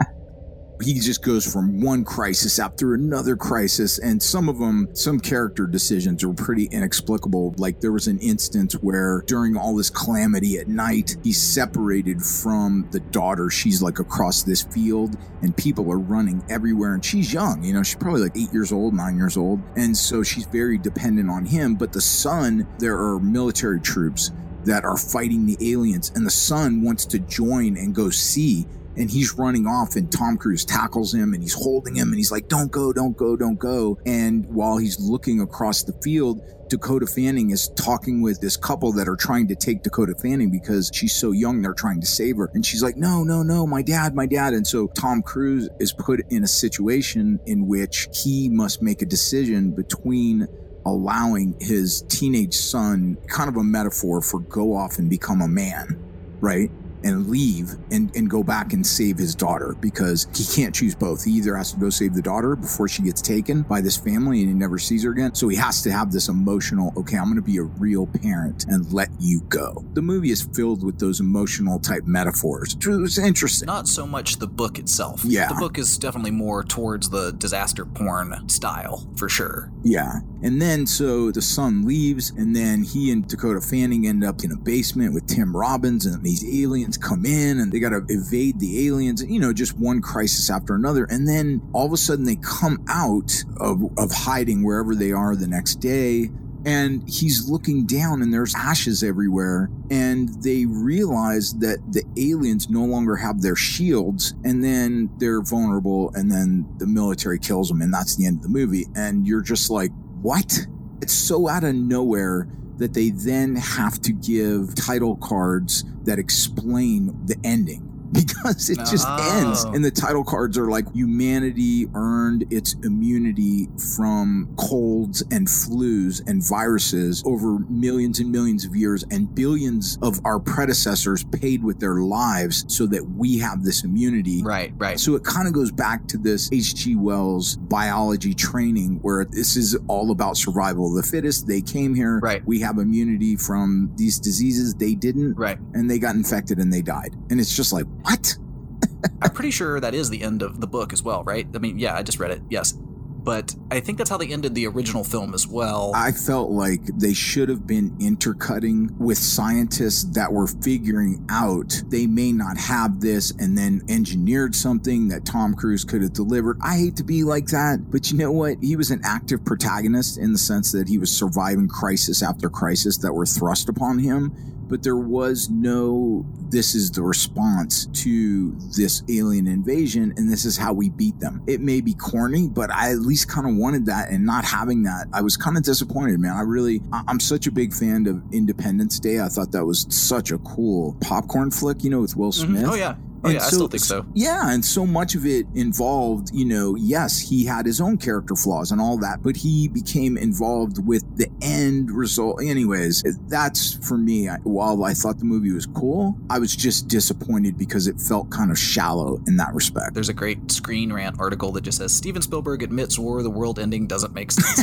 he 0.81 0.99
just 0.99 1.23
goes 1.23 1.51
from 1.51 1.81
one 1.81 2.03
crisis 2.03 2.59
after 2.59 2.93
another 2.93 3.35
crisis 3.35 3.99
and 3.99 4.21
some 4.21 4.47
of 4.47 4.59
them 4.59 4.87
some 4.93 5.19
character 5.19 5.65
decisions 5.65 6.23
are 6.23 6.33
pretty 6.33 6.65
inexplicable. 6.65 7.55
Like 7.57 7.79
there 7.79 7.91
was 7.91 8.07
an 8.07 8.19
instance 8.19 8.73
where 8.73 9.23
during 9.27 9.57
all 9.57 9.75
this 9.75 9.89
calamity 9.89 10.57
at 10.57 10.67
night 10.67 11.17
he's 11.23 11.41
separated 11.41 12.21
from 12.21 12.87
the 12.91 12.99
daughter. 12.99 13.49
She's 13.49 13.81
like 13.81 13.99
across 13.99 14.43
this 14.43 14.63
field 14.63 15.17
and 15.41 15.55
people 15.55 15.91
are 15.91 15.99
running 15.99 16.43
everywhere 16.49 16.93
and 16.93 17.03
she's 17.03 17.33
young 17.33 17.63
you 17.63 17.73
know 17.73 17.83
she's 17.83 17.95
probably 17.95 18.21
like 18.21 18.37
eight 18.37 18.51
years 18.53 18.71
old 18.71 18.93
nine 18.93 19.17
years 19.17 19.37
old 19.37 19.59
and 19.75 19.95
so 19.95 20.23
she's 20.23 20.45
very 20.45 20.77
dependent 20.77 21.29
on 21.29 21.45
him. 21.45 21.75
But 21.75 21.91
the 21.93 22.01
son 22.01 22.67
there 22.79 22.97
are 22.97 23.19
military 23.19 23.79
troops 23.79 24.31
that 24.65 24.83
are 24.83 24.97
fighting 24.97 25.45
the 25.45 25.57
aliens 25.71 26.11
and 26.15 26.25
the 26.25 26.31
son 26.31 26.83
wants 26.83 27.05
to 27.05 27.19
join 27.19 27.77
and 27.77 27.95
go 27.95 28.09
see 28.09 28.65
and 28.97 29.09
he's 29.09 29.33
running 29.33 29.67
off 29.67 29.95
and 29.95 30.11
Tom 30.11 30.37
Cruise 30.37 30.65
tackles 30.65 31.13
him 31.13 31.33
and 31.33 31.41
he's 31.41 31.53
holding 31.53 31.95
him 31.95 32.09
and 32.09 32.15
he's 32.15 32.31
like 32.31 32.47
don't 32.47 32.71
go 32.71 32.91
don't 32.91 33.15
go 33.15 33.35
don't 33.35 33.59
go. 33.59 33.99
And 34.05 34.45
while 34.47 34.77
he's 34.77 34.99
looking 34.99 35.41
across 35.41 35.83
the 35.83 35.93
field 36.03 36.41
Dakota 36.69 37.07
Fanning 37.07 37.51
is 37.51 37.69
talking 37.69 38.21
with 38.21 38.41
this 38.41 38.57
couple 38.57 38.91
that 38.93 39.07
are 39.07 39.15
trying 39.15 39.47
to 39.47 39.55
take 39.55 39.83
Dakota 39.83 40.15
Fanning 40.15 40.49
because 40.49 40.91
she's 40.93 41.15
so 41.15 41.31
young 41.31 41.61
they're 41.61 41.73
trying 41.73 42.01
to 42.01 42.07
save 42.07 42.37
her. 42.37 42.49
And 42.53 42.65
she's 42.65 42.83
like 42.83 42.97
no 42.97 43.23
no 43.23 43.43
no 43.43 43.65
my 43.65 43.81
dad 43.81 44.15
my 44.15 44.25
dad. 44.25 44.53
And 44.53 44.65
so 44.65 44.87
Tom 44.87 45.21
Cruise 45.21 45.69
is 45.79 45.93
put 45.93 46.21
in 46.29 46.43
a 46.43 46.47
situation 46.47 47.39
in 47.45 47.67
which 47.67 48.07
he 48.13 48.49
must 48.49 48.81
make 48.81 49.01
a 49.01 49.05
decision 49.05 49.71
between 49.71 50.47
allowing 50.85 51.55
his 51.59 52.03
teenage 52.03 52.53
son 52.53 53.17
kind 53.27 53.49
of 53.49 53.57
a 53.57 53.63
metaphor 53.63 54.21
for 54.21 54.39
go 54.39 54.73
off 54.73 54.99
and 54.99 55.09
become 55.09 55.41
a 55.41 55.47
man 55.47 56.01
right 56.39 56.71
and 57.03 57.27
leave 57.27 57.75
and, 57.91 58.13
and 58.15 58.29
go 58.29 58.43
back 58.43 58.73
and 58.73 58.85
save 58.85 59.17
his 59.17 59.35
daughter 59.35 59.75
because 59.79 60.27
he 60.35 60.45
can't 60.55 60.73
choose 60.73 60.95
both. 60.95 61.23
He 61.23 61.31
either 61.31 61.55
has 61.55 61.71
to 61.73 61.79
go 61.79 61.89
save 61.89 62.13
the 62.13 62.21
daughter 62.21 62.55
before 62.55 62.87
she 62.87 63.03
gets 63.03 63.21
taken 63.21 63.63
by 63.63 63.81
this 63.81 63.97
family 63.97 64.41
and 64.41 64.49
he 64.49 64.53
never 64.53 64.77
sees 64.77 65.03
her 65.03 65.11
again. 65.11 65.35
So 65.35 65.47
he 65.47 65.57
has 65.57 65.81
to 65.83 65.91
have 65.91 66.11
this 66.11 66.27
emotional, 66.29 66.93
okay, 66.97 67.17
I'm 67.17 67.25
going 67.25 67.35
to 67.35 67.41
be 67.41 67.57
a 67.57 67.63
real 67.63 68.07
parent 68.07 68.65
and 68.67 68.91
let 68.91 69.09
you 69.19 69.41
go. 69.49 69.85
The 69.93 70.01
movie 70.01 70.31
is 70.31 70.41
filled 70.53 70.83
with 70.83 70.99
those 70.99 71.19
emotional 71.19 71.79
type 71.79 72.05
metaphors. 72.05 72.75
It 72.75 72.87
was 72.87 73.17
interesting. 73.17 73.67
Not 73.67 73.87
so 73.87 74.05
much 74.05 74.37
the 74.37 74.47
book 74.47 74.79
itself. 74.79 75.23
Yeah. 75.25 75.49
The 75.49 75.55
book 75.55 75.77
is 75.77 75.97
definitely 75.97 76.31
more 76.31 76.63
towards 76.63 77.09
the 77.09 77.31
disaster 77.31 77.85
porn 77.85 78.47
style, 78.49 79.07
for 79.15 79.29
sure. 79.29 79.71
Yeah. 79.83 80.19
And 80.43 80.61
then 80.61 80.85
so 80.85 81.31
the 81.31 81.41
son 81.41 81.83
leaves, 81.83 82.29
and 82.31 82.55
then 82.55 82.83
he 82.83 83.11
and 83.11 83.27
Dakota 83.27 83.59
Fanning 83.59 84.07
end 84.07 84.23
up 84.23 84.43
in 84.43 84.51
a 84.51 84.57
basement 84.57 85.13
with 85.13 85.25
Tim 85.27 85.55
Robbins, 85.55 86.05
and 86.05 86.23
these 86.23 86.45
aliens 86.45 86.97
come 86.97 87.25
in 87.25 87.59
and 87.59 87.71
they 87.71 87.79
got 87.79 87.89
to 87.89 88.05
evade 88.09 88.59
the 88.59 88.87
aliens, 88.87 89.23
you 89.23 89.39
know, 89.39 89.53
just 89.53 89.77
one 89.77 90.01
crisis 90.01 90.49
after 90.49 90.75
another. 90.75 91.05
And 91.05 91.27
then 91.27 91.61
all 91.73 91.85
of 91.85 91.93
a 91.93 91.97
sudden 91.97 92.25
they 92.25 92.35
come 92.37 92.83
out 92.87 93.43
of, 93.59 93.81
of 93.97 94.11
hiding 94.11 94.63
wherever 94.63 94.93
they 94.93 95.11
are 95.11 95.35
the 95.35 95.47
next 95.47 95.75
day. 95.75 96.29
And 96.65 97.07
he's 97.07 97.49
looking 97.49 97.85
down, 97.85 98.21
and 98.21 98.33
there's 98.33 98.53
ashes 98.53 99.01
everywhere. 99.01 99.69
And 99.89 100.29
they 100.43 100.65
realize 100.65 101.53
that 101.59 101.77
the 101.93 102.03
aliens 102.17 102.69
no 102.69 102.83
longer 102.83 103.15
have 103.15 103.41
their 103.41 103.55
shields, 103.55 104.33
and 104.43 104.61
then 104.61 105.09
they're 105.17 105.41
vulnerable, 105.41 106.11
and 106.13 106.29
then 106.29 106.67
the 106.77 106.87
military 106.87 107.39
kills 107.39 107.69
them, 107.69 107.81
and 107.81 107.93
that's 107.93 108.17
the 108.17 108.25
end 108.25 108.37
of 108.37 108.43
the 108.43 108.49
movie. 108.49 108.85
And 108.95 109.25
you're 109.25 109.41
just 109.41 109.69
like, 109.69 109.91
what? 110.21 110.67
It's 111.01 111.13
so 111.13 111.47
out 111.47 111.63
of 111.63 111.75
nowhere 111.75 112.47
that 112.77 112.93
they 112.93 113.09
then 113.09 113.55
have 113.55 113.99
to 114.01 114.13
give 114.13 114.75
title 114.75 115.15
cards 115.17 115.83
that 116.03 116.19
explain 116.19 117.25
the 117.25 117.35
ending 117.43 117.86
because 118.11 118.69
it 118.69 118.77
just 118.79 119.05
Oh. 119.07 119.43
ends 119.45 119.63
and 119.63 119.83
the 119.83 119.91
title 119.91 120.23
cards 120.23 120.57
are 120.57 120.69
like 120.69 120.91
humanity 120.93 121.87
earned 121.93 122.45
its 122.51 122.73
immunity 122.83 123.67
from 123.95 124.47
colds 124.57 125.23
and 125.31 125.47
flus 125.47 126.21
and 126.27 126.43
viruses 126.43 127.21
over 127.25 127.59
millions 127.69 128.19
and 128.19 128.31
millions 128.31 128.65
of 128.65 128.75
years 128.75 129.03
and 129.11 129.33
billions 129.35 129.97
of 130.01 130.19
our 130.25 130.39
predecessors 130.39 131.23
paid 131.25 131.63
with 131.63 131.79
their 131.79 131.95
lives 131.95 132.65
so 132.67 132.85
that 132.87 133.03
we 133.15 133.37
have 133.37 133.63
this 133.63 133.83
immunity 133.83 134.41
Right, 134.43 134.73
right. 134.77 134.99
so 134.99 135.15
it 135.15 135.23
kind 135.23 135.47
of 135.47 135.53
goes 135.53 135.71
back 135.71 136.07
to 136.07 136.17
this 136.17 136.49
H.G. 136.51 136.95
Wells 136.95 137.57
biology 137.57 138.33
training 138.33 138.99
where 139.01 139.25
this 139.25 139.55
is 139.55 139.77
all 139.87 140.11
about 140.11 140.37
survival 140.37 140.87
of 140.89 140.95
the 141.03 141.09
fittest. 141.09 141.47
They 141.47 141.61
came 141.61 141.93
here. 141.95 142.19
Right. 142.19 142.45
We 142.45 142.59
have 142.61 142.77
immunity 142.77 143.35
from 143.35 143.91
these 143.95 144.19
diseases. 144.19 144.75
They 144.75 144.95
didn't. 144.95 145.33
Right. 145.35 145.57
And 145.73 145.89
they 145.89 145.99
got 145.99 146.15
infected 146.15 146.57
and 146.59 146.71
they 146.71 146.81
died. 146.81 147.15
And 147.29 147.39
it's 147.39 147.55
just 147.55 147.73
like, 147.73 147.85
what? 148.07 148.37
I'm 149.21 149.31
pretty 149.31 149.51
sure 149.51 149.79
that 149.79 149.93
is 149.93 150.09
the 150.09 150.21
end 150.23 150.41
of 150.41 150.61
the 150.61 150.67
book 150.67 150.93
as 150.93 151.03
well, 151.03 151.23
right? 151.23 151.45
I 151.53 151.57
mean, 151.57 151.77
yeah, 151.77 151.95
I 151.95 152.03
just 152.03 152.19
read 152.19 152.31
it. 152.31 152.41
Yes. 152.49 152.71
But 152.71 153.53
I 153.69 153.81
think 153.81 153.97
that's 153.97 154.09
how 154.09 154.15
they 154.15 154.29
ended 154.29 154.55
the 154.55 154.67
original 154.67 155.03
film 155.03 155.33
as 155.33 155.45
well. 155.45 155.91
I 155.93 156.13
felt 156.13 156.49
like 156.49 156.85
they 156.85 157.13
should 157.13 157.49
have 157.49 157.67
been 157.67 157.93
intercutting 157.99 158.95
with 158.97 159.17
scientists 159.17 160.05
that 160.13 160.31
were 160.31 160.47
figuring 160.47 161.25
out 161.29 161.83
they 161.89 162.07
may 162.07 162.31
not 162.31 162.57
have 162.57 163.01
this 163.01 163.31
and 163.31 163.57
then 163.57 163.81
engineered 163.89 164.55
something 164.55 165.09
that 165.09 165.25
Tom 165.25 165.55
Cruise 165.55 165.83
could 165.83 166.01
have 166.03 166.13
delivered. 166.13 166.57
I 166.63 166.77
hate 166.77 166.95
to 166.97 167.03
be 167.03 167.25
like 167.25 167.47
that, 167.47 167.91
but 167.91 168.09
you 168.09 168.17
know 168.17 168.31
what? 168.31 168.59
He 168.61 168.77
was 168.77 168.91
an 168.91 169.01
active 169.03 169.43
protagonist 169.43 170.17
in 170.17 170.31
the 170.31 170.39
sense 170.39 170.71
that 170.71 170.87
he 170.87 170.97
was 170.97 171.11
surviving 171.11 171.67
crisis 171.67 172.23
after 172.23 172.49
crisis 172.49 172.95
that 172.99 173.11
were 173.11 173.25
thrust 173.25 173.67
upon 173.67 173.99
him. 173.99 174.33
But 174.67 174.83
there 174.83 174.97
was 174.97 175.49
no, 175.49 176.25
this 176.49 176.75
is 176.75 176.91
the 176.91 177.01
response 177.01 177.87
to 178.03 178.51
this 178.75 179.03
alien 179.09 179.47
invasion, 179.47 180.13
and 180.17 180.31
this 180.31 180.45
is 180.45 180.57
how 180.57 180.73
we 180.73 180.89
beat 180.89 181.19
them. 181.19 181.41
It 181.47 181.61
may 181.61 181.81
be 181.81 181.93
corny, 181.93 182.47
but 182.47 182.71
I 182.71 182.91
at 182.91 182.99
least 182.99 183.29
kind 183.29 183.47
of 183.47 183.55
wanted 183.55 183.85
that, 183.87 184.09
and 184.09 184.25
not 184.25 184.45
having 184.45 184.83
that, 184.83 185.07
I 185.13 185.21
was 185.21 185.37
kind 185.37 185.57
of 185.57 185.63
disappointed, 185.63 186.19
man. 186.19 186.33
I 186.33 186.41
really, 186.41 186.81
I'm 186.91 187.19
such 187.19 187.47
a 187.47 187.51
big 187.51 187.73
fan 187.73 188.07
of 188.07 188.21
Independence 188.33 188.99
Day. 188.99 189.21
I 189.21 189.27
thought 189.27 189.51
that 189.53 189.65
was 189.65 189.87
such 189.89 190.31
a 190.31 190.37
cool 190.39 190.95
popcorn 191.01 191.51
flick, 191.51 191.83
you 191.83 191.89
know, 191.89 192.01
with 192.01 192.15
Will. 192.15 192.31
Mm-hmm. 192.31 192.55
Oh, 192.55 192.59
Smith. 192.59 192.69
Oh 192.71 192.75
yeah. 192.75 192.95
Oh 193.23 193.29
And 193.29 193.33
yeah, 193.35 193.43
I 193.45 193.47
still 193.47 193.67
think 193.67 193.83
so. 193.83 194.05
Yeah, 194.13 194.51
and 194.51 194.63
so 194.63 194.85
much 194.85 195.15
of 195.15 195.25
it 195.25 195.45
involved, 195.55 196.29
you 196.33 196.45
know, 196.45 196.75
yes, 196.75 197.19
he 197.19 197.45
had 197.45 197.65
his 197.65 197.81
own 197.81 197.97
character 197.97 198.35
flaws 198.35 198.71
and 198.71 198.79
all 198.79 198.97
that, 198.99 199.23
but 199.23 199.35
he 199.35 199.67
became 199.67 200.17
involved 200.17 200.85
with 200.85 201.03
the 201.17 201.27
end 201.41 201.89
result. 201.91 202.41
Anyways, 202.43 203.03
that's 203.27 203.73
for 203.87 203.97
me. 203.97 204.29
I- 204.29 204.37
While 204.43 204.83
I 204.83 204.93
thought 204.93 205.17
the 205.17 205.25
movie 205.25 205.51
was 205.51 205.65
cool, 205.65 206.15
I 206.29 206.37
was 206.39 206.55
just 206.55 206.87
disappointed 206.87 207.57
because 207.57 207.87
it 207.87 207.99
felt 207.99 208.29
kind 208.29 208.51
of 208.51 208.59
shallow 208.59 209.19
in 209.27 209.37
that 209.37 209.53
respect. 209.53 209.93
There's 209.95 210.09
a 210.09 210.13
great 210.13 210.51
Screen 210.51 210.93
Rant 210.93 211.19
article 211.19 211.51
that 211.53 211.61
just 211.61 211.79
says 211.79 211.93
Steven 211.93 212.21
Spielberg 212.21 212.61
admits 212.61 212.99
War 212.99 213.17
of 213.17 213.23
the 213.23 213.29
World 213.31 213.57
ending 213.59 213.87
doesn't 213.87 214.13
make 214.13 214.31
sense. 214.31 214.61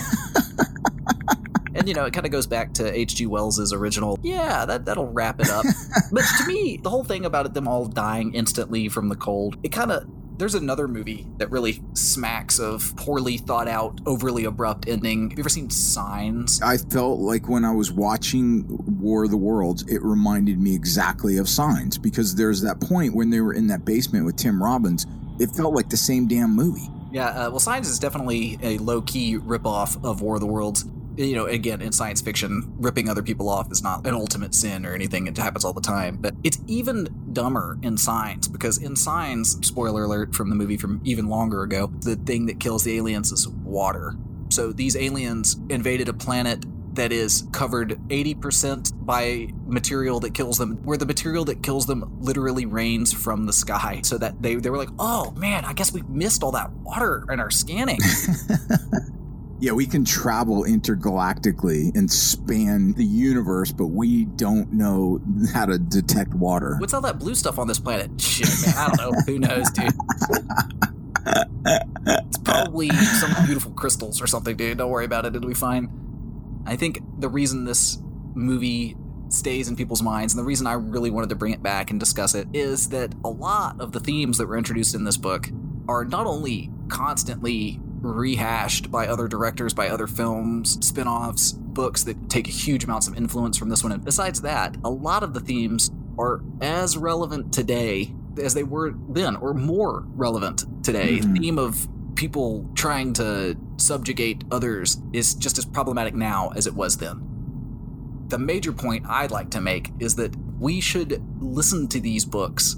and 1.84 1.88
you 1.90 1.94
know, 1.94 2.06
it 2.06 2.14
kind 2.14 2.24
of 2.24 2.32
goes 2.32 2.46
back 2.46 2.72
to 2.74 2.98
H.G. 2.98 3.26
Wells's 3.26 3.70
original. 3.70 4.18
Yeah, 4.22 4.64
that 4.64 4.86
that'll 4.86 5.12
wrap 5.12 5.38
it 5.38 5.50
up. 5.50 5.66
but 6.12 6.24
to 6.38 6.46
me, 6.46 6.78
the 6.82 6.88
whole 6.88 7.04
thing 7.04 7.26
about 7.26 7.44
it, 7.44 7.52
them 7.52 7.68
all 7.68 7.84
dying 7.84 8.32
instantly 8.32 8.88
from 8.88 9.10
the 9.10 9.16
cold, 9.16 9.58
it 9.62 9.68
kind 9.68 9.92
of 9.92 10.08
There's 10.38 10.54
another 10.54 10.88
movie 10.88 11.26
that 11.36 11.50
really 11.50 11.82
smacks 11.92 12.58
of 12.58 12.96
poorly 12.96 13.36
thought 13.36 13.68
out, 13.68 14.00
overly 14.06 14.44
abrupt 14.44 14.88
ending. 14.88 15.28
Have 15.28 15.38
you 15.38 15.42
ever 15.42 15.50
seen 15.50 15.68
Signs? 15.68 16.62
I 16.62 16.78
felt 16.78 17.20
like 17.20 17.50
when 17.50 17.66
I 17.66 17.72
was 17.72 17.92
watching 17.92 18.64
War 18.98 19.24
of 19.24 19.30
the 19.30 19.36
Worlds, 19.36 19.82
it 19.86 20.02
reminded 20.02 20.58
me 20.58 20.74
exactly 20.74 21.36
of 21.36 21.50
Signs 21.50 21.98
because 21.98 22.34
there's 22.34 22.62
that 22.62 22.80
point 22.80 23.14
when 23.14 23.28
they 23.28 23.42
were 23.42 23.52
in 23.52 23.66
that 23.66 23.84
basement 23.84 24.24
with 24.24 24.36
Tim 24.36 24.62
Robbins. 24.62 25.06
It 25.38 25.50
felt 25.50 25.74
like 25.74 25.90
the 25.90 25.98
same 25.98 26.28
damn 26.28 26.56
movie. 26.56 26.88
Yeah, 27.12 27.28
uh, 27.28 27.50
well, 27.50 27.60
Signs 27.60 27.88
is 27.88 28.00
definitely 28.00 28.58
a 28.62 28.78
low 28.78 29.02
key 29.02 29.36
ripoff 29.38 30.02
of 30.02 30.20
War 30.22 30.36
of 30.36 30.40
the 30.40 30.46
Worlds. 30.48 30.84
You 31.16 31.36
know, 31.36 31.46
again, 31.46 31.80
in 31.80 31.92
science 31.92 32.20
fiction, 32.20 32.72
ripping 32.78 33.08
other 33.08 33.22
people 33.22 33.48
off 33.48 33.70
is 33.70 33.82
not 33.82 34.06
an 34.06 34.14
ultimate 34.14 34.54
sin 34.54 34.84
or 34.84 34.94
anything. 34.94 35.26
It 35.26 35.36
happens 35.36 35.64
all 35.64 35.72
the 35.72 35.80
time. 35.80 36.16
But 36.16 36.34
it's 36.42 36.58
even 36.66 37.08
dumber 37.32 37.78
in 37.82 37.96
Signs 37.96 38.48
because 38.48 38.78
in 38.78 38.96
Signs, 38.96 39.58
spoiler 39.66 40.04
alert 40.04 40.34
from 40.34 40.50
the 40.50 40.56
movie 40.56 40.76
from 40.76 41.00
even 41.04 41.28
longer 41.28 41.62
ago, 41.62 41.86
the 42.00 42.16
thing 42.16 42.46
that 42.46 42.60
kills 42.60 42.84
the 42.84 42.96
aliens 42.96 43.32
is 43.32 43.48
water. 43.48 44.14
So 44.50 44.72
these 44.72 44.96
aliens 44.96 45.56
invaded 45.68 46.08
a 46.08 46.12
planet 46.12 46.64
that 46.94 47.12
is 47.12 47.46
covered 47.52 47.98
80% 48.08 48.92
by 49.04 49.48
material 49.66 50.20
that 50.20 50.34
kills 50.34 50.58
them, 50.58 50.76
where 50.84 50.96
the 50.96 51.06
material 51.06 51.44
that 51.46 51.62
kills 51.62 51.86
them 51.86 52.16
literally 52.20 52.66
rains 52.66 53.12
from 53.12 53.46
the 53.46 53.52
sky. 53.52 54.00
So 54.04 54.18
that 54.18 54.40
they, 54.40 54.54
they 54.56 54.70
were 54.70 54.78
like, 54.78 54.90
oh 54.98 55.32
man, 55.32 55.64
I 55.64 55.72
guess 55.72 55.92
we 55.92 56.02
missed 56.02 56.42
all 56.42 56.52
that 56.52 56.70
water 56.72 57.24
in 57.30 57.40
our 57.40 57.50
scanning. 57.50 57.98
Yeah, 59.64 59.72
we 59.72 59.86
can 59.86 60.04
travel 60.04 60.64
intergalactically 60.64 61.96
and 61.96 62.12
span 62.12 62.92
the 62.92 63.04
universe, 63.04 63.72
but 63.72 63.86
we 63.86 64.26
don't 64.26 64.70
know 64.74 65.22
how 65.54 65.64
to 65.64 65.78
detect 65.78 66.34
water. 66.34 66.76
What's 66.78 66.92
all 66.92 67.00
that 67.00 67.18
blue 67.18 67.34
stuff 67.34 67.58
on 67.58 67.66
this 67.66 67.78
planet? 67.78 68.20
Shit, 68.20 68.46
man, 68.66 68.74
I 68.76 68.88
don't 68.88 68.98
know. 68.98 69.18
Who 69.26 69.38
knows, 69.38 69.70
dude? 69.70 69.94
it's 72.06 72.36
probably 72.40 72.90
some 72.90 73.46
beautiful 73.46 73.70
crystals 73.70 74.20
or 74.20 74.26
something, 74.26 74.54
dude. 74.54 74.76
Don't 74.76 74.90
worry 74.90 75.06
about 75.06 75.24
it. 75.24 75.34
It'll 75.34 75.48
be 75.48 75.54
fine. 75.54 75.88
I 76.66 76.76
think 76.76 76.98
the 77.18 77.30
reason 77.30 77.64
this 77.64 77.96
movie 78.34 78.98
stays 79.30 79.68
in 79.68 79.76
people's 79.76 80.02
minds 80.02 80.34
and 80.34 80.38
the 80.38 80.44
reason 80.44 80.66
I 80.66 80.74
really 80.74 81.10
wanted 81.10 81.30
to 81.30 81.36
bring 81.36 81.54
it 81.54 81.62
back 81.62 81.90
and 81.90 81.98
discuss 81.98 82.34
it 82.34 82.48
is 82.52 82.90
that 82.90 83.14
a 83.24 83.30
lot 83.30 83.80
of 83.80 83.92
the 83.92 84.00
themes 84.00 84.36
that 84.36 84.46
were 84.46 84.58
introduced 84.58 84.94
in 84.94 85.04
this 85.04 85.16
book 85.16 85.48
are 85.88 86.04
not 86.04 86.26
only 86.26 86.70
constantly 86.88 87.80
rehashed 88.04 88.90
by 88.90 89.06
other 89.06 89.26
directors, 89.28 89.74
by 89.74 89.88
other 89.88 90.06
films, 90.06 90.78
spin 90.86 91.08
offs, 91.08 91.52
books 91.52 92.04
that 92.04 92.28
take 92.28 92.46
huge 92.46 92.84
amounts 92.84 93.08
of 93.08 93.16
influence 93.16 93.56
from 93.56 93.68
this 93.68 93.82
one. 93.82 93.92
And 93.92 94.04
besides 94.04 94.42
that, 94.42 94.76
a 94.84 94.90
lot 94.90 95.22
of 95.22 95.34
the 95.34 95.40
themes 95.40 95.90
are 96.18 96.42
as 96.60 96.96
relevant 96.96 97.52
today 97.52 98.14
as 98.42 98.54
they 98.54 98.62
were 98.62 98.94
then, 99.08 99.36
or 99.36 99.54
more 99.54 100.04
relevant 100.14 100.64
today. 100.84 101.18
Mhm. 101.18 101.34
The 101.34 101.40
theme 101.40 101.58
of 101.58 101.88
people 102.14 102.68
trying 102.74 103.12
to 103.14 103.56
subjugate 103.76 104.44
others 104.50 105.00
is 105.12 105.34
just 105.34 105.58
as 105.58 105.64
problematic 105.64 106.14
now 106.14 106.50
as 106.54 106.66
it 106.66 106.74
was 106.74 106.96
then. 106.98 107.20
The 108.28 108.38
major 108.38 108.72
point 108.72 109.04
I'd 109.08 109.30
like 109.30 109.50
to 109.50 109.60
make 109.60 109.92
is 109.98 110.14
that 110.16 110.34
we 110.58 110.80
should 110.80 111.22
listen 111.40 111.88
to 111.88 112.00
these 112.00 112.24
books 112.24 112.76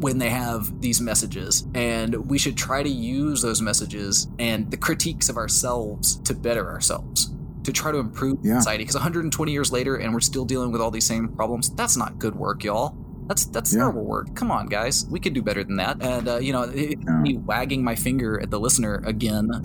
when 0.00 0.18
they 0.18 0.30
have 0.30 0.80
these 0.80 1.00
messages. 1.00 1.66
And 1.74 2.28
we 2.30 2.38
should 2.38 2.56
try 2.56 2.82
to 2.82 2.88
use 2.88 3.42
those 3.42 3.60
messages 3.60 4.28
and 4.38 4.70
the 4.70 4.76
critiques 4.76 5.28
of 5.28 5.36
ourselves 5.36 6.16
to 6.24 6.34
better 6.34 6.68
ourselves 6.68 7.32
to 7.64 7.72
try 7.72 7.92
to 7.92 7.98
improve 7.98 8.38
Yeah. 8.42 8.58
society. 8.58 8.84
Because 8.84 8.94
120 8.94 9.52
years 9.52 9.70
later 9.70 9.96
and 9.96 10.14
we're 10.14 10.20
still 10.20 10.46
dealing 10.46 10.72
with 10.72 10.80
all 10.80 10.90
these 10.90 11.04
same 11.04 11.28
problems 11.28 11.68
that's 11.70 11.94
not 11.96 12.18
good 12.18 12.34
work 12.34 12.64
y'all 12.64 12.96
that's 13.30 13.44
that's 13.46 13.72
Yeah. 13.72 13.78
terrible 13.80 14.04
work 14.04 14.34
come 14.34 14.50
on 14.50 14.66
guys 14.66 15.06
we 15.08 15.20
can 15.20 15.32
do 15.32 15.40
better 15.40 15.62
than 15.62 15.76
that 15.76 16.02
and 16.02 16.26
uh, 16.28 16.38
you 16.38 16.52
know 16.52 16.62
it, 16.64 16.98
me 17.04 17.36
wagging 17.38 17.84
my 17.84 17.94
finger 17.94 18.40
at 18.42 18.50
the 18.50 18.58
listener 18.58 19.00
again 19.06 19.48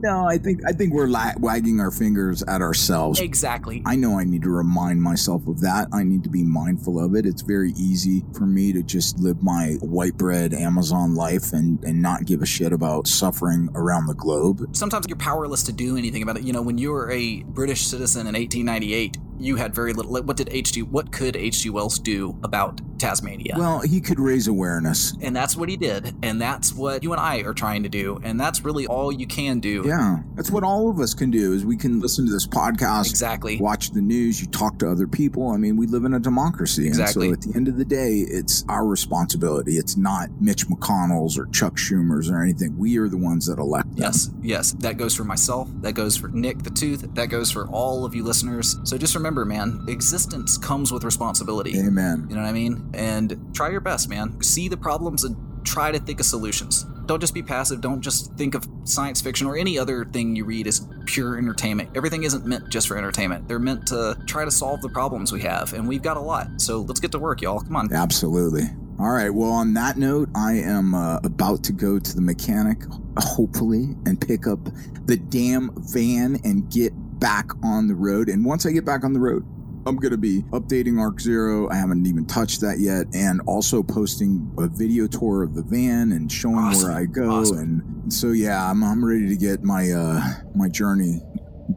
no, 0.00 0.26
I 0.26 0.38
think 0.38 0.60
I 0.66 0.72
think 0.72 0.94
we're 0.94 1.08
la- 1.08 1.32
wagging 1.38 1.80
our 1.80 1.90
fingers 1.90 2.42
at 2.44 2.60
ourselves. 2.62 3.20
exactly 3.20 3.82
I 3.84 3.96
know 3.96 4.18
I 4.18 4.24
need 4.24 4.42
to 4.42 4.50
remind 4.50 5.02
myself 5.02 5.46
of 5.48 5.60
that. 5.60 5.88
I 5.92 6.04
need 6.04 6.22
to 6.24 6.30
be 6.30 6.44
mindful 6.44 7.02
of 7.04 7.14
it. 7.14 7.26
It's 7.26 7.42
very 7.42 7.72
easy 7.72 8.24
for 8.34 8.46
me 8.46 8.72
to 8.72 8.82
just 8.82 9.18
live 9.18 9.42
my 9.42 9.76
white 9.80 10.16
bread 10.16 10.54
Amazon 10.54 11.14
life 11.14 11.52
and, 11.52 11.82
and 11.84 12.00
not 12.00 12.24
give 12.26 12.42
a 12.42 12.46
shit 12.46 12.72
about 12.72 13.06
suffering 13.08 13.68
around 13.74 14.06
the 14.06 14.14
globe. 14.14 14.64
sometimes 14.74 15.06
you're 15.08 15.16
powerless 15.18 15.62
to 15.64 15.72
do 15.72 15.96
anything 15.96 16.22
about 16.22 16.36
it. 16.38 16.44
You 16.44 16.52
know, 16.52 16.62
when 16.62 16.78
you 16.78 16.92
were 16.92 17.10
a 17.10 17.42
British 17.42 17.86
citizen 17.86 18.26
in 18.26 18.34
1898, 18.34 19.18
you 19.38 19.56
had 19.56 19.74
very 19.74 19.92
little. 19.92 20.12
like, 20.12 20.24
What 20.24 20.36
did 20.36 20.48
H.G. 20.50 20.82
What 20.82 21.12
could 21.12 21.36
H.G. 21.36 21.70
Wells 21.70 21.98
do 21.98 22.36
about 22.42 22.80
Tasmania? 22.98 23.54
Well, 23.56 23.80
he 23.80 24.00
could 24.00 24.18
raise 24.18 24.48
awareness. 24.48 25.12
and 25.20 25.34
that's 25.34 25.56
what 25.56 25.68
he 25.68 25.76
did, 25.76 26.14
and 26.22 26.40
that's 26.40 26.74
what 26.74 27.02
you 27.02 27.12
and 27.12 27.20
I 27.20 27.38
are 27.42 27.54
trying 27.54 27.82
to 27.84 27.88
do, 27.88 28.20
and 28.24 28.38
that's 28.40 28.64
really 28.64 28.86
all 28.86 29.12
you 29.12 29.26
can 29.26 29.60
do. 29.60 29.84
Yeah, 29.86 30.18
that's 30.34 30.50
what 30.50 30.64
all 30.64 30.90
of 30.90 30.98
us 31.00 31.14
can 31.14 31.30
do 31.30 31.52
is 31.52 31.64
we 31.64 31.76
can 31.76 32.00
listen 32.00 32.26
to 32.26 32.32
this 32.32 32.46
podcast, 32.46 33.10
Exactly. 33.10 33.58
watch 33.58 33.90
the 33.90 34.00
news, 34.02 34.40
you 34.40 34.46
talk 34.48 34.78
to 34.80 34.90
other 34.90 35.06
people. 35.06 35.48
I 35.50 35.56
mean, 35.56 35.76
we 35.76 35.86
live 35.86 36.04
in 36.04 36.14
a 36.14 36.18
democracy. 36.20 36.86
Exactly. 36.86 37.28
And 37.30 37.42
so 37.42 37.48
at 37.48 37.52
the 37.52 37.56
end 37.58 37.68
of 37.68 37.76
the 37.78 37.84
day, 37.84 38.18
it's 38.28 38.64
our 38.68 38.84
responsibility. 38.86 39.76
It's 39.76 39.96
not 39.96 40.28
Mitch 40.40 40.66
McConnell's 40.66 41.38
or 41.38 41.46
Chuck 41.46 41.74
Schumer's 41.76 42.28
or 42.30 42.42
anything. 42.42 42.76
We 42.78 42.98
are 42.98 43.08
the 43.08 43.16
ones 43.16 43.46
that 43.46 43.58
elect 43.58 43.88
them. 43.94 43.98
Yes, 44.04 44.30
yes. 44.42 44.72
That 44.72 44.96
goes 44.96 45.14
for 45.14 45.24
myself. 45.24 45.68
That 45.80 45.92
goes 45.92 46.16
for 46.16 46.28
Nick 46.28 46.62
the 46.62 46.70
Tooth. 46.70 47.06
That 47.14 47.28
goes 47.28 47.50
for 47.50 47.66
all 47.68 48.04
of 48.04 48.14
you 48.14 48.24
listeners. 48.24 48.76
So 48.84 48.98
just 48.98 49.14
remember, 49.14 49.27
man, 49.30 49.84
existence 49.88 50.58
comes 50.58 50.92
with 50.92 51.04
responsibility. 51.04 51.78
Amen. 51.78 52.26
You 52.28 52.36
know 52.36 52.42
what 52.42 52.48
I 52.48 52.52
mean? 52.52 52.90
And 52.94 53.54
try 53.54 53.70
your 53.70 53.80
best, 53.80 54.08
man. 54.08 54.40
See 54.42 54.68
the 54.68 54.76
problems 54.76 55.24
and 55.24 55.36
try 55.64 55.90
to 55.90 55.98
think 55.98 56.20
of 56.20 56.26
solutions. 56.26 56.84
Don't 57.06 57.20
just 57.20 57.34
be 57.34 57.42
passive. 57.42 57.80
Don't 57.80 58.02
just 58.02 58.34
think 58.34 58.54
of 58.54 58.68
science 58.84 59.20
fiction 59.20 59.46
or 59.46 59.56
any 59.56 59.78
other 59.78 60.04
thing 60.04 60.36
you 60.36 60.44
read 60.44 60.66
as 60.66 60.86
pure 61.06 61.38
entertainment. 61.38 61.90
Everything 61.94 62.24
isn't 62.24 62.44
meant 62.44 62.68
just 62.68 62.86
for 62.86 62.98
entertainment. 62.98 63.48
They're 63.48 63.58
meant 63.58 63.86
to 63.88 64.16
try 64.26 64.44
to 64.44 64.50
solve 64.50 64.82
the 64.82 64.90
problems 64.90 65.32
we 65.32 65.40
have, 65.42 65.72
and 65.72 65.88
we've 65.88 66.02
got 66.02 66.16
a 66.16 66.20
lot. 66.20 66.60
So 66.60 66.80
let's 66.80 67.00
get 67.00 67.12
to 67.12 67.18
work, 67.18 67.40
y'all. 67.40 67.60
Come 67.60 67.76
on. 67.76 67.92
Absolutely. 67.92 68.64
All 68.98 69.10
right. 69.10 69.30
Well, 69.30 69.50
on 69.50 69.74
that 69.74 69.96
note, 69.96 70.28
I 70.34 70.54
am 70.54 70.94
uh, 70.94 71.18
about 71.18 71.62
to 71.64 71.72
go 71.72 71.98
to 71.98 72.14
the 72.14 72.20
mechanic, 72.20 72.82
hopefully, 73.16 73.94
and 74.06 74.20
pick 74.20 74.46
up 74.46 74.58
the 75.06 75.16
damn 75.16 75.70
van 75.76 76.38
and 76.44 76.70
get 76.70 76.92
back 77.18 77.50
on 77.62 77.86
the 77.88 77.94
road. 77.94 78.28
And 78.28 78.44
once 78.44 78.66
I 78.66 78.70
get 78.72 78.84
back 78.84 79.04
on 79.04 79.12
the 79.12 79.20
road, 79.20 79.44
I'm 79.86 79.96
going 79.96 80.12
to 80.12 80.18
be 80.18 80.42
updating 80.50 81.00
Arc 81.00 81.20
Zero. 81.20 81.68
I 81.70 81.76
haven't 81.76 82.06
even 82.06 82.26
touched 82.26 82.60
that 82.60 82.78
yet. 82.78 83.06
And 83.14 83.40
also 83.46 83.82
posting 83.82 84.50
a 84.58 84.66
video 84.66 85.06
tour 85.06 85.42
of 85.42 85.54
the 85.54 85.62
van 85.62 86.12
and 86.12 86.30
showing 86.30 86.56
Awesome. 86.56 86.88
where 86.90 86.98
I 86.98 87.04
go. 87.06 87.30
Awesome. 87.30 87.58
And 87.58 88.12
so, 88.12 88.32
yeah, 88.32 88.70
I'm, 88.70 88.82
I'm 88.84 89.04
ready 89.04 89.28
to 89.28 89.36
get 89.36 89.62
my, 89.62 89.90
uh, 89.90 90.20
my 90.54 90.68
journey 90.68 91.22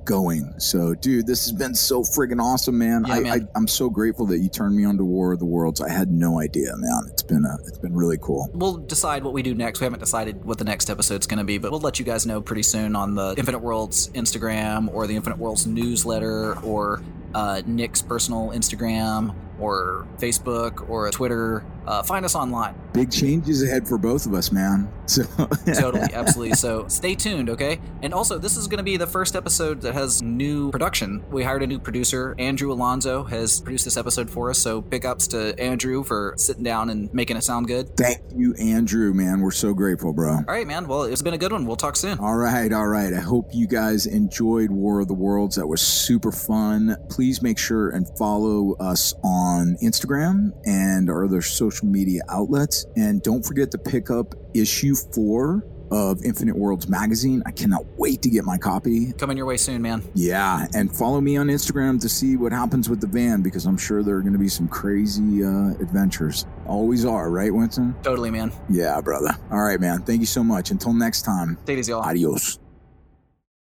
going. 0.06 0.54
So, 0.60 0.94
dude, 0.96 1.28
this 1.28 1.46
has 1.46 1.52
been 1.52 1.76
so 1.76 2.02
friggin' 2.02 2.42
awesome, 2.42 2.78
man. 2.78 3.06
Yeah, 3.08 3.14
I, 3.14 3.20
man. 3.20 3.32
I 3.34 3.58
I'm 3.58 3.68
so 3.68 3.90
grateful 3.90 4.26
that 4.28 4.40
you 4.40 4.50
turned 4.50 4.76
me 4.76 4.86
on 4.86 4.98
to 4.98 5.04
War 5.04 5.34
of 5.34 5.40
the 5.40 5.46
Worlds. 5.46 5.82
I 5.82 5.90
had 5.90 6.12
no 6.12 6.40
idea, 6.40 6.76
man. 6.78 7.04
It's 7.08 7.24
been 7.24 7.46
a, 7.46 7.58
it's 7.68 7.78
been 7.78 7.94
really 7.94 8.18
cool. 8.22 8.50
We'll 8.54 8.78
decide 8.78 9.24
what 9.24 9.34
we 9.34 9.42
do 9.42 9.54
next. 9.54 9.80
We 9.80 9.86
haven't 9.86 10.00
decided 10.00 10.44
what 10.46 10.58
the 10.58 10.64
next 10.64 10.90
episode's 10.90 11.28
going 11.28 11.40
to 11.40 11.44
be, 11.44 11.58
but 11.58 11.72
we'll 11.72 11.82
let 11.82 12.00
you 12.00 12.06
guys 12.06 12.26
know 12.26 12.42
pretty 12.42 12.64
soon 12.64 12.96
on 12.96 13.16
the 13.16 13.36
Infinite 13.38 13.60
Worlds 13.60 14.10
Instagram 14.10 14.94
or 14.94 15.08
the 15.08 15.16
Infinite 15.16 15.38
Worlds 15.38 15.68
newsletter 15.68 16.58
or 16.62 17.02
uh, 17.34 17.62
Nick's 17.66 18.02
personal 18.02 18.50
Instagram 18.50 19.36
or 19.60 20.08
Facebook 20.18 20.90
or 20.90 21.10
Twitter. 21.12 21.64
Uh, 21.86 22.04
find 22.04 22.26
us 22.26 22.36
online. 22.36 22.76
Big 22.94 23.12
changes 23.12 23.64
ahead 23.64 23.88
for 23.88 23.98
both 23.98 24.26
of 24.26 24.34
us, 24.34 24.52
man. 24.52 24.92
So 25.12 25.24
totally, 25.66 26.08
absolutely. 26.14 26.54
So 26.56 26.88
stay 26.88 27.16
tuned, 27.16 27.50
okay? 27.50 27.82
And 28.02 28.14
also, 28.14 28.38
this 28.38 28.56
is 28.56 28.68
going 28.70 28.78
to 28.78 28.84
be 28.84 28.96
the 28.96 29.08
first 29.08 29.36
episode 29.36 29.82
that 29.82 29.94
has 29.94 30.22
new 30.22 30.72
production. 30.72 31.22
We 31.30 31.44
hired 31.44 31.64
a 31.64 31.68
new 31.68 31.80
producer. 31.80 32.34
Andrew 32.40 32.72
Alonso 32.72 33.26
has 33.26 33.60
produced 33.60 33.84
this 33.84 33.98
episode 33.98 34.30
for 34.30 34.50
us. 34.50 34.60
So 34.60 34.80
big 34.80 35.06
ups 35.06 35.28
to 35.30 35.60
Andrew 35.60 36.06
for 36.06 36.34
sitting 36.38 36.64
down 36.64 36.90
and 36.90 37.14
making 37.14 37.36
it 37.36 37.44
sound 37.44 37.68
good. 37.68 37.98
Thank 37.98 38.22
you, 38.34 38.54
Andrew, 38.54 39.14
man. 39.14 39.42
We're 39.42 39.52
so 39.52 39.74
grateful, 39.74 40.14
bro. 40.14 40.32
All 40.32 40.44
right, 40.48 40.66
man. 40.66 40.88
Well, 40.88 41.04
it's 41.04 41.22
been 41.22 41.34
a 41.34 41.38
good 41.38 41.52
one. 41.52 41.66
We'll 41.66 41.76
talk 41.76 41.98
soon. 41.98 42.18
All 42.20 42.38
right, 42.38 42.72
all 42.72 42.88
right. 42.88 43.14
I 43.14 43.20
hope 43.20 43.50
you 43.52 43.68
guys 43.68 44.06
enjoyed 44.06 44.72
War 44.72 45.02
of 45.02 45.10
the 45.10 45.14
Worlds. 45.14 45.58
That 45.58 45.68
was 45.68 45.82
super 45.82 46.32
fun. 46.32 46.96
Please 47.10 47.42
make 47.42 47.58
sure 47.58 47.90
and 47.90 48.08
follow 48.18 48.78
us 48.80 49.14
on 49.26 49.76
Instagram 49.84 50.54
and 50.64 51.10
our 51.10 51.26
other 51.26 51.42
social 51.42 51.71
media 51.84 52.22
outlets. 52.30 52.86
And 52.96 53.22
don't 53.22 53.44
forget 53.46 53.72
to 53.72 53.78
pick 53.78 54.10
up 54.12 54.36
issue 54.54 54.96
four 54.96 55.66
of 55.92 56.24
Infinite 56.24 56.56
Worlds 56.56 56.88
magazine. 56.88 57.44
I 57.46 57.52
cannot 57.52 57.86
wait 57.98 58.22
to 58.22 58.30
get 58.30 58.46
my 58.46 58.58
copy. 58.58 59.12
Coming 59.14 59.36
your 59.36 59.46
way 59.46 59.58
soon, 59.58 59.82
man. 59.82 60.02
Yeah, 60.16 60.66
and 60.74 60.90
follow 60.96 61.20
me 61.20 61.36
on 61.36 61.48
Instagram 61.48 62.00
to 62.00 62.08
see 62.08 62.38
what 62.38 62.54
happens 62.54 62.88
with 62.90 63.02
the 63.02 63.08
van 63.08 63.42
because 63.42 63.66
I'm 63.66 63.78
sure 63.78 64.02
there 64.02 64.16
are 64.16 64.22
going 64.22 64.32
to 64.32 64.40
be 64.40 64.48
some 64.48 64.70
crazy 64.70 65.44
uh, 65.44 65.72
adventures. 65.82 66.46
Always 66.66 67.04
are, 67.04 67.30
right, 67.30 67.54
Winston? 67.54 67.94
Totally, 68.04 68.32
man. 68.32 68.54
Yeah, 68.70 69.02
brother. 69.02 69.36
All 69.52 69.62
right, 69.64 69.82
man. 69.82 70.04
Thank 70.04 70.22
you 70.22 70.26
so 70.28 70.46
much. 70.46 70.72
Until 70.72 70.94
next 70.94 71.24
time, 71.24 71.58
Take 71.66 71.76
it 71.76 71.82
easy, 71.82 71.92
y'all. 71.92 72.04
adios. 72.04 72.61